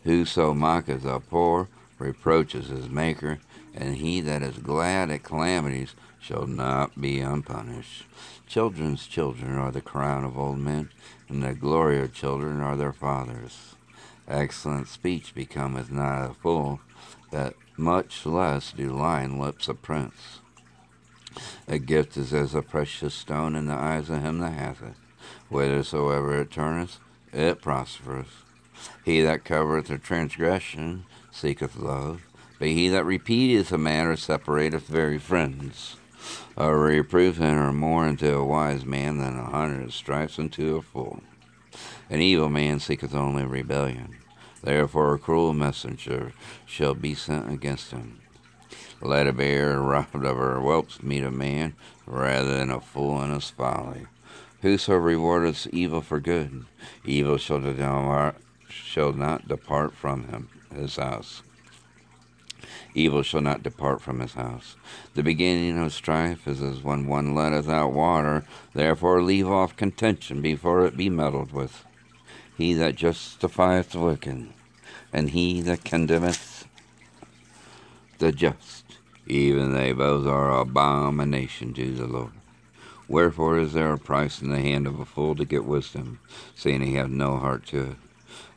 Whoso 0.02 0.52
mocketh 0.54 1.02
the 1.02 1.20
poor 1.20 1.68
reproaches 1.98 2.68
his 2.68 2.88
maker, 2.88 3.38
and 3.74 3.96
he 3.96 4.20
that 4.20 4.42
is 4.42 4.58
glad 4.58 5.10
at 5.10 5.22
calamities 5.22 5.94
shall 6.18 6.46
not 6.46 7.00
be 7.00 7.20
unpunished. 7.20 8.04
Children's 8.46 9.06
children 9.06 9.56
are 9.56 9.70
the 9.70 9.80
crown 9.80 10.24
of 10.24 10.36
old 10.36 10.58
men, 10.58 10.90
and 11.28 11.42
the 11.42 11.54
glory 11.54 12.00
of 12.00 12.12
children 12.12 12.60
are 12.60 12.76
their 12.76 12.92
fathers. 12.92 13.76
Excellent 14.26 14.88
speech 14.88 15.34
becometh 15.34 15.90
not 15.90 16.28
a 16.28 16.34
fool, 16.34 16.80
that 17.30 17.54
much 17.76 18.26
less 18.26 18.72
do 18.72 18.90
lying 18.90 19.40
lips 19.40 19.68
a 19.68 19.74
prince. 19.74 20.40
A 21.68 21.78
gift 21.78 22.16
is 22.16 22.32
as 22.32 22.54
a 22.54 22.62
precious 22.62 23.14
stone 23.14 23.54
in 23.54 23.66
the 23.66 23.74
eyes 23.74 24.10
of 24.10 24.22
him 24.22 24.38
that 24.38 24.52
hath 24.52 24.82
it. 24.82 24.94
Whithersoever 25.48 26.40
it 26.40 26.50
turneth, 26.50 26.98
it 27.32 27.62
prospereth. 27.62 28.44
He 29.04 29.20
that 29.22 29.44
covereth 29.44 29.90
a 29.90 29.98
transgression 29.98 31.04
seeketh 31.30 31.76
love, 31.76 32.22
but 32.58 32.68
he 32.68 32.88
that 32.88 33.04
repeateth 33.04 33.72
a 33.72 33.78
matter 33.78 34.16
separateth 34.16 34.86
very 34.86 35.18
friends. 35.18 35.96
A 36.56 36.74
reproof 36.74 37.40
enter 37.40 37.72
more 37.72 38.06
into 38.06 38.34
a 38.34 38.44
wise 38.44 38.84
man 38.84 39.18
than 39.18 39.38
a 39.38 39.50
hundred 39.50 39.92
stripes 39.92 40.38
into 40.38 40.76
a 40.76 40.82
fool. 40.82 41.22
An 42.08 42.20
evil 42.20 42.48
man 42.48 42.78
seeketh 42.78 43.14
only 43.14 43.44
rebellion. 43.44 44.16
Therefore 44.62 45.14
a 45.14 45.18
cruel 45.18 45.52
messenger 45.52 46.32
shall 46.64 46.94
be 46.94 47.14
sent 47.14 47.50
against 47.50 47.90
him. 47.90 48.21
Let 49.04 49.26
a 49.26 49.32
bear 49.32 49.80
robbed 49.80 50.24
of 50.24 50.36
her 50.36 50.60
whelps 50.60 51.02
meet 51.02 51.24
a 51.24 51.30
man 51.32 51.74
rather 52.06 52.56
than 52.56 52.70
a 52.70 52.80
fool 52.80 53.20
in 53.22 53.32
his 53.32 53.50
folly. 53.50 54.06
Whoso 54.60 54.94
rewardeth 54.94 55.66
evil 55.72 56.00
for 56.00 56.20
good, 56.20 56.66
evil 57.04 57.36
shall, 57.36 57.58
depart, 57.58 58.36
shall 58.68 59.12
not 59.12 59.48
depart 59.48 59.92
from 59.92 60.28
him 60.28 60.48
his 60.72 60.96
house. 60.96 61.42
Evil 62.94 63.24
shall 63.24 63.40
not 63.40 63.64
depart 63.64 64.00
from 64.00 64.20
his 64.20 64.34
house. 64.34 64.76
The 65.14 65.24
beginning 65.24 65.78
of 65.78 65.92
strife 65.92 66.46
is 66.46 66.62
as 66.62 66.84
when 66.84 67.06
one 67.06 67.34
letteth 67.34 67.68
out 67.68 67.92
water. 67.92 68.44
Therefore 68.72 69.20
leave 69.20 69.48
off 69.48 69.74
contention 69.74 70.40
before 70.40 70.86
it 70.86 70.96
be 70.96 71.10
meddled 71.10 71.50
with. 71.50 71.84
He 72.56 72.72
that 72.74 72.94
justifieth 72.94 73.90
the 73.90 73.98
wicked, 73.98 74.50
and 75.12 75.30
he 75.30 75.60
that 75.62 75.84
condemneth 75.84 76.68
the 78.18 78.30
just, 78.30 78.81
even 79.26 79.72
they 79.72 79.92
both 79.92 80.26
are 80.26 80.58
abomination 80.58 81.72
to 81.74 81.92
the 81.92 82.06
Lord. 82.06 82.32
Wherefore 83.08 83.58
is 83.58 83.72
there 83.72 83.92
a 83.92 83.98
price 83.98 84.40
in 84.40 84.50
the 84.50 84.60
hand 84.60 84.86
of 84.86 84.98
a 84.98 85.04
fool 85.04 85.34
to 85.36 85.44
get 85.44 85.64
wisdom, 85.64 86.18
seeing 86.54 86.80
he 86.80 86.94
hath 86.94 87.10
no 87.10 87.36
heart 87.36 87.66
to 87.66 87.90
it? 87.90 87.96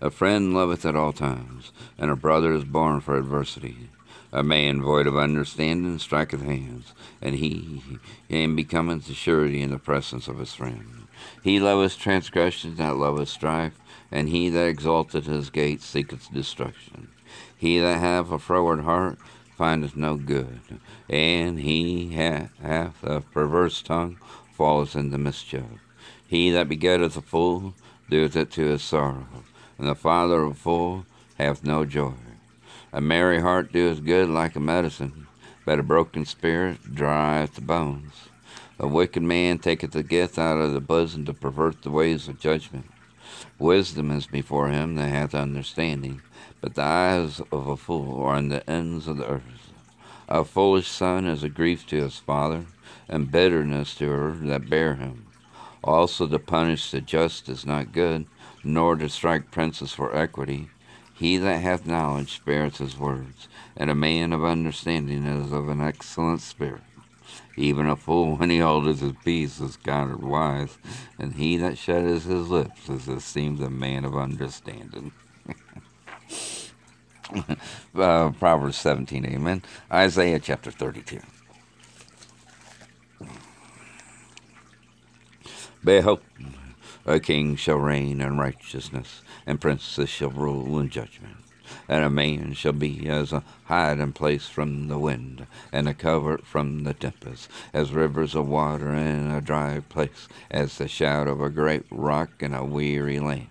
A 0.02 0.10
friend 0.10 0.54
loveth 0.54 0.86
at 0.86 0.96
all 0.96 1.14
times, 1.14 1.72
and 1.98 2.10
a 2.10 2.16
brother 2.16 2.54
is 2.54 2.64
born 2.64 3.02
for 3.02 3.18
adversity. 3.18 3.90
A 4.32 4.44
man 4.44 4.82
void 4.82 5.08
of 5.08 5.18
understanding 5.18 5.98
striketh 6.00 6.42
hands, 6.42 6.94
and 7.22 7.36
he 7.36 7.82
and 8.30 8.56
becometh 8.56 9.12
surety 9.14 9.62
in 9.62 9.72
the 9.72 9.80
presence 9.80 10.28
of 10.28 10.40
his 10.40 10.54
friend. 10.54 11.08
He 11.44 11.60
loveth 11.60 11.98
transgression 11.98 12.76
that 12.76 12.98
loveth 12.98 13.30
strife, 13.30 13.80
and 14.12 14.30
he 14.30 14.50
that 14.50 14.68
exalteth 14.68 15.26
his 15.26 15.50
gate 15.50 15.82
seeketh 15.82 16.34
destruction. 16.34 17.10
He 17.58 17.80
that 17.80 18.00
hath 18.00 18.32
a 18.32 18.40
froward 18.40 18.82
heart 18.82 19.18
findeth 19.58 19.96
no 19.96 20.18
good, 20.18 20.60
and 21.10 21.60
he 21.60 22.10
hath 22.10 23.04
a 23.04 23.22
perverse 23.22 23.82
tongue 23.82 24.18
falleth 24.54 24.96
into 24.96 25.18
mischief. 25.18 25.64
He 26.28 26.52
that 26.52 26.70
begetteth 26.70 27.18
a 27.18 27.22
fool 27.22 27.74
doeth 28.10 28.36
it 28.36 28.52
to 28.52 28.66
his 28.66 28.84
sorrow, 28.84 29.28
and 29.78 29.88
the 29.88 29.96
father 29.96 30.44
of 30.44 30.52
a 30.52 30.56
fool 30.56 31.06
hath 31.38 31.64
no 31.64 31.86
joy. 31.86 32.14
A 32.92 33.02
merry 33.02 33.42
heart 33.42 33.72
doeth 33.72 34.06
good 34.06 34.30
like 34.30 34.56
a 34.56 34.60
medicine, 34.60 35.28
but 35.66 35.80
a 35.80 35.84
broken 35.84 36.26
spirit 36.26 36.96
drieth 36.96 37.56
the 37.56 37.62
bones. 37.62 38.14
A 38.80 38.88
wicked 38.88 39.24
man 39.24 39.60
taketh 39.60 39.92
the 39.92 40.04
gift 40.04 40.38
out 40.38 40.58
of 40.58 40.74
the 40.74 40.82
bosom 40.82 41.26
to 41.26 41.34
pervert 41.34 41.82
the 41.82 41.92
ways 41.92 42.28
of 42.28 42.40
judgment. 42.40 42.86
Wisdom 43.58 44.12
is 44.12 44.28
before 44.28 44.68
him 44.68 44.96
that 44.96 45.10
hath 45.10 45.34
understanding, 45.34 46.22
but 46.62 46.76
the 46.76 46.84
eyes 46.84 47.42
of 47.52 47.68
a 47.68 47.78
fool 47.78 48.24
are 48.24 48.38
in 48.38 48.50
the 48.50 48.70
ends 48.70 49.08
of 49.08 49.18
the 49.18 49.28
earth. 49.28 49.72
A 50.28 50.44
foolish 50.44 50.88
son 50.88 51.28
is 51.28 51.44
a 51.44 51.50
grief 51.50 51.86
to 51.88 52.02
his 52.02 52.18
father, 52.18 52.66
and 53.08 53.32
bitterness 53.32 53.96
to 53.96 54.10
her 54.10 54.32
that 54.48 54.70
bear 54.70 54.96
him. 54.96 55.28
Also 55.84 56.28
to 56.28 56.40
punish 56.40 56.90
the 56.90 57.02
just 57.02 57.48
is 57.48 57.66
not 57.66 57.92
good, 57.92 58.26
nor 58.64 58.96
to 58.96 59.08
strike 59.08 59.52
princes 59.52 59.92
for 59.92 60.16
equity. 60.16 60.70
He 61.14 61.38
that 61.38 61.62
hath 61.62 61.86
knowledge 61.86 62.36
spareth 62.36 62.80
his 62.80 62.98
words, 62.98 63.48
and 63.78 63.90
a 63.90 63.96
man 63.96 64.34
of 64.34 64.44
understanding 64.44 65.26
is 65.26 65.54
of 65.54 65.70
an 65.70 65.80
excellent 65.80 66.42
spirit. 66.42 66.82
Even 67.56 67.88
a 67.88 67.96
fool, 67.96 68.36
when 68.36 68.50
he 68.50 68.58
holdeth 68.58 69.00
his 69.00 69.14
peace, 69.24 69.62
is 69.62 69.78
counted 69.78 70.24
wise, 70.24 70.78
and 71.20 71.36
he 71.36 71.56
that 71.58 71.78
shutteth 71.78 72.26
his 72.26 72.50
lips 72.50 72.90
is 72.90 73.08
esteemed 73.08 73.62
a 73.62 73.70
man 73.70 74.04
of 74.04 74.18
understanding. 74.18 75.12
Uh, 77.96 78.32
Proverbs 78.32 78.78
17, 78.78 79.26
amen. 79.26 79.64
Isaiah 79.92 80.40
chapter 80.40 80.72
32. 80.72 81.20
Behold, 85.84 86.22
a 87.06 87.20
king 87.20 87.56
shall 87.56 87.78
reign 87.78 88.20
in 88.20 88.40
righteousness, 88.40 89.22
and 89.46 89.62
princes 89.62 90.10
shall 90.10 90.32
rule 90.32 90.80
in 90.80 90.90
judgment. 90.90 91.38
And 91.88 92.04
a 92.04 92.10
man 92.10 92.54
shall 92.54 92.74
be 92.74 93.08
as 93.08 93.32
a 93.32 93.44
hiding 93.66 94.14
place 94.14 94.48
from 94.48 94.88
the 94.88 94.98
wind, 94.98 95.46
and 95.72 95.88
a 95.88 95.94
covert 95.94 96.46
from 96.46 96.84
the 96.84 96.96
tempest, 96.96 97.50
as 97.74 97.92
rivers 97.92 98.34
of 98.34 98.48
water 98.48 98.94
in 98.94 99.30
a 99.30 99.42
dry 99.42 99.82
place, 99.88 100.28
as 100.50 100.78
the 100.80 100.88
shout 100.88 101.28
of 101.28 101.42
a 101.42 101.52
great 101.52 101.86
rock 101.92 102.42
in 102.42 102.56
a 102.56 102.66
weary 102.66 103.20
land. 103.20 103.50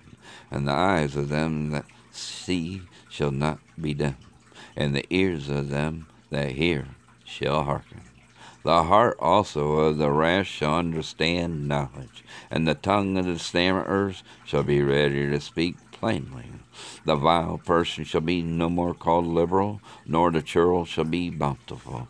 And 0.50 0.66
the 0.66 0.72
eyes 0.72 1.14
of 1.14 1.28
them 1.28 1.70
that 1.70 1.84
see 2.14 2.82
shall 3.08 3.30
not 3.30 3.58
be 3.80 3.94
dim, 3.94 4.16
and 4.76 4.94
the 4.94 5.06
ears 5.10 5.48
of 5.48 5.68
them 5.68 6.06
that 6.30 6.52
hear 6.52 6.88
shall 7.24 7.64
hearken. 7.64 8.02
The 8.62 8.84
heart 8.84 9.18
also 9.20 9.72
of 9.72 9.98
the 9.98 10.10
rash 10.10 10.50
shall 10.50 10.78
understand 10.78 11.68
knowledge, 11.68 12.24
and 12.50 12.66
the 12.66 12.74
tongue 12.74 13.18
of 13.18 13.26
the 13.26 13.38
stammerers 13.38 14.22
shall 14.46 14.62
be 14.62 14.80
ready 14.82 15.28
to 15.28 15.38
speak 15.38 15.76
plainly. 15.92 16.46
The 17.04 17.16
vile 17.16 17.58
person 17.58 18.04
shall 18.04 18.22
be 18.22 18.42
no 18.42 18.70
more 18.70 18.94
called 18.94 19.26
liberal, 19.26 19.80
nor 20.06 20.30
the 20.30 20.40
churl 20.40 20.86
shall 20.86 21.04
be 21.04 21.28
bountiful, 21.28 22.08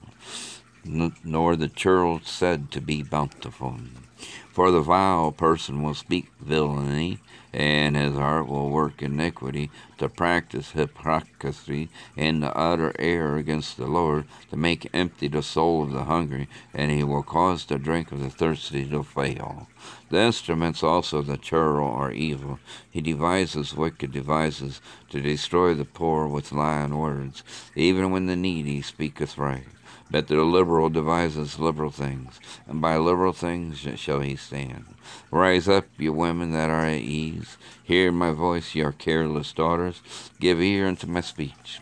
nor 0.85 1.57
the 1.57 1.69
churl 1.69 2.21
said 2.23 2.71
to 2.71 2.81
be 2.81 3.03
bountiful. 3.03 3.79
For 4.53 4.71
the 4.71 4.81
vile 4.81 5.33
person 5.33 5.83
will 5.83 5.95
speak 5.95 6.29
villainy, 6.41 7.19
and 7.55 7.97
his 7.97 8.15
heart 8.17 8.49
will 8.49 8.69
work 8.69 9.01
iniquity, 9.01 9.71
to 9.97 10.09
practice 10.09 10.73
hypocrisy, 10.73 11.89
and 12.17 12.43
to 12.43 12.57
utter 12.57 12.93
error 12.99 13.37
against 13.37 13.77
the 13.77 13.87
Lord, 13.87 14.25
to 14.51 14.57
make 14.57 14.91
empty 14.93 15.29
the 15.29 15.43
soul 15.43 15.85
of 15.85 15.93
the 15.93 16.05
hungry, 16.05 16.49
and 16.75 16.91
he 16.91 17.05
will 17.05 17.23
cause 17.23 17.65
the 17.65 17.79
drink 17.79 18.11
of 18.11 18.19
the 18.19 18.29
thirsty 18.29 18.85
to 18.91 19.05
fail. 19.05 19.69
The 20.11 20.19
instruments 20.19 20.83
also 20.83 21.19
of 21.19 21.29
the 21.29 21.37
churl 21.37 21.87
are 21.87 22.11
evil. 22.11 22.59
He 22.91 23.01
devises 23.01 23.73
wicked 23.73 24.11
devices 24.11 24.81
to 25.11 25.21
destroy 25.21 25.75
the 25.75 25.85
poor 25.85 26.27
with 26.27 26.51
lying 26.51 26.99
words. 26.99 27.45
Even 27.77 28.11
when 28.11 28.27
the 28.27 28.35
needy 28.35 28.83
speaketh 28.83 29.39
right. 29.39 29.69
But 30.11 30.27
the 30.27 30.43
liberal 30.43 30.91
devises 30.91 31.61
liberal 31.61 31.91
things, 31.91 32.41
and 32.67 32.81
by 32.81 32.97
liberal 32.97 33.33
things 33.33 33.87
shall 33.97 34.21
he 34.21 34.35
stand. 34.35 34.94
Rise 35.31 35.69
up, 35.69 35.87
ye 35.99 36.09
women 36.09 36.53
that 36.53 36.71
are 36.71 36.87
at 36.87 37.01
ease. 37.01 37.57
Hear 37.83 38.13
my 38.13 38.33
voice, 38.33 38.75
ye 38.75 38.85
careless 38.99 39.53
daughters. 39.53 40.03
Give 40.41 40.61
ear 40.61 40.87
unto 40.87 41.07
my 41.07 41.21
speech. 41.21 41.81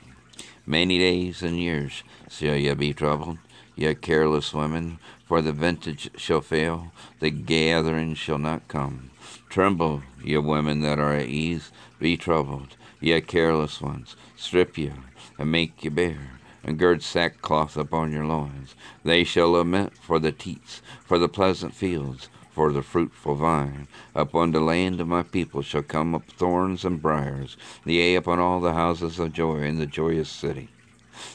Many 0.67 0.99
days 0.99 1.43
and 1.43 1.59
years 1.59 2.03
shall 2.31 2.57
ye 2.57 2.73
be 2.75 2.93
troubled, 2.93 3.39
ye 3.77 3.95
careless 3.95 4.55
women, 4.55 4.99
for 5.27 5.43
the 5.43 5.53
vintage 5.53 6.11
shall 6.17 6.41
fail, 6.41 6.93
the 7.21 7.31
gathering 7.31 8.15
shall 8.15 8.39
not 8.39 8.69
come. 8.69 9.11
Tremble, 9.49 10.03
ye 10.25 10.39
women 10.39 10.81
that 10.81 10.99
are 10.99 11.15
at 11.15 11.27
ease, 11.27 11.73
be 11.99 12.17
troubled, 12.17 12.77
ye 13.01 13.21
careless 13.21 13.81
ones. 13.81 14.17
Strip 14.37 14.79
ye, 14.79 14.93
and 15.39 15.51
make 15.51 15.83
ye 15.85 15.91
bare 15.91 16.41
and 16.65 16.79
gird 16.79 17.03
sackcloth 17.03 17.77
upon 17.77 18.13
your 18.13 18.25
loins. 18.25 18.75
They 19.05 19.25
shall 19.25 19.53
lament 19.53 19.97
for 19.97 20.19
the 20.19 20.33
teats, 20.33 20.83
for 21.05 21.19
the 21.19 21.29
pleasant 21.29 21.75
fields, 21.75 22.29
for 22.53 22.73
the 22.73 22.83
fruitful 22.83 23.35
vine. 23.35 23.89
Upon 24.15 24.53
the 24.53 24.61
land 24.61 25.01
of 25.01 25.09
my 25.09 25.23
people 25.23 25.63
shall 25.63 25.83
come 25.83 26.15
up 26.15 26.31
thorns 26.31 26.85
and 26.85 27.01
briers, 27.01 27.57
yea, 27.85 28.15
upon 28.15 28.39
all 28.39 28.61
the 28.61 28.75
houses 28.75 29.19
of 29.19 29.33
joy 29.33 29.63
in 29.63 29.79
the 29.79 29.87
joyous 29.87 30.29
city. 30.29 30.69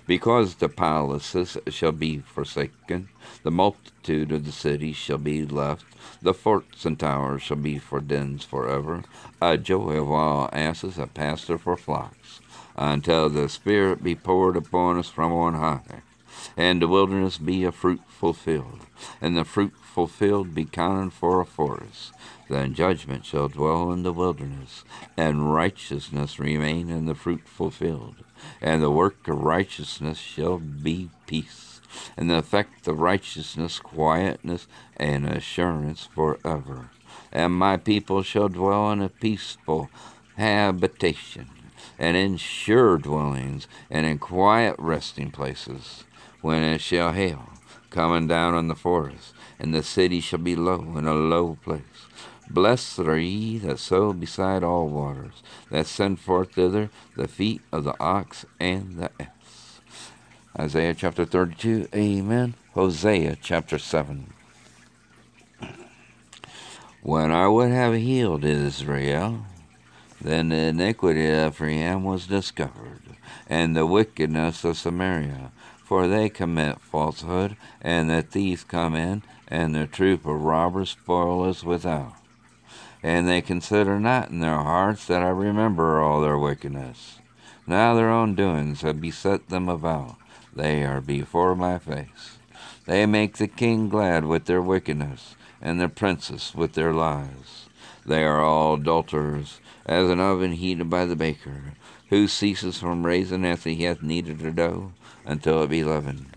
Because 0.05 0.55
the 0.55 0.69
palaces 0.69 1.57
shall 1.69 1.91
be 1.91 2.19
forsaken, 2.19 3.09
the 3.43 3.51
multitude 3.51 4.31
of 4.31 4.45
the 4.45 4.51
cities 4.51 4.95
shall 4.95 5.17
be 5.17 5.45
left, 5.45 5.85
the 6.21 6.33
forts 6.33 6.85
and 6.85 6.99
towers 6.99 7.43
shall 7.43 7.57
be 7.57 7.77
for 7.77 7.99
dens 7.99 8.43
forever, 8.43 9.03
a 9.41 9.57
joy 9.57 10.01
of 10.01 10.09
all 10.09 10.49
asses, 10.51 10.97
a 10.97 11.07
pasture 11.07 11.57
for 11.57 11.77
flocks 11.77 12.41
until 12.77 13.29
the 13.29 13.49
Spirit 13.49 14.03
be 14.03 14.15
poured 14.15 14.55
upon 14.55 14.97
us 14.97 15.09
from 15.09 15.31
on 15.31 15.55
high, 15.55 16.03
and 16.55 16.81
the 16.81 16.87
wilderness 16.87 17.37
be 17.37 17.63
a 17.63 17.71
fruitful 17.71 18.33
field, 18.33 18.81
and 19.19 19.35
the 19.35 19.43
fruitful 19.43 19.86
field 20.05 20.53
be 20.53 20.65
counted 20.65 21.13
for 21.13 21.41
a 21.41 21.45
forest. 21.45 22.13
Then 22.47 22.75
judgment 22.75 23.25
shall 23.25 23.47
dwell 23.47 23.91
in 23.91 24.03
the 24.03 24.13
wilderness, 24.13 24.83
and 25.17 25.51
righteousness 25.51 26.37
remain 26.37 26.89
in 26.89 27.07
the 27.07 27.15
fruitful 27.15 27.71
field, 27.71 28.17
and 28.61 28.83
the 28.83 28.91
work 28.91 29.27
of 29.27 29.41
righteousness 29.41 30.19
shall 30.19 30.59
be 30.59 31.09
peace, 31.25 31.81
and 32.15 32.29
the 32.29 32.37
effect 32.37 32.87
of 32.87 32.99
righteousness 32.99 33.79
quietness 33.79 34.67
and 34.97 35.25
assurance 35.25 36.07
forever. 36.13 36.91
And 37.31 37.53
my 37.53 37.77
people 37.77 38.21
shall 38.21 38.49
dwell 38.49 38.91
in 38.91 39.01
a 39.01 39.09
peaceful 39.09 39.89
habitation 40.35 41.49
and 41.99 42.15
in 42.15 42.37
sure 42.37 42.97
dwellings, 42.97 43.67
and 43.89 44.05
in 44.05 44.19
quiet 44.19 44.75
resting 44.77 45.31
places, 45.31 46.03
when 46.41 46.61
it 46.61 46.79
shall 46.79 47.11
hail. 47.11 47.49
coming 47.89 48.27
down 48.27 48.53
on 48.53 48.67
the 48.67 48.75
forest, 48.75 49.33
and 49.59 49.73
the 49.73 49.83
city 49.83 50.19
shall 50.19 50.39
be 50.39 50.55
low 50.55 50.97
in 50.97 51.07
a 51.07 51.13
low 51.13 51.57
place. 51.63 51.81
Blessed 52.49 52.99
are 52.99 53.17
ye 53.17 53.57
that 53.59 53.79
sow 53.79 54.13
beside 54.13 54.63
all 54.63 54.87
waters, 54.87 55.43
that 55.69 55.87
send 55.87 56.19
forth 56.19 56.53
thither 56.53 56.89
the 57.15 57.27
feet 57.27 57.61
of 57.71 57.83
the 57.83 57.99
ox 57.99 58.45
and 58.59 58.97
the 58.97 59.11
ass. 59.19 59.81
Isaiah 60.57 60.93
chapter 60.93 61.25
32, 61.25 61.89
Amen. 61.93 62.55
Hosea 62.73 63.37
chapter 63.41 63.77
7. 63.77 64.33
When 67.01 67.31
I 67.31 67.47
would 67.47 67.71
have 67.71 67.95
healed 67.95 68.43
Israel, 68.43 69.45
then 70.21 70.49
the 70.49 70.57
iniquity 70.57 71.29
of 71.29 71.53
Ephraim 71.53 72.03
was 72.03 72.27
discovered, 72.27 73.01
and 73.47 73.75
the 73.75 73.85
wickedness 73.85 74.63
of 74.63 74.77
Samaria 74.77 75.51
for 75.87 76.05
they 76.05 76.27
commit 76.27 76.81
falsehood, 76.81 77.55
and 77.81 78.09
the 78.09 78.21
thieves 78.21 78.65
come 78.65 78.93
in, 78.93 79.23
and 79.47 79.73
the 79.73 79.87
troop 79.87 80.25
of 80.25 80.41
robbers 80.41 80.91
spoil 80.91 81.43
us 81.43 81.63
without. 81.63 82.13
And 83.03 83.27
they 83.27 83.41
consider 83.41 83.99
not 83.99 84.29
in 84.29 84.39
their 84.39 84.57
hearts 84.57 85.05
that 85.07 85.21
I 85.21 85.29
remember 85.29 86.01
all 86.01 86.21
their 86.21 86.37
wickedness. 86.37 87.19
Now 87.65 87.95
their 87.95 88.09
own 88.09 88.35
doings 88.35 88.81
have 88.81 89.01
beset 89.01 89.49
them 89.49 89.69
about. 89.69 90.15
They 90.55 90.83
are 90.83 91.01
before 91.01 91.55
my 91.55 91.77
face. 91.77 92.37
They 92.85 93.05
make 93.05 93.37
the 93.37 93.47
king 93.47 93.89
glad 93.89 94.25
with 94.25 94.45
their 94.45 94.61
wickedness, 94.61 95.35
and 95.61 95.79
the 95.79 95.89
princess 95.89 96.55
with 96.55 96.73
their 96.73 96.93
lies. 96.93 97.67
They 98.05 98.23
are 98.23 98.41
all 98.41 98.75
adulterers, 98.75 99.59
as 99.85 100.09
an 100.09 100.21
oven 100.21 100.53
heated 100.53 100.89
by 100.89 101.03
the 101.05 101.17
baker, 101.17 101.73
who 102.09 102.29
ceases 102.29 102.79
from 102.79 103.05
raising 103.05 103.45
after 103.45 103.69
he 103.69 103.83
hath 103.83 104.01
kneaded 104.01 104.39
the 104.39 104.51
dough 104.51 104.93
until 105.25 105.61
it 105.63 105.69
be 105.69 105.83
leavened. 105.83 106.36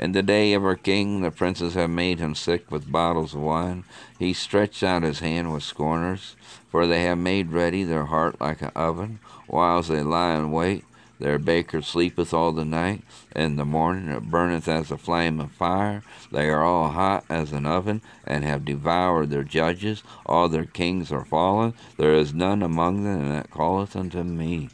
In 0.00 0.12
the 0.12 0.22
day 0.22 0.54
of 0.54 0.64
our 0.64 0.76
king, 0.76 1.20
the 1.20 1.30
princes 1.30 1.74
have 1.74 1.90
made 1.90 2.20
him 2.20 2.34
sick 2.34 2.70
with 2.70 2.90
bottles 2.90 3.34
of 3.34 3.42
wine. 3.42 3.84
He 4.18 4.32
stretched 4.32 4.82
out 4.82 5.02
his 5.02 5.18
hand 5.18 5.52
with 5.52 5.62
scorners, 5.62 6.36
for 6.70 6.86
they 6.86 7.02
have 7.02 7.18
made 7.18 7.52
ready 7.52 7.84
their 7.84 8.06
heart 8.06 8.40
like 8.40 8.62
an 8.62 8.72
oven, 8.74 9.18
whiles 9.46 9.88
they 9.88 10.00
lie 10.00 10.36
in 10.36 10.52
wait. 10.52 10.84
Their 11.18 11.38
baker 11.38 11.82
sleepeth 11.82 12.32
all 12.32 12.52
the 12.52 12.64
night. 12.64 13.02
In 13.36 13.56
the 13.56 13.66
morning 13.66 14.08
it 14.08 14.30
burneth 14.30 14.68
as 14.68 14.90
a 14.90 14.96
flame 14.96 15.38
of 15.38 15.52
fire. 15.52 16.02
They 16.32 16.48
are 16.48 16.64
all 16.64 16.88
hot 16.92 17.26
as 17.28 17.52
an 17.52 17.66
oven, 17.66 18.00
and 18.26 18.42
have 18.42 18.64
devoured 18.64 19.28
their 19.28 19.44
judges. 19.44 20.02
All 20.24 20.48
their 20.48 20.64
kings 20.64 21.12
are 21.12 21.26
fallen. 21.26 21.74
There 21.98 22.14
is 22.14 22.32
none 22.32 22.62
among 22.62 23.04
them 23.04 23.28
that 23.28 23.50
calleth 23.50 23.94
unto 23.94 24.22
me. 24.22 24.70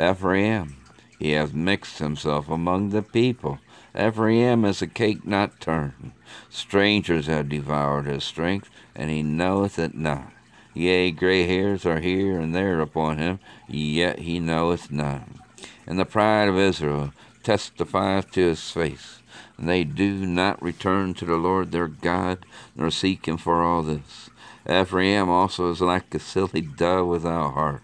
Ephraim, 0.00 0.76
he 1.18 1.32
hath 1.32 1.52
mixed 1.52 1.98
himself 1.98 2.48
among 2.48 2.90
the 2.90 3.02
people. 3.02 3.58
Ephraim 3.98 4.64
is 4.64 4.80
a 4.80 4.86
cake 4.86 5.26
not 5.26 5.60
turned. 5.60 6.12
Strangers 6.48 7.26
have 7.26 7.48
devoured 7.48 8.06
his 8.06 8.22
strength, 8.22 8.70
and 8.94 9.10
he 9.10 9.22
knoweth 9.22 9.78
it 9.78 9.94
not. 9.94 10.32
Yea, 10.72 11.10
gray 11.10 11.44
hairs 11.44 11.84
are 11.84 11.98
here 11.98 12.38
and 12.38 12.54
there 12.54 12.80
upon 12.80 13.18
him, 13.18 13.40
yet 13.66 14.20
he 14.20 14.38
knoweth 14.38 14.92
none. 14.92 15.40
And 15.86 15.98
the 15.98 16.04
pride 16.04 16.48
of 16.48 16.56
Israel 16.56 17.12
testifieth 17.42 18.30
to 18.32 18.40
his 18.40 18.70
face. 18.70 19.18
And 19.56 19.68
they 19.68 19.82
do 19.82 20.24
not 20.24 20.62
return 20.62 21.14
to 21.14 21.24
the 21.24 21.36
Lord 21.36 21.72
their 21.72 21.88
God, 21.88 22.46
nor 22.76 22.92
seek 22.92 23.26
him 23.26 23.36
for 23.36 23.62
all 23.62 23.82
this. 23.82 24.30
Ephraim 24.70 25.28
also 25.28 25.72
is 25.72 25.80
like 25.80 26.14
a 26.14 26.20
silly 26.20 26.60
dove 26.60 27.08
without 27.08 27.54
heart. 27.54 27.82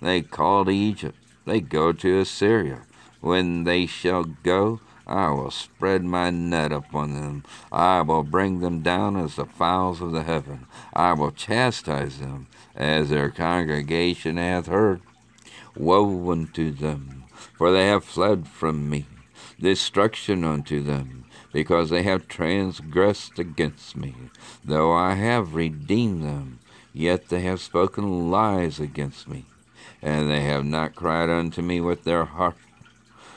They 0.00 0.22
call 0.22 0.66
to 0.66 0.70
Egypt, 0.70 1.18
they 1.44 1.60
go 1.60 1.92
to 1.92 2.20
Assyria. 2.20 2.82
When 3.20 3.64
they 3.64 3.86
shall 3.86 4.22
go, 4.22 4.80
I 5.06 5.30
will 5.30 5.50
spread 5.50 6.04
my 6.04 6.30
net 6.30 6.72
upon 6.72 7.14
them. 7.14 7.44
I 7.70 8.02
will 8.02 8.24
bring 8.24 8.60
them 8.60 8.82
down 8.82 9.16
as 9.16 9.36
the 9.36 9.44
fowls 9.44 10.00
of 10.00 10.12
the 10.12 10.24
heaven. 10.24 10.66
I 10.92 11.12
will 11.12 11.30
chastise 11.30 12.18
them 12.18 12.48
as 12.74 13.10
their 13.10 13.30
congregation 13.30 14.36
hath 14.36 14.66
heard. 14.66 15.00
Woe 15.76 16.30
unto 16.30 16.72
them, 16.72 17.24
for 17.56 17.70
they 17.70 17.86
have 17.86 18.04
fled 18.04 18.48
from 18.48 18.90
me. 18.90 19.06
Destruction 19.60 20.42
unto 20.42 20.82
them, 20.82 21.24
because 21.52 21.90
they 21.90 22.02
have 22.02 22.28
transgressed 22.28 23.38
against 23.38 23.96
me. 23.96 24.14
Though 24.64 24.92
I 24.92 25.14
have 25.14 25.54
redeemed 25.54 26.24
them, 26.24 26.58
yet 26.92 27.28
they 27.28 27.42
have 27.42 27.60
spoken 27.60 28.30
lies 28.30 28.80
against 28.80 29.28
me 29.28 29.44
and 30.02 30.30
they 30.30 30.42
have 30.42 30.64
not 30.64 30.94
cried 30.94 31.30
unto 31.30 31.62
me 31.62 31.80
with 31.80 32.04
their 32.04 32.24
heart. 32.24 32.56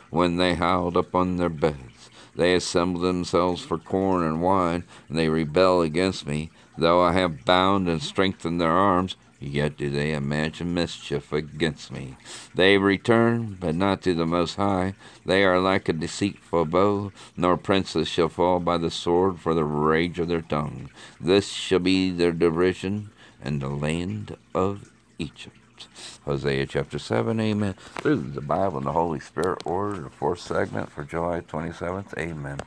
When 0.10 0.38
they 0.38 0.56
howled 0.56 0.98
upon 0.98 1.38
their 1.38 1.50
beds, 1.50 2.10
they 2.36 2.56
assembled 2.56 3.04
themselves 3.04 3.62
for 3.62 3.78
corn 3.78 4.24
and 4.24 4.42
wine, 4.42 4.84
and 5.08 5.18
they 5.18 5.30
rebel 5.30 5.82
against 5.82 6.26
me. 6.26 6.50
Though 6.78 7.02
I 7.02 7.14
have 7.14 7.46
bound 7.46 7.88
and 7.90 8.02
strengthened 8.02 8.60
their 8.60 8.72
arms, 8.72 9.16
yet 9.40 9.78
do 9.78 9.90
they 9.90 10.14
imagine 10.14 10.74
mischief 10.74 11.32
against 11.32 11.92
me. 11.92 12.18
They 12.56 12.78
return, 12.78 13.58
but 13.60 13.76
not 13.76 14.02
to 14.04 14.14
the 14.14 14.26
Most 14.26 14.56
High. 14.56 14.96
They 15.26 15.44
are 15.44 15.60
like 15.60 15.90
a 15.90 15.94
deceitful 15.94 16.66
bow, 16.66 17.12
nor 17.38 17.58
princes 17.58 18.08
shall 18.08 18.30
fall 18.30 18.60
by 18.60 18.78
the 18.78 18.92
sword 18.92 19.40
for 19.40 19.54
the 19.54 19.66
rage 19.66 20.20
of 20.20 20.28
their 20.28 20.42
tongue. 20.42 20.90
This 21.20 21.50
shall 21.50 21.80
be 21.80 22.10
their 22.10 22.32
derision 22.32 23.12
in 23.44 23.60
the 23.60 23.70
land 23.70 24.38
of 24.54 24.92
Egypt. 25.18 25.88
Hosea 26.30 26.68
chapter 26.68 27.00
7, 27.00 27.40
amen. 27.40 27.74
Through 27.74 28.34
the 28.34 28.42
Bible 28.42 28.78
and 28.78 28.86
the 28.86 28.92
Holy 28.92 29.20
Spirit 29.20 29.64
order, 29.66 30.02
the 30.02 30.12
fourth 30.12 30.40
segment 30.40 30.92
for 30.92 31.04
July 31.04 31.42
27th, 31.42 32.16
amen. 32.20 32.60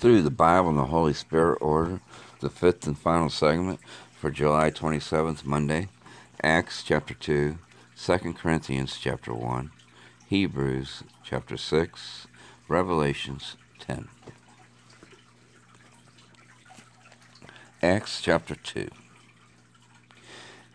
Through 0.00 0.22
the 0.22 0.32
Bible 0.32 0.70
and 0.70 0.78
the 0.78 0.86
Holy 0.86 1.12
Spirit 1.12 1.58
order, 1.60 2.00
the 2.40 2.50
fifth 2.50 2.88
and 2.88 2.98
final 2.98 3.30
segment 3.30 3.78
for 4.18 4.32
July 4.32 4.72
27th, 4.72 5.44
Monday, 5.44 5.90
Acts 6.42 6.82
chapter 6.82 7.14
2, 7.14 7.56
2 7.96 8.18
Corinthians 8.32 8.98
chapter 9.00 9.32
1, 9.32 9.70
Hebrews 10.26 11.04
chapter 11.22 11.56
6, 11.56 12.26
Revelations 12.66 13.56
10. 13.78 14.08
Acts 17.80 18.20
chapter 18.20 18.56
2. 18.56 18.88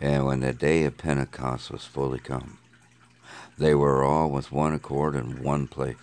And 0.01 0.25
when 0.25 0.41
the 0.41 0.53
day 0.53 0.83
of 0.83 0.97
Pentecost 0.97 1.71
was 1.71 1.85
fully 1.85 2.19
come, 2.19 2.57
they 3.57 3.73
were 3.73 4.03
all 4.03 4.29
with 4.29 4.51
one 4.51 4.73
accord 4.73 5.15
in 5.15 5.41
one 5.41 5.67
place. 5.67 5.95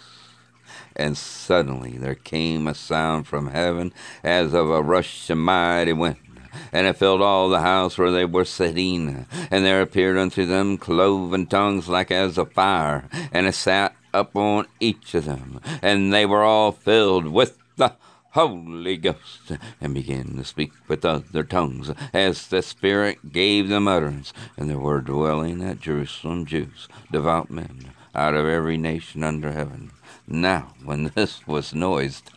And 0.97 1.17
suddenly 1.17 1.99
there 1.99 2.15
came 2.15 2.67
a 2.67 2.75
sound 2.75 3.27
from 3.27 3.49
heaven 3.49 3.93
as 4.25 4.55
of 4.55 4.71
a 4.71 4.83
rushing 4.83 5.39
mighty 5.39 5.93
wind, 5.93 6.17
and 6.73 6.87
it 6.87 6.97
filled 6.97 7.23
all 7.23 7.49
the 7.49 7.61
house 7.61 7.99
where 7.99 8.11
they 8.11 8.25
were 8.25 8.45
sitting. 8.45 9.27
And 9.51 9.65
there 9.65 9.83
appeared 9.83 10.17
unto 10.17 10.47
them 10.47 10.79
cloven 10.79 11.47
tongues 11.47 11.89
like 11.89 12.11
as 12.11 12.39
of 12.39 12.53
fire, 12.53 13.09
and 13.33 13.47
it 13.47 13.55
sat 13.55 13.95
upon 14.15 14.67
each 14.81 15.15
of 15.15 15.27
them. 15.27 15.61
And 15.83 16.13
they 16.13 16.27
were 16.27 16.43
all 16.43 16.73
filled 16.73 17.27
with 17.27 17.59
the 17.77 17.95
Holy 18.33 18.97
Ghost, 18.97 19.53
and 19.79 19.93
began 19.93 20.37
to 20.37 20.45
speak 20.45 20.73
with 20.89 21.05
other 21.05 21.45
tongues 21.45 21.93
as 22.15 22.49
the 22.49 22.63
Spirit 22.63 23.31
gave 23.31 23.69
them 23.69 23.87
utterance. 23.87 24.33
And 24.57 24.71
there 24.71 24.79
were 24.79 25.03
dwelling 25.03 25.63
at 25.63 25.81
Jerusalem 25.81 26.47
Jews, 26.47 26.89
devout 27.11 27.51
men, 27.51 27.93
out 28.15 28.35
of 28.35 28.47
every 28.47 28.79
nation 28.79 29.23
under 29.23 29.53
heaven. 29.53 29.91
Now, 30.27 30.73
when 30.83 31.05
this 31.15 31.47
was 31.47 31.75
noised 31.75 32.31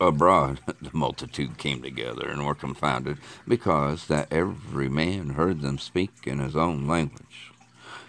abroad, 0.00 0.60
the 0.80 0.90
multitude 0.94 1.58
came 1.58 1.82
together 1.82 2.28
and 2.28 2.46
were 2.46 2.54
confounded, 2.54 3.18
because 3.46 4.06
that 4.06 4.32
every 4.32 4.88
man 4.88 5.30
heard 5.30 5.60
them 5.60 5.76
speak 5.76 6.12
in 6.24 6.38
his 6.38 6.56
own 6.56 6.86
language. 6.88 7.52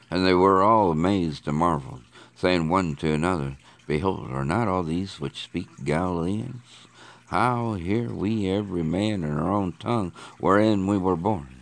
And 0.10 0.26
they 0.26 0.34
were 0.34 0.64
all 0.64 0.92
amazed 0.92 1.46
and 1.46 1.58
marveled, 1.58 2.04
saying 2.36 2.70
one 2.70 2.96
to 2.96 3.12
another, 3.12 3.58
Behold, 3.88 4.32
are 4.32 4.46
not 4.46 4.68
all 4.68 4.84
these 4.84 5.20
which 5.20 5.44
speak 5.44 5.68
Galileans? 5.84 6.88
How 7.28 7.74
hear 7.74 8.14
we 8.14 8.50
every 8.50 8.84
man 8.84 9.24
in 9.24 9.32
our 9.32 9.52
own 9.52 9.74
tongue 9.74 10.14
wherein 10.40 10.88
we 10.88 10.98
were 10.98 11.16
born? 11.16 11.54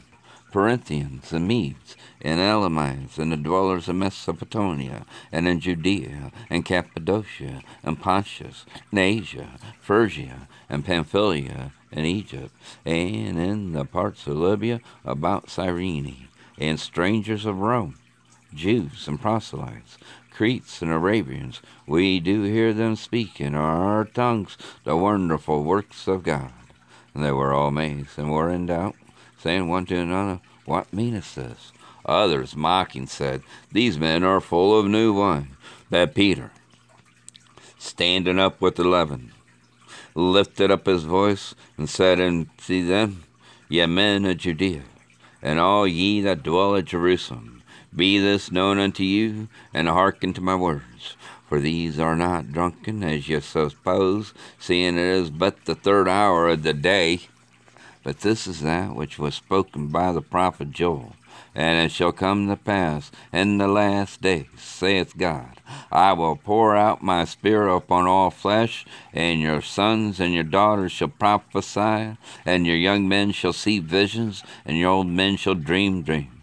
Parthians 0.52 1.32
and 1.32 1.48
Medes 1.48 1.96
and 2.22 2.40
Elamites 2.40 3.18
and 3.18 3.32
the 3.32 3.38
dwellers 3.38 3.88
of 3.88 3.96
Mesopotamia 3.96 5.06
and 5.32 5.48
in 5.48 5.62
Judea 5.62 6.32
and 6.50 6.66
Cappadocia 6.66 7.62
and 7.84 8.00
Pontus 8.00 8.66
and 8.92 9.00
Asia, 9.00 9.58
Phrygia 9.80 10.50
and 10.70 10.86
Pamphylia 10.86 11.72
and 11.92 12.06
Egypt 12.06 12.54
and 12.86 13.40
in 13.40 13.72
the 13.72 13.86
parts 13.86 14.28
of 14.28 14.36
Libya 14.36 14.82
about 15.06 15.50
Cyrene 15.50 16.28
and 16.58 16.80
strangers 16.80 17.46
of 17.46 17.60
Rome, 17.60 17.98
Jews 18.54 19.08
and 19.08 19.22
proselytes 19.22 19.98
Cretes 20.42 20.82
and 20.82 20.90
Arabians, 20.90 21.62
we 21.86 22.20
do 22.20 22.42
hear 22.42 22.74
them 22.74 22.96
speak 22.96 23.40
in 23.40 23.54
our 23.54 24.04
tongues 24.06 24.58
the 24.84 24.98
wonderful 24.98 25.64
works 25.64 26.08
of 26.08 26.24
God. 26.24 26.52
And 27.14 27.24
they 27.24 27.32
were 27.32 27.54
all 27.54 27.68
amazed 27.68 28.18
and 28.18 28.32
were 28.32 28.50
in 28.50 28.66
doubt, 28.66 28.96
saying 29.38 29.68
one 29.68 29.86
to 29.86 29.98
another, 29.98 30.40
What 30.66 30.92
meaneth 30.92 31.36
this? 31.36 31.72
Others, 32.08 32.56
mocking, 32.56 33.06
said, 33.06 33.44
These 33.72 34.00
men 34.00 34.24
are 34.24 34.42
full 34.42 34.80
of 34.80 34.88
new 34.88 35.14
wine. 35.14 35.58
But 35.92 36.16
Peter, 36.16 36.50
standing 37.78 38.40
up 38.40 38.60
with 38.60 38.80
eleven, 38.80 39.34
lifted 40.16 40.72
up 40.72 40.88
his 40.88 41.04
voice 41.04 41.54
and 41.78 41.88
said 41.88 42.20
unto 42.20 42.88
them, 42.88 43.26
Ye 43.70 43.86
men 43.86 44.26
of 44.26 44.38
Judea, 44.38 44.86
and 45.40 45.60
all 45.60 45.86
ye 45.86 46.20
that 46.22 46.42
dwell 46.42 46.76
at 46.76 46.86
Jerusalem, 46.86 47.61
be 47.94 48.18
this 48.18 48.52
known 48.52 48.80
unto 48.80 49.04
you, 49.04 49.50
and 49.74 49.88
hearken 49.90 50.34
to 50.34 50.42
my 50.42 50.56
words. 50.56 51.16
For 51.50 51.60
these 51.60 52.00
are 52.00 52.16
not 52.16 52.54
drunken, 52.54 53.04
as 53.04 53.28
ye 53.28 53.40
suppose, 53.42 54.34
seeing 54.58 54.98
it 54.98 55.04
is 55.04 55.30
but 55.30 55.66
the 55.66 55.76
third 55.76 56.08
hour 56.08 56.48
of 56.48 56.64
the 56.64 56.74
day. 56.74 57.22
But 58.04 58.22
this 58.22 58.48
is 58.48 58.62
that 58.62 58.96
which 58.96 59.20
was 59.20 59.36
spoken 59.36 59.88
by 59.88 60.14
the 60.14 60.22
prophet 60.22 60.72
Joel. 60.72 61.16
And 61.54 61.86
it 61.86 61.92
shall 61.92 62.14
come 62.14 62.48
to 62.48 62.56
pass 62.56 63.12
in 63.34 63.58
the 63.58 63.68
last 63.68 64.22
days, 64.22 64.48
saith 64.56 65.18
God, 65.18 65.60
I 65.92 66.14
will 66.14 66.38
pour 66.38 66.78
out 66.78 67.04
my 67.04 67.26
spirit 67.26 67.76
upon 67.76 68.08
all 68.08 68.32
flesh, 68.32 68.86
and 69.12 69.42
your 69.42 69.62
sons 69.62 70.22
and 70.22 70.34
your 70.34 70.46
daughters 70.46 70.94
shall 70.94 71.10
prophesy, 71.10 72.16
and 72.46 72.66
your 72.66 72.78
young 72.78 73.10
men 73.10 73.32
shall 73.32 73.54
see 73.54 73.80
visions, 73.80 74.44
and 74.66 74.78
your 74.78 74.92
old 74.92 75.08
men 75.08 75.36
shall 75.36 75.56
dream 75.56 76.04
dreams 76.04 76.41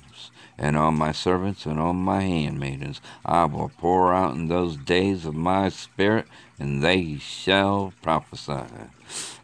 and 0.59 0.76
on 0.76 0.94
my 0.94 1.12
servants 1.12 1.64
and 1.64 1.78
on 1.78 1.96
my 1.96 2.22
handmaidens 2.22 3.00
I 3.24 3.44
will 3.44 3.70
pour 3.78 4.12
out 4.12 4.34
in 4.34 4.48
those 4.48 4.76
days 4.76 5.24
of 5.24 5.34
my 5.34 5.68
spirit, 5.68 6.26
and 6.59 6.82
they 6.82 7.18
shall 7.18 7.92
prophesy. 8.02 8.64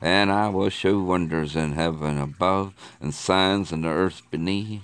And 0.01 0.33
I 0.33 0.49
will 0.49 0.71
show 0.71 1.01
wonders 1.01 1.55
in 1.55 1.73
heaven 1.73 2.19
above, 2.19 2.75
and 3.01 3.15
signs 3.15 3.73
in 3.73 3.83
the 3.83 3.89
earth 3.89 4.23
beneath, 4.31 4.83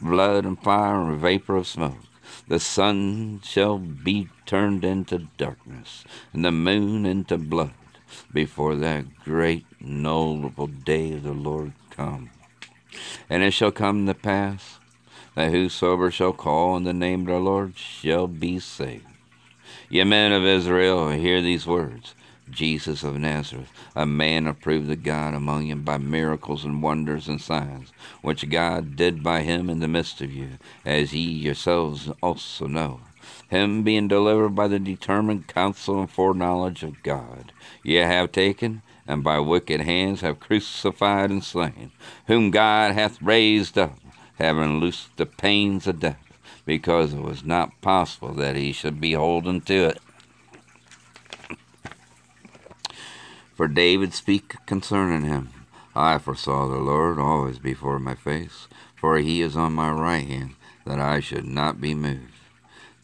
blood 0.00 0.44
and 0.44 0.60
fire 0.60 1.00
and 1.00 1.18
vapor 1.18 1.56
of 1.56 1.66
smoke. 1.66 2.04
The 2.46 2.60
sun 2.60 3.40
shall 3.42 3.78
be 3.78 4.28
turned 4.46 4.84
into 4.84 5.28
darkness, 5.38 6.04
and 6.32 6.44
the 6.44 6.52
moon 6.52 7.06
into 7.06 7.38
blood, 7.38 7.72
before 8.32 8.74
that 8.76 9.20
great 9.24 9.64
and 9.80 10.02
notable 10.02 10.66
day 10.66 11.12
of 11.12 11.22
the 11.22 11.32
Lord 11.32 11.72
come. 11.90 12.30
And 13.28 13.42
it 13.42 13.52
shall 13.52 13.70
come 13.70 14.06
to 14.06 14.14
pass 14.14 14.79
that 15.34 15.50
whosoever 15.50 16.10
shall 16.10 16.32
call 16.32 16.74
on 16.74 16.84
the 16.84 16.92
name 16.92 17.22
of 17.22 17.26
the 17.28 17.38
Lord 17.38 17.76
shall 17.76 18.26
be 18.26 18.58
saved. 18.58 19.06
Ye 19.88 20.04
men 20.04 20.32
of 20.32 20.44
Israel, 20.44 21.10
hear 21.10 21.40
these 21.40 21.66
words. 21.66 22.14
Jesus 22.50 23.02
of 23.02 23.16
Nazareth, 23.16 23.70
a 23.94 24.04
man 24.06 24.46
approved 24.46 24.90
of 24.90 25.02
God 25.02 25.34
among 25.34 25.66
you 25.66 25.76
by 25.76 25.98
miracles 25.98 26.64
and 26.64 26.82
wonders 26.82 27.28
and 27.28 27.40
signs, 27.40 27.92
which 28.22 28.50
God 28.50 28.96
did 28.96 29.22
by 29.22 29.42
him 29.42 29.70
in 29.70 29.78
the 29.78 29.88
midst 29.88 30.20
of 30.20 30.32
you, 30.32 30.58
as 30.84 31.14
ye 31.14 31.22
yourselves 31.22 32.10
also 32.22 32.66
know. 32.66 33.00
Him 33.48 33.82
being 33.82 34.08
delivered 34.08 34.50
by 34.50 34.68
the 34.68 34.78
determined 34.78 35.46
counsel 35.46 36.00
and 36.00 36.10
foreknowledge 36.10 36.82
of 36.82 37.02
God, 37.02 37.52
ye 37.82 37.96
have 37.96 38.32
taken, 38.32 38.82
and 39.06 39.22
by 39.24 39.38
wicked 39.38 39.80
hands 39.82 40.20
have 40.20 40.40
crucified 40.40 41.30
and 41.30 41.42
slain, 41.42 41.90
whom 42.26 42.50
God 42.50 42.94
hath 42.94 43.20
raised 43.20 43.76
up 43.76 43.98
having 44.40 44.80
loosed 44.80 45.14
the 45.18 45.26
pains 45.26 45.86
of 45.86 46.00
death, 46.00 46.18
because 46.64 47.12
it 47.12 47.20
was 47.20 47.44
not 47.44 47.78
possible 47.82 48.32
that 48.32 48.56
he 48.56 48.72
should 48.72 49.00
be 49.00 49.12
holden 49.12 49.60
to 49.60 49.88
it. 49.88 49.98
For 53.54 53.68
David 53.68 54.14
speak 54.14 54.54
concerning 54.64 55.28
him, 55.28 55.50
I 55.94 56.16
foresaw 56.16 56.66
the 56.66 56.78
Lord 56.78 57.18
always 57.18 57.58
before 57.58 57.98
my 57.98 58.14
face, 58.14 58.66
for 58.96 59.18
he 59.18 59.42
is 59.42 59.56
on 59.56 59.74
my 59.74 59.90
right 59.90 60.26
hand, 60.26 60.54
that 60.86 60.98
I 60.98 61.20
should 61.20 61.44
not 61.44 61.78
be 61.78 61.94
moved. 61.94 62.32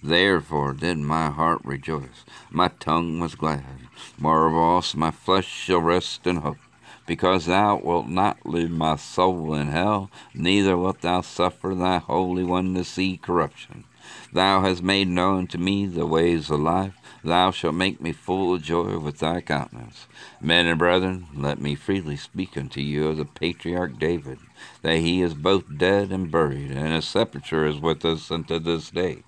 Therefore 0.02 0.72
did 0.72 0.98
my 0.98 1.30
heart 1.30 1.60
rejoice, 1.64 2.24
my 2.50 2.68
tongue 2.68 3.20
was 3.20 3.34
glad. 3.34 3.88
Moreover 4.18 4.96
my 4.96 5.10
flesh 5.10 5.46
shall 5.46 5.80
rest 5.80 6.26
in 6.26 6.36
hope 6.36 6.58
because 7.06 7.46
thou 7.46 7.76
wilt 7.76 8.08
not 8.08 8.44
leave 8.44 8.70
my 8.70 8.96
soul 8.96 9.54
in 9.54 9.68
hell, 9.68 10.10
neither 10.34 10.76
wilt 10.76 11.00
thou 11.00 11.20
suffer 11.20 11.74
thy 11.74 11.98
Holy 11.98 12.44
One 12.44 12.74
to 12.74 12.84
see 12.84 13.16
corruption. 13.16 13.84
Thou 14.32 14.60
hast 14.60 14.82
made 14.82 15.08
known 15.08 15.46
to 15.48 15.58
me 15.58 15.86
the 15.86 16.06
ways 16.06 16.50
of 16.50 16.60
life. 16.60 16.94
Thou 17.24 17.50
shalt 17.50 17.74
make 17.74 18.00
me 18.00 18.12
full 18.12 18.54
of 18.54 18.62
joy 18.62 18.98
with 18.98 19.18
thy 19.18 19.40
countenance. 19.40 20.06
Men 20.40 20.66
and 20.66 20.78
brethren, 20.78 21.26
let 21.34 21.60
me 21.60 21.74
freely 21.74 22.16
speak 22.16 22.56
unto 22.56 22.80
you 22.80 23.08
of 23.08 23.16
the 23.16 23.24
patriarch 23.24 23.98
David, 23.98 24.38
that 24.82 24.98
he 24.98 25.22
is 25.22 25.34
both 25.34 25.76
dead 25.76 26.12
and 26.12 26.30
buried, 26.30 26.70
and 26.70 26.92
his 26.92 27.08
sepulchre 27.08 27.66
is 27.66 27.80
with 27.80 28.04
us 28.04 28.30
unto 28.30 28.58
this 28.58 28.90
day. 28.90 29.24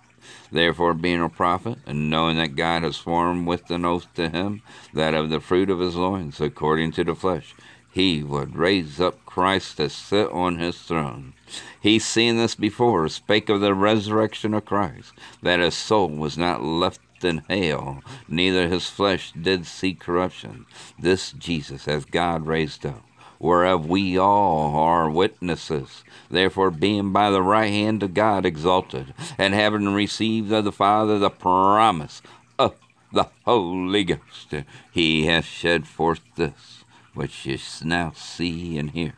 Therefore, 0.51 0.95
being 0.95 1.23
a 1.23 1.29
prophet, 1.29 1.79
and 1.87 2.11
knowing 2.11 2.37
that 2.37 2.57
God 2.57 2.83
has 2.83 2.97
sworn 2.97 3.45
with 3.45 3.71
an 3.71 3.85
oath 3.85 4.13
to 4.15 4.29
him 4.29 4.63
that 4.95 5.15
of 5.15 5.31
the 5.31 5.41
fruit 5.41 5.71
of 5.71 5.81
his 5.81 5.97
loins, 5.97 6.41
according 6.41 6.93
to 6.93 7.05
the 7.05 7.15
flesh, 7.15 7.55
he 7.91 8.23
would 8.23 8.55
raise 8.55 9.01
up 9.01 9.25
Christ 9.25 9.79
to 9.79 9.89
sit 9.89 10.31
on 10.31 10.59
his 10.59 10.79
throne. 10.79 11.35
He 11.81 11.99
seeing 11.99 12.37
this 12.37 12.55
before, 12.55 13.09
spake 13.09 13.49
of 13.49 13.61
the 13.61 13.75
resurrection 13.75 14.55
of 14.55 14.65
Christ, 14.65 15.13
that 15.43 15.61
his 15.61 15.75
soul 15.75 16.09
was 16.09 16.37
not 16.37 16.63
left 16.63 17.01
in 17.25 17.39
hell, 17.49 18.03
neither 18.29 18.69
his 18.69 18.89
flesh 18.89 19.33
did 19.33 19.67
see 19.67 19.95
corruption. 19.95 20.67
This 20.99 21.33
Jesus 21.33 21.87
has 21.87 22.05
God 22.05 22.47
raised 22.47 22.87
up, 22.87 23.03
whereof 23.39 23.87
we 23.87 24.19
all 24.19 24.75
are 24.77 25.11
witnesses. 25.11 26.05
Therefore, 26.31 26.71
being 26.71 27.13
by 27.13 27.31
the 27.31 27.43
right 27.43 27.71
hand 27.71 28.03
of 28.03 28.15
God 28.15 28.45
exalted, 28.45 29.15
and 29.37 29.55
having 29.55 29.95
received 29.95 30.53
of 30.53 30.65
the 30.65 30.73
Father 30.73 31.19
the 31.19 31.31
promise 31.31 32.23
of 32.59 32.75
the 33.13 33.29
Holy 33.45 34.05
Ghost, 34.05 34.55
he 34.93 35.27
hath 35.27 35.45
shed 35.45 35.87
forth 35.87 36.21
this 36.37 36.85
which 37.19 37.47
ye 37.47 37.59
now 37.83 38.13
see 38.15 38.79
and 38.79 38.93
hear. 38.93 39.15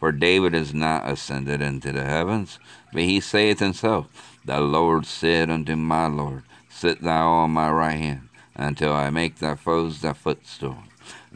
For 0.00 0.10
David 0.10 0.54
is 0.54 0.74
not 0.74 1.08
ascended 1.08 1.60
into 1.60 1.92
the 1.92 2.04
heavens, 2.04 2.58
but 2.92 3.02
he 3.02 3.20
saith 3.20 3.60
himself, 3.60 4.38
The 4.44 4.60
Lord 4.60 5.06
said 5.06 5.48
unto 5.48 5.76
my 5.76 6.06
Lord, 6.06 6.42
Sit 6.68 7.00
thou 7.00 7.28
on 7.28 7.50
my 7.52 7.70
right 7.70 7.98
hand, 7.98 8.28
until 8.56 8.92
I 8.92 9.10
make 9.10 9.38
thy 9.38 9.54
foes 9.54 10.00
thy 10.00 10.14
footstool. 10.14 10.78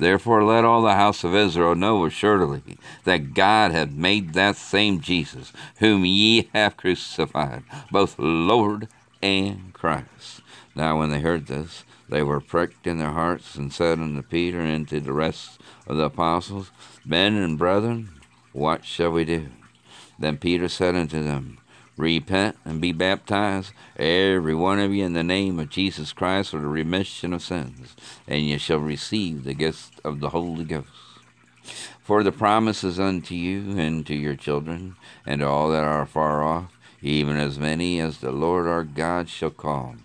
Therefore 0.03 0.43
let 0.43 0.65
all 0.65 0.83
the 0.83 0.95
house 0.95 1.23
of 1.23 1.33
Israel 1.33 1.77
know 1.77 2.05
assuredly 2.05 2.77
that 3.05 3.35
God 3.35 3.71
hath 3.71 3.93
made 3.93 4.33
that 4.33 4.57
same 4.57 5.01
Jesus, 5.01 5.53
whom 5.79 6.05
ye 6.05 6.49
have 6.53 6.77
crucified, 6.77 7.63
both 7.93 8.19
Lord 8.19 8.89
and 9.23 9.73
Christ. 9.73 10.41
Now 10.75 10.99
when 10.99 11.11
they 11.11 11.21
heard 11.21 11.47
this, 11.47 11.85
they 12.09 12.25
were 12.25 12.41
pricked 12.41 12.89
in 12.89 12.99
their 12.99 13.13
hearts, 13.13 13.55
and 13.55 13.73
said 13.73 14.01
unto 14.01 14.23
Peter 14.23 14.61
and 14.61 14.89
to 14.89 14.99
the 14.99 15.13
rest 15.13 15.61
of 15.87 15.97
the 15.97 16.07
apostles, 16.07 16.73
Men 17.05 17.37
and 17.37 17.57
brethren, 17.57 18.09
what 18.53 18.85
shall 18.85 19.13
we 19.13 19.25
do? 19.25 19.51
Then 20.19 20.37
Peter 20.37 20.69
said 20.69 20.97
unto 20.97 21.23
them, 21.23 21.59
Repent 21.97 22.57
and 22.65 22.81
be 22.81 22.93
baptized, 22.93 23.73
every 23.97 24.55
one 24.55 24.79
of 24.79 24.95
you, 24.95 25.05
in 25.05 25.13
the 25.13 25.23
name 25.23 25.59
of 25.59 25.69
Jesus 25.69 26.13
Christ 26.13 26.51
for 26.51 26.59
the 26.59 26.67
remission 26.67 27.33
of 27.33 27.43
sins, 27.43 27.95
and 28.27 28.43
ye 28.43 28.57
shall 28.57 28.79
receive 28.79 29.45
the 29.45 29.55
gift 29.55 30.01
of 30.03 30.21
the 30.21 30.31
Holy 30.31 30.65
Ghost. 30.65 30.89
For 32.01 32.23
the 32.23 32.33
promise 32.33 32.83
is 32.83 32.99
unto 32.99 33.35
you 33.35 33.79
and 33.79 34.07
to 34.07 34.15
your 34.15 34.37
children, 34.37 34.97
and 35.27 35.41
to 35.41 35.47
all 35.47 35.71
that 35.71 35.85
are 35.85 36.07
far 36.07 36.43
off, 36.43 36.77
even 37.03 37.37
as 37.37 37.59
many 37.59 38.01
as 38.01 38.19
the 38.19 38.33
Lord 38.33 38.67
our 38.67 38.85
God 38.85 39.29
shall 39.29 39.51
call. 39.51 39.97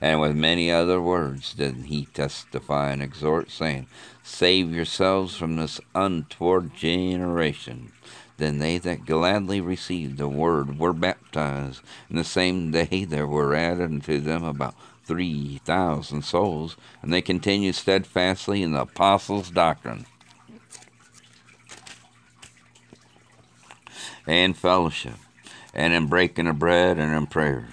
And 0.00 0.20
with 0.20 0.36
many 0.36 0.70
other 0.70 1.00
words 1.00 1.52
did 1.54 1.74
he 1.86 2.06
testify 2.06 2.92
and 2.92 3.02
exhort, 3.02 3.50
saying, 3.50 3.88
Save 4.22 4.74
yourselves 4.74 5.36
from 5.36 5.56
this 5.56 5.80
untoward 5.94 6.74
generation. 6.74 7.92
Then 8.38 8.58
they 8.58 8.78
that 8.78 9.04
gladly 9.04 9.60
received 9.60 10.16
the 10.16 10.28
word 10.28 10.78
were 10.78 10.92
baptized, 10.92 11.82
and 12.08 12.16
the 12.16 12.24
same 12.24 12.70
day 12.70 13.04
there 13.04 13.26
were 13.26 13.54
added 13.54 13.90
unto 13.90 14.20
them 14.20 14.44
about 14.44 14.74
three 15.04 15.60
thousand 15.64 16.22
souls, 16.22 16.76
and 17.02 17.12
they 17.12 17.20
continued 17.20 17.74
steadfastly 17.74 18.62
in 18.62 18.72
the 18.72 18.82
apostles' 18.82 19.50
doctrine 19.50 20.06
and 24.26 24.56
fellowship, 24.56 25.16
and 25.74 25.92
in 25.92 26.06
breaking 26.06 26.46
of 26.46 26.58
bread 26.58 26.98
and 26.98 27.12
in 27.12 27.26
prayers. 27.26 27.64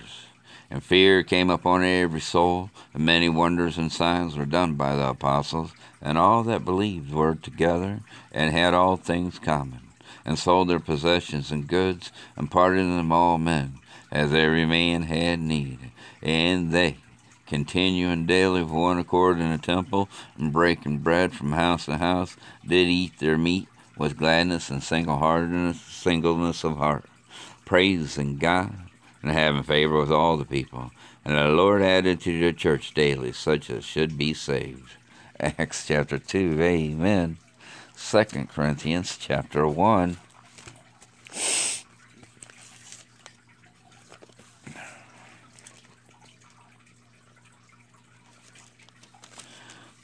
And 0.71 0.83
fear 0.83 1.21
came 1.21 1.49
upon 1.49 1.83
every 1.83 2.21
soul, 2.21 2.71
and 2.93 3.05
many 3.05 3.29
wonders 3.29 3.77
and 3.77 3.91
signs 3.91 4.35
were 4.35 4.45
done 4.45 4.73
by 4.73 4.95
the 4.95 5.09
apostles. 5.09 5.73
And 6.01 6.17
all 6.17 6.43
that 6.43 6.65
believed 6.65 7.13
were 7.13 7.35
together, 7.35 8.01
and 8.31 8.51
had 8.51 8.73
all 8.73 8.95
things 8.95 9.37
common, 9.37 9.81
and 10.25 10.39
sold 10.39 10.69
their 10.69 10.79
possessions 10.79 11.51
and 11.51 11.67
goods, 11.67 12.11
and 12.35 12.51
parted 12.51 12.83
them 12.85 13.11
all 13.11 13.37
men, 13.37 13.75
as 14.11 14.33
every 14.33 14.65
man 14.65 15.03
had 15.03 15.39
need. 15.39 15.91
And 16.21 16.71
they, 16.71 16.97
continuing 17.45 18.25
daily 18.25 18.63
with 18.63 18.71
one 18.71 18.97
accord 18.97 19.39
in 19.39 19.51
the 19.51 19.57
temple, 19.57 20.09
and 20.37 20.51
breaking 20.51 20.99
bread 20.99 21.33
from 21.33 21.51
house 21.51 21.85
to 21.85 21.97
house, 21.97 22.35
did 22.65 22.87
eat 22.87 23.19
their 23.19 23.37
meat 23.37 23.67
with 23.97 24.17
gladness 24.17 24.69
and 24.69 24.83
single-heartedness, 24.83 25.79
singleness 25.79 26.63
of 26.63 26.77
heart, 26.77 27.05
praising 27.63 28.37
God 28.37 28.75
and 29.25 29.33
having 29.33 29.63
favor 29.63 29.99
with 29.99 30.11
all 30.11 30.37
the 30.37 30.45
people. 30.45 30.91
and 31.23 31.35
the 31.35 31.47
Lord 31.47 31.81
added 31.81 32.21
to 32.21 32.39
the 32.39 32.53
church 32.53 32.93
daily 32.93 33.31
such 33.31 33.71
as 33.71 33.83
should 33.83 34.15
be 34.15 34.33
saved. 34.33 34.97
Acts 35.39 35.87
chapter 35.87 36.19
2, 36.19 36.61
amen. 36.61 37.37
2 37.97 38.23
Corinthians 38.53 39.17
chapter 39.17 39.67
1. 39.67 40.17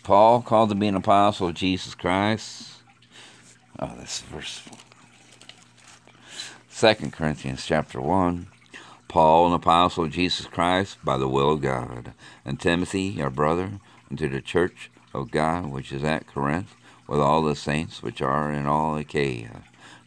Paul, 0.04 0.42
called 0.42 0.70
to 0.70 0.76
be 0.76 0.88
an 0.88 0.96
apostle 0.96 1.50
of 1.50 1.54
Jesus 1.54 1.96
Christ. 1.96 2.80
Oh, 3.80 3.94
this 4.00 4.22
verse. 4.22 4.62
2 6.76 7.12
Corinthians 7.12 7.66
chapter 7.66 8.02
1. 8.02 8.48
Paul, 9.08 9.48
an 9.48 9.54
apostle 9.54 10.06
of 10.06 10.12
Jesus 10.12 10.48
Christ, 10.48 10.98
by 11.04 11.18
the 11.18 11.28
will 11.28 11.52
of 11.52 11.62
God, 11.62 12.14
and 12.44 12.60
Timothy, 12.60 13.22
our 13.22 13.30
brother, 13.30 13.80
unto 14.10 14.28
the 14.28 14.42
church 14.42 14.90
of 15.14 15.32
God 15.32 15.68
which 15.68 15.92
is 15.92 16.04
at 16.04 16.28
Corinth, 16.28 16.76
with 17.12 17.20
all 17.20 17.42
the 17.42 17.58
saints 17.58 18.02
which 18.02 18.22
are 18.22 18.54
in 18.54 18.66
all 18.66 18.96
Achaia. 18.96 19.64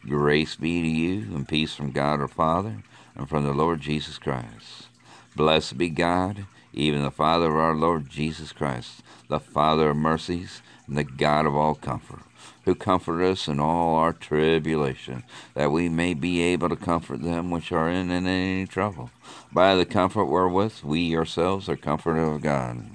Grace 0.07 0.55
be 0.55 0.81
to 0.81 0.87
you, 0.87 1.35
and 1.35 1.47
peace 1.47 1.75
from 1.75 1.91
God 1.91 2.19
our 2.19 2.27
Father, 2.27 2.77
and 3.15 3.29
from 3.29 3.43
the 3.43 3.53
Lord 3.53 3.79
Jesus 3.79 4.17
Christ. 4.17 4.87
Blessed 5.35 5.77
be 5.77 5.89
God, 5.89 6.47
even 6.73 7.03
the 7.03 7.11
Father 7.11 7.49
of 7.49 7.55
our 7.57 7.75
Lord 7.75 8.09
Jesus 8.09 8.51
Christ, 8.51 9.03
the 9.29 9.39
Father 9.39 9.91
of 9.91 9.97
mercies, 9.97 10.63
and 10.87 10.97
the 10.97 11.03
God 11.03 11.45
of 11.45 11.55
all 11.55 11.75
comfort, 11.75 12.23
who 12.63 12.73
comfort 12.73 13.21
us 13.21 13.47
in 13.47 13.59
all 13.59 13.93
our 13.93 14.11
tribulation, 14.11 15.21
that 15.53 15.71
we 15.71 15.87
may 15.87 16.15
be 16.15 16.41
able 16.41 16.69
to 16.69 16.75
comfort 16.75 17.21
them 17.21 17.51
which 17.51 17.71
are 17.71 17.87
in 17.87 18.09
any 18.09 18.65
trouble, 18.65 19.11
by 19.51 19.75
the 19.75 19.85
comfort 19.85 20.25
wherewith 20.25 20.81
we 20.83 21.15
ourselves 21.15 21.69
are 21.69 21.77
comforted 21.77 22.23
of 22.23 22.41
God. 22.41 22.94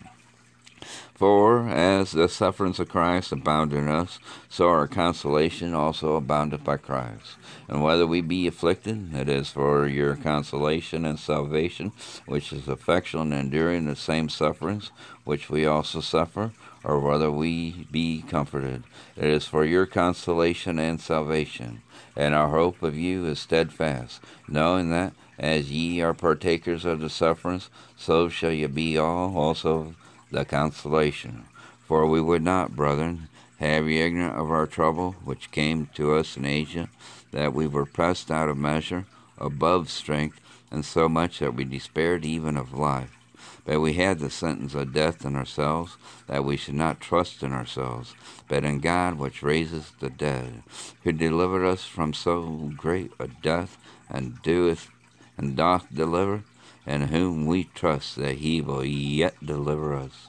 For 1.21 1.69
as 1.69 2.13
the 2.13 2.31
sufferings 2.31 2.81
of 2.81 2.89
Christ 2.89 3.31
abound 3.31 3.75
in 3.75 3.89
us, 3.89 4.19
so 4.49 4.71
our 4.71 4.89
consolation 4.89 5.75
also 5.75 6.17
aboundeth 6.17 6.65
by 6.65 6.79
Christ. 6.79 7.37
And 7.69 7.83
whether 7.83 8.07
we 8.07 8.23
be 8.23 8.47
afflicted, 8.47 9.15
it 9.15 9.29
is 9.29 9.51
for 9.51 9.87
your 9.87 10.17
consolation 10.17 11.05
and 11.05 11.19
salvation, 11.19 11.93
which 12.25 12.55
is 12.55 12.67
effectual 12.69 13.21
and 13.21 13.35
enduring 13.35 13.85
the 13.85 13.97
same 13.97 14.31
sufferings 14.31 14.93
which 15.25 15.51
we 15.51 15.67
also 15.67 16.01
suffer, 16.01 16.53
or 16.83 16.99
whether 16.99 17.31
we 17.31 17.87
be 17.91 18.25
comforted, 18.27 18.85
it 19.15 19.27
is 19.27 19.45
for 19.45 19.63
your 19.63 19.85
consolation 19.85 20.79
and 20.79 21.03
salvation. 21.03 21.83
And 22.17 22.35
our 22.35 22.49
hope 22.49 22.83
of 22.83 22.97
you 22.97 23.27
is 23.27 23.39
steadfast, 23.39 24.23
knowing 24.49 24.89
that 24.93 25.13
as 25.39 25.71
ye 25.71 26.01
are 26.01 26.15
partakers 26.15 26.87
of 26.87 27.01
the 27.01 27.11
sufferings, 27.11 27.69
so 27.95 28.31
shall 28.31 28.53
ye 28.53 28.67
be 28.69 28.97
all 28.97 29.37
also 29.37 29.95
the 30.31 30.45
consolation. 30.45 31.45
For 31.87 32.07
we 32.07 32.21
would 32.21 32.43
not, 32.43 32.77
brethren, 32.77 33.29
have 33.59 33.89
ye 33.89 34.01
ignorant 34.01 34.37
of 34.37 34.51
our 34.51 34.67
trouble 34.67 35.17
which 35.25 35.51
came 35.51 35.89
to 35.95 36.15
us 36.15 36.37
in 36.37 36.45
Asia, 36.45 36.89
that 37.33 37.53
we 37.53 37.67
were 37.67 37.85
pressed 37.85 38.31
out 38.31 38.49
of 38.49 38.57
measure, 38.57 39.07
above 39.39 39.91
strength, 39.91 40.41
and 40.71 40.85
so 40.85 41.09
much 41.09 41.39
that 41.41 41.55
we 41.55 41.65
despaired 41.65 42.25
even 42.25 42.57
of 42.57 42.73
life. 42.73 43.17
But 43.65 43.81
we 43.81 43.95
had 43.95 44.19
the 44.19 44.31
sentence 44.31 44.75
of 44.75 44.95
death 44.95 45.25
in 45.25 45.37
ourselves, 45.37 45.97
that 46.27 46.45
we 46.45 46.57
should 46.57 46.75
not 46.75 47.01
trust 47.01 47.43
in 47.43 47.53
ourselves, 47.53 48.15
but 48.49 48.65
in 48.65 48.81
God 48.81 49.19
which 49.19 49.43
raises 49.43 49.93
the 50.01 50.11
dead, 50.11 50.63
who 51.05 51.13
delivered 51.13 51.67
us 51.67 51.85
from 51.85 52.15
so 52.15 52.71
great 52.77 53.13
a 53.19 53.29
death, 53.29 53.77
and 54.09 54.43
doeth 54.43 54.89
and 55.37 55.57
doth 55.57 55.87
deliver, 55.93 56.43
in 56.91 57.03
whom 57.03 57.47
we 57.47 57.65
trust 57.73 58.17
that 58.17 58.39
he 58.39 58.61
will 58.61 58.85
yet 58.85 59.35
deliver 59.45 59.95
us. 59.95 60.29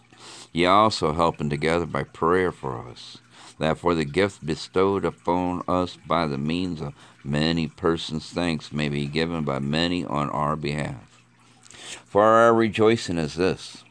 Ye 0.53 0.66
also 0.68 1.14
helping 1.14 1.49
together 1.49 1.88
by 1.88 2.03
prayer 2.03 2.51
for 2.51 2.88
us, 2.88 3.18
that 3.57 3.80
for 3.80 3.95
the 3.95 4.05
gift 4.05 4.45
bestowed 4.45 5.03
upon 5.03 5.64
us 5.68 5.97
by 6.05 6.28
the 6.28 6.38
means 6.38 6.80
of 6.80 6.93
many 7.24 7.68
persons 7.68 8.30
thanks 8.30 8.72
may 8.72 8.89
be 8.89 9.07
given 9.07 9.43
by 9.43 9.57
many 9.57 10.05
on 10.05 10.30
our 10.30 10.55
behalf. 10.55 11.24
For 12.05 12.24
our 12.24 12.53
rejoicing 12.53 13.18
is 13.18 13.34
this, 13.36 13.84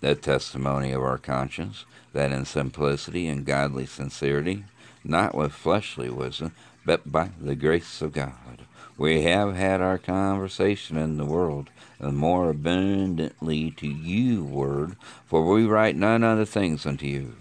the 0.00 0.16
testimony 0.16 0.90
of 0.90 1.02
our 1.02 1.18
conscience, 1.18 1.84
that 2.12 2.32
in 2.32 2.44
simplicity 2.46 3.28
and 3.28 3.46
godly 3.46 3.86
sincerity, 3.86 4.64
not 5.04 5.34
with 5.34 5.52
fleshly 5.52 6.10
wisdom, 6.10 6.52
but 6.84 7.10
by 7.10 7.30
the 7.40 7.54
grace 7.54 8.02
of 8.02 8.12
God, 8.12 8.64
we 8.96 9.22
have 9.22 9.56
had 9.56 9.80
our 9.80 9.98
conversation 9.98 10.96
in 10.96 11.16
the 11.16 11.24
world, 11.24 11.70
and 11.98 12.16
more 12.16 12.50
abundantly 12.50 13.70
to 13.72 13.86
you, 13.86 14.44
word, 14.44 14.96
for 15.26 15.46
we 15.46 15.64
write 15.64 15.96
none 15.96 16.22
other 16.22 16.44
things 16.44 16.84
unto 16.84 17.06
you 17.06 17.36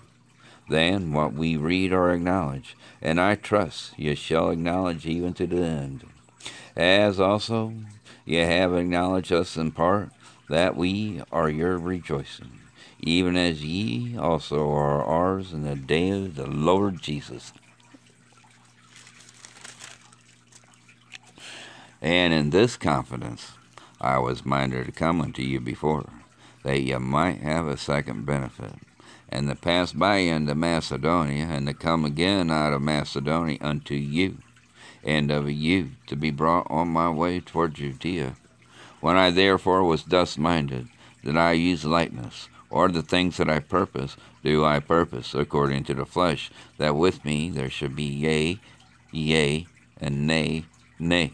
than 0.70 1.12
what 1.12 1.34
we 1.34 1.58
read 1.58 1.92
or 1.92 2.12
acknowledge, 2.12 2.78
and 3.02 3.20
I 3.20 3.36
trust 3.36 3.98
ye 3.98 4.16
shall 4.16 4.52
acknowledge 4.52 5.06
even 5.06 5.34
to 5.34 5.48
the 5.48 5.64
end. 5.64 6.06
As 6.76 7.20
also 7.20 7.74
ye 8.26 8.38
have 8.38 8.74
acknowledged 8.74 9.32
us 9.32 9.58
in 9.58 9.72
part, 9.72 10.12
that 10.48 10.76
we 10.76 11.22
are 11.32 11.50
your 11.50 11.78
rejoicing, 11.78 12.60
even 13.02 13.36
as 13.36 13.64
ye 13.64 14.18
also 14.18 14.70
are 14.72 15.04
ours 15.04 15.54
in 15.54 15.64
the 15.64 15.76
day 15.76 16.10
of 16.10 16.36
the 16.36 16.48
Lord 16.48 17.02
Jesus. 17.02 17.54
And 22.02 22.34
in 22.34 22.50
this 22.50 22.78
confidence 22.78 23.52
I 24.02 24.18
was 24.20 24.46
minded 24.46 24.86
to 24.86 24.92
come 24.92 25.22
unto 25.22 25.42
you 25.42 25.60
before, 25.60 26.10
that 26.64 26.82
ye 26.82 26.98
might 26.98 27.42
have 27.42 27.68
a 27.68 27.78
second 27.78 28.26
benefit, 28.26 28.76
and 29.30 29.48
to 29.48 29.56
pass 29.56 29.94
by 29.94 30.18
into 30.18 30.56
Macedonia, 30.56 31.46
and 31.46 31.68
to 31.68 31.74
come 31.74 32.06
again 32.06 32.50
out 32.50 32.74
of 32.74 32.82
Macedonia 32.82 33.58
unto 33.62 33.96
you, 33.96 34.38
and 35.04 35.32
of 35.32 35.50
you 35.50 35.92
to 36.08 36.16
be 36.16 36.32
brought 36.32 36.68
on 36.70 36.90
my 36.90 37.10
way 37.10 37.40
toward 37.40 37.76
Judea. 37.76 38.36
When 39.00 39.16
I 39.16 39.30
therefore 39.30 39.84
was 39.84 40.04
thus 40.04 40.38
minded, 40.38 40.90
that 41.24 41.38
I 41.38 41.54
use 41.54 41.86
lightness, 41.86 42.49
or 42.70 42.90
the 42.90 43.02
things 43.02 43.38
that 43.38 43.50
I 43.50 43.60
purpose, 43.60 44.16
do 44.44 44.66
I 44.66 44.80
purpose 44.80 45.34
according 45.34 45.86
to 45.86 45.94
the 45.94 46.06
flesh, 46.06 46.52
that 46.78 46.96
with 46.96 47.26
me 47.26 47.50
there 47.50 47.70
should 47.70 47.96
be 47.96 48.04
yea, 48.04 48.60
yea, 49.12 49.68
and 50.00 50.28
nay, 50.28 50.66
nay 50.98 51.34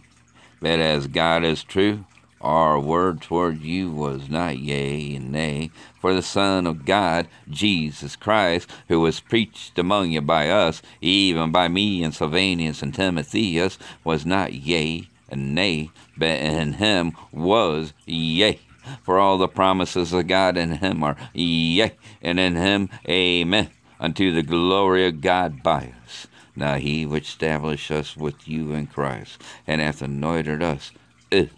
but 0.65 0.79
as 0.79 1.05
God 1.05 1.43
is 1.43 1.63
true, 1.63 2.05
our 2.41 2.79
word 2.79 3.21
toward 3.21 3.61
you 3.61 3.91
was 3.91 4.29
not 4.29 4.57
yea 4.57 5.15
and 5.15 5.31
nay, 5.31 5.69
for 5.99 6.13
the 6.13 6.21
Son 6.21 6.65
of 6.65 6.85
God, 6.85 7.27
Jesus 7.49 8.15
Christ, 8.15 8.69
who 8.87 8.99
was 8.99 9.19
preached 9.19 9.77
among 9.77 10.09
you 10.11 10.21
by 10.21 10.49
us, 10.49 10.81
even 11.01 11.51
by 11.51 11.67
me 11.67 12.03
and 12.03 12.15
Silvanus 12.15 12.81
and 12.81 12.95
Timotheus, 12.95 13.77
was 14.03 14.25
not 14.25 14.53
yea 14.53 15.07
and 15.29 15.53
nay, 15.53 15.91
but 16.17 16.39
in 16.39 16.73
him 16.73 17.13
was 17.31 17.93
yea. 18.05 18.59
For 19.03 19.19
all 19.19 19.37
the 19.37 19.47
promises 19.47 20.13
of 20.13 20.27
God 20.27 20.57
in 20.57 20.71
him 20.71 21.03
are 21.03 21.17
yea, 21.33 21.93
and 22.21 22.39
in 22.39 22.55
him 22.55 22.89
amen, 23.07 23.69
unto 23.99 24.31
the 24.31 24.43
glory 24.43 25.07
of 25.07 25.21
God 25.21 25.63
by 25.63 25.93
us. 26.03 26.27
Now 26.55 26.75
he 26.75 27.05
which 27.05 27.29
established 27.29 27.91
us 27.91 28.15
with 28.15 28.47
you 28.47 28.73
in 28.73 28.87
Christ, 28.87 29.41
and 29.67 29.81
hath 29.81 30.01
anointed 30.01 30.63
us, 30.63 30.91
is 31.31 31.49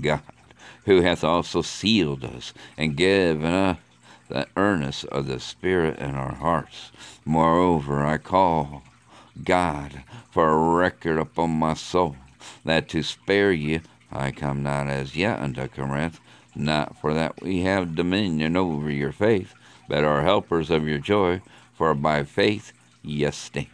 God, 0.00 0.22
who 0.84 1.02
hath 1.02 1.22
also 1.22 1.62
sealed 1.62 2.24
us, 2.24 2.54
and 2.76 2.96
given 2.96 3.52
us 3.52 3.78
the 4.28 4.46
earnest 4.56 5.04
of 5.06 5.26
the 5.26 5.38
Spirit 5.38 5.98
in 5.98 6.14
our 6.14 6.34
hearts. 6.34 6.90
Moreover, 7.24 8.04
I 8.04 8.18
call 8.18 8.82
God 9.44 10.02
for 10.30 10.48
a 10.48 10.76
record 10.76 11.18
upon 11.18 11.50
my 11.50 11.74
soul, 11.74 12.16
that 12.64 12.88
to 12.88 13.02
spare 13.02 13.52
you 13.52 13.80
I 14.10 14.30
come 14.30 14.62
not 14.62 14.88
as 14.88 15.16
yet 15.16 15.40
unto 15.40 15.68
Corinth, 15.68 16.20
not 16.54 16.96
for 17.00 17.12
that 17.14 17.42
we 17.42 17.62
have 17.62 17.94
dominion 17.94 18.56
over 18.56 18.90
your 18.90 19.12
faith, 19.12 19.54
but 19.88 20.04
are 20.04 20.22
helpers 20.22 20.70
of 20.70 20.88
your 20.88 20.98
joy, 20.98 21.42
for 21.74 21.94
by 21.94 22.24
faith 22.24 22.72
ye 23.02 23.30
stand. 23.30 23.68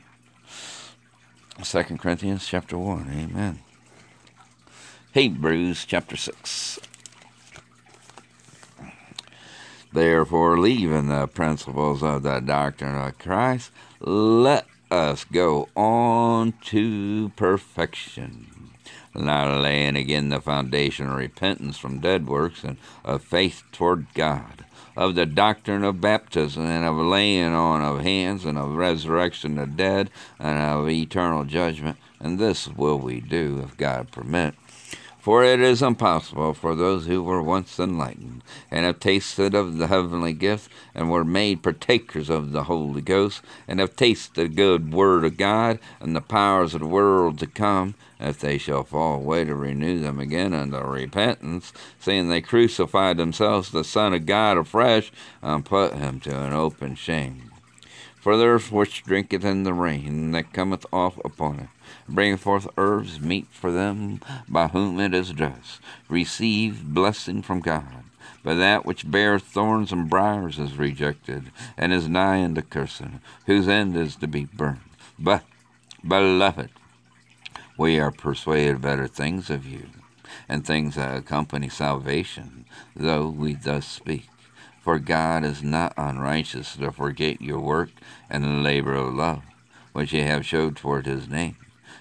Second 1.62 1.98
Corinthians 1.98 2.46
chapter 2.46 2.76
1. 2.76 3.30
Amen. 3.30 3.60
Hebrews 5.12 5.84
chapter 5.84 6.16
6. 6.16 6.80
Therefore, 9.92 10.58
leaving 10.58 11.08
the 11.08 11.26
principles 11.26 12.02
of 12.02 12.22
the 12.22 12.40
doctrine 12.40 12.94
of 12.94 13.18
Christ, 13.18 13.70
let 14.00 14.66
us 14.90 15.24
go 15.24 15.68
on 15.76 16.54
to 16.64 17.30
perfection, 17.36 18.61
not 19.14 19.60
laying 19.60 19.96
again 19.96 20.28
the 20.28 20.40
foundation 20.40 21.08
of 21.08 21.16
repentance 21.16 21.78
from 21.78 22.00
dead 22.00 22.26
works 22.26 22.64
and 22.64 22.76
of 23.04 23.22
faith 23.22 23.62
toward 23.72 24.06
God 24.14 24.64
of 24.96 25.14
the 25.14 25.26
doctrine 25.26 25.84
of 25.84 26.00
baptism 26.00 26.64
and 26.66 26.84
of 26.84 26.96
laying 26.96 27.54
on 27.54 27.80
of 27.80 28.00
hands 28.00 28.44
and 28.44 28.58
of 28.58 28.74
resurrection 28.74 29.58
of 29.58 29.76
dead 29.76 30.10
and 30.38 30.58
of 30.58 30.88
eternal 30.88 31.44
judgment. 31.44 31.96
And 32.20 32.38
this 32.38 32.68
will 32.68 32.98
we 32.98 33.20
do 33.20 33.62
if 33.64 33.76
God 33.76 34.10
permit. 34.10 34.54
For 35.22 35.44
it 35.44 35.60
is 35.60 35.82
impossible 35.82 36.52
for 36.52 36.74
those 36.74 37.06
who 37.06 37.22
were 37.22 37.40
once 37.40 37.78
enlightened, 37.78 38.42
and 38.72 38.84
have 38.84 38.98
tasted 38.98 39.54
of 39.54 39.78
the 39.78 39.86
heavenly 39.86 40.32
gift, 40.32 40.68
and 40.96 41.12
were 41.12 41.24
made 41.24 41.62
partakers 41.62 42.28
of 42.28 42.50
the 42.50 42.64
Holy 42.64 43.02
Ghost, 43.02 43.40
and 43.68 43.78
have 43.78 43.94
tasted 43.94 44.34
the 44.34 44.48
good 44.48 44.92
word 44.92 45.24
of 45.24 45.36
God, 45.36 45.78
and 46.00 46.16
the 46.16 46.20
powers 46.20 46.74
of 46.74 46.80
the 46.80 46.88
world 46.88 47.38
to 47.38 47.46
come, 47.46 47.94
if 48.18 48.40
they 48.40 48.58
shall 48.58 48.82
fall 48.82 49.14
away 49.14 49.44
to 49.44 49.54
renew 49.54 50.00
them 50.00 50.18
again 50.18 50.52
unto 50.52 50.78
repentance, 50.78 51.72
seeing 52.00 52.28
they 52.28 52.40
crucified 52.40 53.16
themselves 53.16 53.70
the 53.70 53.84
Son 53.84 54.12
of 54.12 54.26
God 54.26 54.58
afresh, 54.58 55.12
and 55.40 55.64
put 55.64 55.94
him 55.94 56.18
to 56.18 56.36
an 56.36 56.52
open 56.52 56.96
shame. 56.96 57.51
For 58.22 58.36
the 58.36 58.56
which 58.70 59.02
drinketh 59.02 59.44
in 59.44 59.64
the 59.64 59.74
rain 59.74 60.30
that 60.30 60.52
cometh 60.52 60.86
off 60.92 61.18
upon 61.24 61.58
it, 61.58 61.68
bring 62.08 62.36
forth 62.36 62.68
herbs 62.78 63.20
meet 63.20 63.48
for 63.50 63.72
them 63.72 64.20
by 64.48 64.68
whom 64.68 65.00
it 65.00 65.12
is 65.12 65.32
dressed, 65.32 65.80
receive 66.08 66.84
blessing 66.84 67.42
from 67.42 67.58
God. 67.58 68.04
But 68.44 68.58
that 68.58 68.86
which 68.86 69.10
beareth 69.10 69.42
thorns 69.42 69.90
and 69.90 70.08
briars 70.08 70.60
is 70.60 70.78
rejected, 70.78 71.50
and 71.76 71.92
is 71.92 72.06
nigh 72.06 72.44
unto 72.44 72.62
cursing, 72.62 73.20
whose 73.46 73.66
end 73.66 73.96
is 73.96 74.14
to 74.14 74.28
be 74.28 74.44
burned. 74.44 74.78
But, 75.18 75.42
beloved, 76.06 76.70
we 77.76 77.98
are 77.98 78.12
persuaded 78.12 78.80
better 78.80 79.08
things 79.08 79.50
of 79.50 79.66
you, 79.66 79.88
and 80.48 80.64
things 80.64 80.94
that 80.94 81.16
accompany 81.16 81.68
salvation, 81.68 82.66
though 82.94 83.28
we 83.28 83.54
thus 83.54 83.84
speak. 83.84 84.28
For 84.82 84.98
God 84.98 85.44
is 85.44 85.62
not 85.62 85.94
unrighteous 85.96 86.76
to 86.76 86.92
forget 86.92 87.40
your 87.40 87.60
work 87.60 87.90
and 88.28 88.44
the 88.44 88.48
labor 88.48 88.94
of 88.94 89.14
love, 89.14 89.42
which 89.92 90.12
ye 90.12 90.20
have 90.20 90.44
showed 90.44 90.76
toward 90.76 91.06
his 91.06 91.28
name 91.28 91.56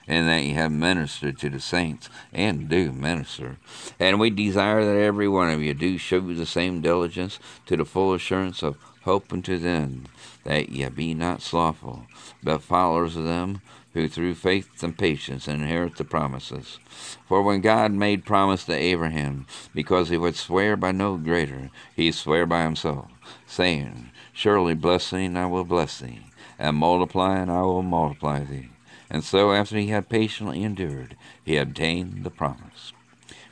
and 0.07 0.27
that 0.27 0.43
ye 0.43 0.53
have 0.53 0.71
ministered 0.71 1.37
to 1.39 1.49
the 1.49 1.59
saints, 1.59 2.09
and 2.33 2.67
do 2.67 2.91
minister. 2.91 3.57
And 3.99 4.19
we 4.19 4.29
desire 4.29 4.83
that 4.83 5.01
every 5.01 5.27
one 5.27 5.49
of 5.49 5.61
you 5.61 5.73
do 5.73 5.97
show 5.97 6.19
the 6.19 6.45
same 6.45 6.81
diligence 6.81 7.39
to 7.67 7.77
the 7.77 7.85
full 7.85 8.13
assurance 8.13 8.61
of 8.61 8.77
hope 9.03 9.31
unto 9.31 9.57
the 9.57 9.69
end, 9.69 10.09
that 10.43 10.69
ye 10.69 10.87
be 10.89 11.13
not 11.13 11.41
slothful, 11.41 12.05
but 12.43 12.61
followers 12.61 13.15
of 13.15 13.23
them 13.23 13.61
who 13.93 14.07
through 14.07 14.35
faith 14.35 14.81
and 14.83 14.97
patience 14.97 15.47
inherit 15.47 15.97
the 15.97 16.03
promises. 16.03 16.79
For 17.27 17.41
when 17.41 17.61
God 17.61 17.91
made 17.91 18.25
promise 18.25 18.65
to 18.65 18.73
Abraham, 18.73 19.45
because 19.73 20.09
he 20.09 20.17
would 20.17 20.35
swear 20.35 20.77
by 20.77 20.91
no 20.91 21.17
greater, 21.17 21.69
he 21.95 22.11
sware 22.11 22.45
by 22.45 22.63
himself, 22.63 23.07
saying, 23.45 24.09
Surely 24.31 24.73
blessing 24.73 25.35
I 25.35 25.45
will 25.45 25.65
bless 25.65 25.99
thee, 25.99 26.21
and 26.57 26.77
multiplying 26.77 27.49
I 27.49 27.61
will 27.63 27.83
multiply 27.83 28.43
thee. 28.43 28.69
And 29.09 29.25
so, 29.25 29.51
after 29.51 29.77
he 29.77 29.87
had 29.87 30.07
patiently 30.07 30.63
endured, 30.63 31.17
he 31.43 31.57
obtained 31.57 32.23
the 32.23 32.29
promise. 32.29 32.93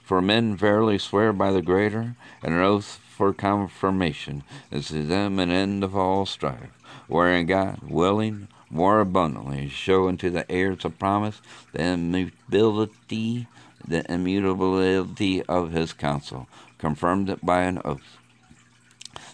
For 0.01 0.21
men 0.21 0.55
verily 0.55 0.97
swear 0.97 1.33
by 1.33 1.51
the 1.51 1.61
greater, 1.61 2.15
and 2.41 2.53
an 2.53 2.61
oath 2.61 3.01
for 3.09 3.33
confirmation 3.33 4.43
is 4.71 4.87
to 4.87 5.03
them 5.03 5.37
an 5.37 5.51
end 5.51 5.83
of 5.83 5.95
all 5.95 6.25
strife, 6.25 6.71
wherein 7.09 7.45
God, 7.45 7.79
willing 7.81 8.47
more 8.69 9.01
abundantly, 9.01 9.67
show 9.67 10.07
unto 10.07 10.29
the 10.29 10.49
heirs 10.49 10.85
of 10.85 10.97
promise 10.97 11.41
the 11.73 11.83
immutability, 11.83 13.47
the 13.85 14.09
immutability 14.11 15.43
of 15.43 15.71
his 15.71 15.91
counsel, 15.91 16.47
confirmed 16.77 17.29
it 17.29 17.45
by 17.45 17.63
an 17.63 17.81
oath 17.83 18.19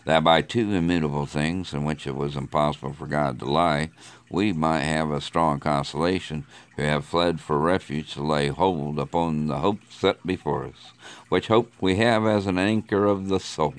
that 0.06 0.24
by 0.24 0.42
two 0.42 0.72
immutable 0.72 1.26
things 1.26 1.74
in 1.74 1.84
which 1.84 2.08
it 2.08 2.16
was 2.16 2.36
impossible 2.36 2.94
for 2.94 3.08
God 3.08 3.40
to 3.40 3.46
lie, 3.46 3.90
we 4.30 4.54
might 4.54 4.82
have 4.82 5.12
a 5.12 5.20
strong 5.20 5.60
consolation 5.60 6.46
who 6.76 6.84
have 6.84 7.06
fled 7.06 7.42
for 7.42 7.58
refuge 7.58 8.14
to 8.14 8.24
lay 8.24 8.48
hold 8.48 9.00
upon 9.00 9.48
the 9.48 9.58
hope 9.58 9.80
set 9.90 10.26
before 10.26 10.66
us, 10.66 10.94
which 11.30 11.48
hope 11.48 11.74
we 11.82 11.96
have 11.96 12.26
as 12.26 12.46
an 12.46 12.60
anchor 12.60 13.06
of 13.06 13.28
the 13.28 13.40
soul, 13.40 13.74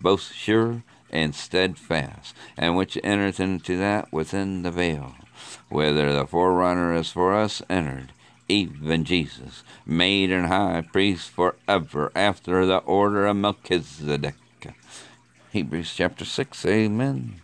both 0.00 0.32
sure 0.32 0.82
and 1.10 1.34
steadfast, 1.34 2.34
and 2.56 2.76
which 2.76 2.98
entereth 3.02 3.40
into 3.40 3.76
that 3.76 4.12
within 4.12 4.62
the 4.62 4.70
veil, 4.70 5.14
whither 5.68 6.12
the 6.12 6.26
forerunner 6.26 6.94
is 6.94 7.10
for 7.10 7.34
us 7.34 7.62
entered, 7.68 8.12
even 8.48 9.04
Jesus, 9.04 9.62
made 9.84 10.30
an 10.30 10.44
high 10.44 10.82
priest 10.92 11.30
for 11.30 11.56
ever 11.66 12.10
after 12.14 12.64
the 12.64 12.78
order 12.78 13.26
of 13.26 13.36
Melchizedek. 13.36 14.34
Hebrews 15.50 15.94
chapter 15.94 16.24
6, 16.24 16.66
amen. 16.66 17.40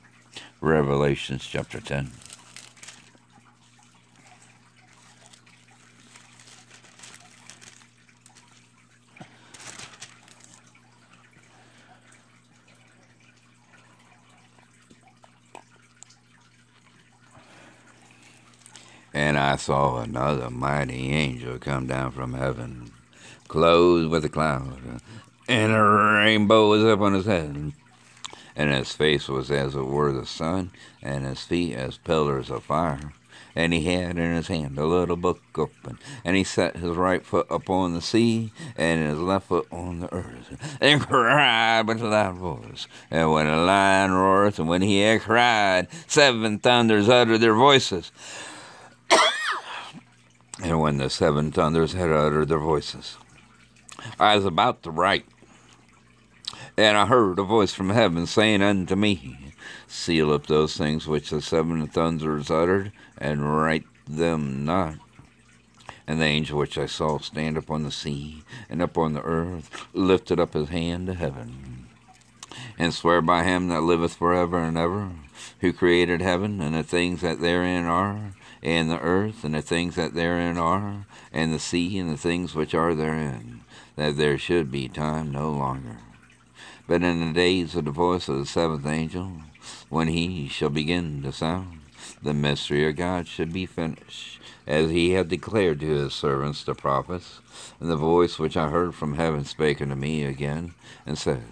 Revelations 0.61 1.47
chapter 1.47 1.81
10. 1.81 2.11
And 19.15 19.39
I 19.39 19.57
saw 19.57 20.03
another 20.03 20.51
mighty 20.51 21.11
angel 21.13 21.59
come 21.59 21.87
down 21.87 22.11
from 22.11 22.35
heaven, 22.35 22.91
clothed 23.49 24.11
with 24.11 24.27
a 24.27 24.29
cloud, 24.29 25.01
and 25.49 25.73
a 25.73 25.83
rainbow 25.83 26.69
was 26.69 26.85
up 26.85 27.01
on 27.01 27.15
his 27.15 27.25
head 27.25 27.73
and 28.57 28.73
his 28.73 28.93
face 28.93 29.29
was 29.29 29.51
as 29.51 29.75
it 29.75 29.83
were 29.83 30.13
the 30.13 30.27
sun, 30.27 30.71
and 31.03 31.25
his 31.25 31.43
feet 31.43 31.75
as 31.75 31.99
pillars 31.99 32.51
of 32.51 32.65
fire. 32.65 33.13
And 33.57 33.73
he 33.73 33.83
had 33.83 34.19
in 34.19 34.35
his 34.35 34.49
hand 34.49 34.79
a 34.79 34.87
little 34.87 35.17
book 35.17 35.41
open, 35.57 35.99
and 36.25 36.37
he 36.37 36.43
set 36.43 36.77
his 36.77 36.97
right 36.97 37.25
foot 37.25 37.47
upon 37.51 37.95
the 37.95 38.01
sea, 38.01 38.53
and 38.77 39.09
his 39.09 39.19
left 39.19 39.47
foot 39.47 39.67
on 39.71 40.01
the 40.01 40.13
earth, 40.13 40.79
and 40.81 41.01
cried 41.01 41.87
with 41.87 42.03
a 42.03 42.09
loud 42.09 42.37
voice. 42.37 42.89
And 43.11 43.33
when 43.33 43.47
a 43.47 43.65
lion 43.65 44.13
roareth, 44.13 44.59
and 44.59 44.69
when 44.69 44.83
he 44.83 45.01
had 45.01 45.21
cried, 45.21 45.89
seven 46.09 46.59
thunders 46.59 47.09
uttered 47.09 47.41
their 47.41 47.55
voices. 47.55 48.11
and 50.63 50.81
when 50.81 50.99
the 50.99 51.11
seven 51.11 51.53
thunders 51.53 51.93
had 51.93 52.11
uttered 52.11 52.49
their 52.49 52.59
voices, 52.59 53.17
I 54.19 54.37
was 54.37 54.45
about 54.45 54.83
to 54.83 54.91
write 54.91 55.27
and 56.77 56.97
I 56.97 57.07
heard 57.07 57.39
a 57.39 57.45
voice 57.45 57.73
from 57.73 57.91
heaven 57.91 58.27
saying 58.27 58.63
unto 58.63 58.97
me, 58.97 59.53
Seal 59.87 60.33
up 60.33 60.47
those 60.47 60.77
things 60.77 61.07
which 61.07 61.31
the 61.31 61.41
seven 61.41 61.87
thunders 61.87 62.51
uttered, 62.51 62.91
and 63.17 63.57
write 63.57 63.85
them 64.09 64.65
not. 64.65 64.97
And 66.07 66.21
the 66.21 66.27
angel 66.27 66.59
which 66.59 66.77
I 66.77 66.87
saw 66.87 67.19
stand 67.19 67.57
upon 67.57 67.85
the 67.85 67.93
sea 67.93 68.43
and 68.69 68.83
upon 68.83 69.13
the 69.13 69.23
earth 69.23 69.87
lifted 69.95 70.41
up 70.41 70.55
his 70.55 70.69
hand 70.69 71.07
to 71.07 71.15
heaven, 71.15 71.87
and 72.77 72.93
swear 72.93 73.23
by 73.23 73.45
him 73.45 73.69
that 73.69 73.83
liveth 73.83 74.15
for 74.15 74.35
ever 74.35 74.59
and 74.59 74.77
ever, 74.77 75.13
who 75.61 75.73
created 75.73 76.21
heaven 76.21 76.61
and 76.61 76.75
the 76.75 76.83
things 76.83 77.21
that 77.21 77.41
therein 77.41 77.85
are, 77.85 78.35
and 78.65 78.91
the 78.91 79.01
earth 79.01 79.45
and 79.45 79.55
the 79.55 79.61
things 79.61 79.95
that 79.97 80.15
therein 80.15 80.57
are, 80.57 81.05
and 81.33 81.53
the 81.53 81.59
sea 81.59 81.99
and 81.99 82.11
the 82.11 82.17
things 82.17 82.55
which 82.55 82.75
are 82.75 82.95
therein, 82.95 83.61
that 83.97 84.17
there 84.17 84.39
should 84.39 84.71
be 84.71 84.89
time 84.89 85.31
no 85.31 85.51
longer. 85.51 85.99
But 86.87 87.03
in 87.03 87.21
the 87.21 87.33
days 87.33 87.75
of 87.75 87.85
the 87.85 87.91
voice 87.91 88.27
of 88.29 88.39
the 88.39 88.47
seventh 88.47 88.87
angel, 88.87 89.33
when 89.91 90.09
he 90.09 90.49
shall 90.49 90.71
begin 90.71 91.23
to 91.23 91.33
sound, 91.33 91.81
the 92.23 92.33
mystery 92.33 92.89
of 92.89 92.97
God 92.97 93.27
should 93.27 93.53
be 93.53 93.67
finished, 93.67 94.41
as 94.67 94.91
he 94.91 95.11
had 95.11 95.29
declared 95.29 95.81
to 95.81 95.87
his 95.87 96.15
servants 96.15 96.65
the 96.65 96.75
prophets. 96.75 97.41
And 97.81 97.91
the 97.91 97.97
voice 97.97 98.39
which 98.39 98.57
I 98.57 98.71
heard 98.71 98.95
from 98.95 99.15
heaven 99.15 99.45
spake 99.45 99.83
unto 99.83 99.95
me 99.95 100.25
again, 100.25 100.75
and 101.05 101.19
said, 101.19 101.45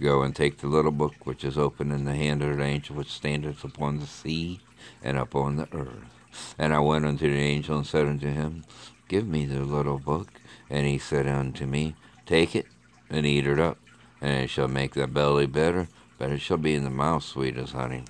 Go 0.00 0.22
and 0.22 0.36
take 0.36 0.58
the 0.58 0.68
little 0.68 0.92
book 0.92 1.14
which 1.24 1.44
is 1.44 1.56
open 1.56 1.90
in 1.90 2.04
the 2.04 2.14
hand 2.14 2.42
of 2.42 2.56
the 2.56 2.62
angel 2.62 2.96
which 2.96 3.10
standeth 3.10 3.64
upon 3.64 4.00
the 4.00 4.06
sea 4.06 4.60
and 5.02 5.16
upon 5.16 5.56
the 5.56 5.68
earth. 5.72 6.17
And 6.58 6.74
I 6.74 6.80
went 6.80 7.06
unto 7.06 7.30
the 7.30 7.40
angel 7.40 7.76
and 7.78 7.86
said 7.86 8.06
unto 8.06 8.28
him, 8.28 8.64
Give 9.08 9.26
me 9.26 9.46
the 9.46 9.60
little 9.60 9.98
book. 9.98 10.40
And 10.70 10.86
he 10.86 10.98
said 10.98 11.26
unto 11.26 11.66
me, 11.66 11.94
Take 12.26 12.54
it 12.54 12.66
and 13.10 13.24
eat 13.24 13.46
it 13.46 13.58
up 13.58 13.78
and 14.20 14.44
it 14.44 14.50
shall 14.50 14.68
make 14.68 14.94
thy 14.94 15.06
belly 15.06 15.46
better, 15.46 15.88
but 16.18 16.30
it 16.30 16.40
shall 16.40 16.56
be 16.56 16.74
in 16.74 16.84
the 16.84 16.90
mouth 16.90 17.22
sweet 17.22 17.56
as 17.56 17.72
honey. 17.72 18.04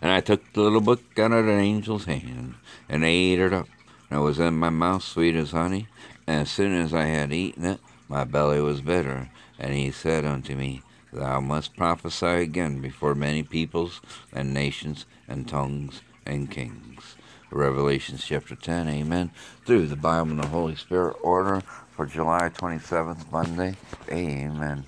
And 0.00 0.12
I 0.12 0.20
took 0.20 0.52
the 0.52 0.60
little 0.60 0.80
book 0.80 1.00
out 1.18 1.32
of 1.32 1.46
the 1.46 1.52
angel's 1.52 2.04
hand, 2.04 2.54
and 2.88 3.04
I 3.04 3.08
ate 3.08 3.40
it 3.40 3.52
up, 3.52 3.68
and 4.10 4.20
it 4.20 4.22
was 4.22 4.38
in 4.38 4.54
my 4.54 4.70
mouth 4.70 5.02
sweet 5.02 5.34
as 5.34 5.52
honey. 5.52 5.88
And 6.26 6.42
as 6.42 6.50
soon 6.50 6.74
as 6.74 6.92
I 6.92 7.04
had 7.04 7.32
eaten 7.32 7.64
it, 7.64 7.80
my 8.08 8.24
belly 8.24 8.60
was 8.60 8.80
bitter. 8.80 9.30
And 9.58 9.74
he 9.74 9.90
said 9.90 10.24
unto 10.24 10.54
me, 10.54 10.82
Thou 11.12 11.40
must 11.40 11.76
prophesy 11.76 12.26
again 12.26 12.80
before 12.80 13.14
many 13.14 13.42
peoples 13.42 14.00
and 14.32 14.52
nations 14.52 15.06
and 15.26 15.48
tongues 15.48 16.02
and 16.26 16.50
kings. 16.50 17.16
Revelation 17.50 18.16
chapter 18.18 18.56
10, 18.56 18.88
amen. 18.88 19.30
Through 19.66 19.88
the 19.88 19.96
Bible 19.96 20.30
and 20.30 20.42
the 20.42 20.46
Holy 20.46 20.74
Spirit 20.74 21.16
order 21.22 21.60
for 21.90 22.06
July 22.06 22.48
27th, 22.48 23.30
Monday. 23.30 23.76
Amen. 24.10 24.84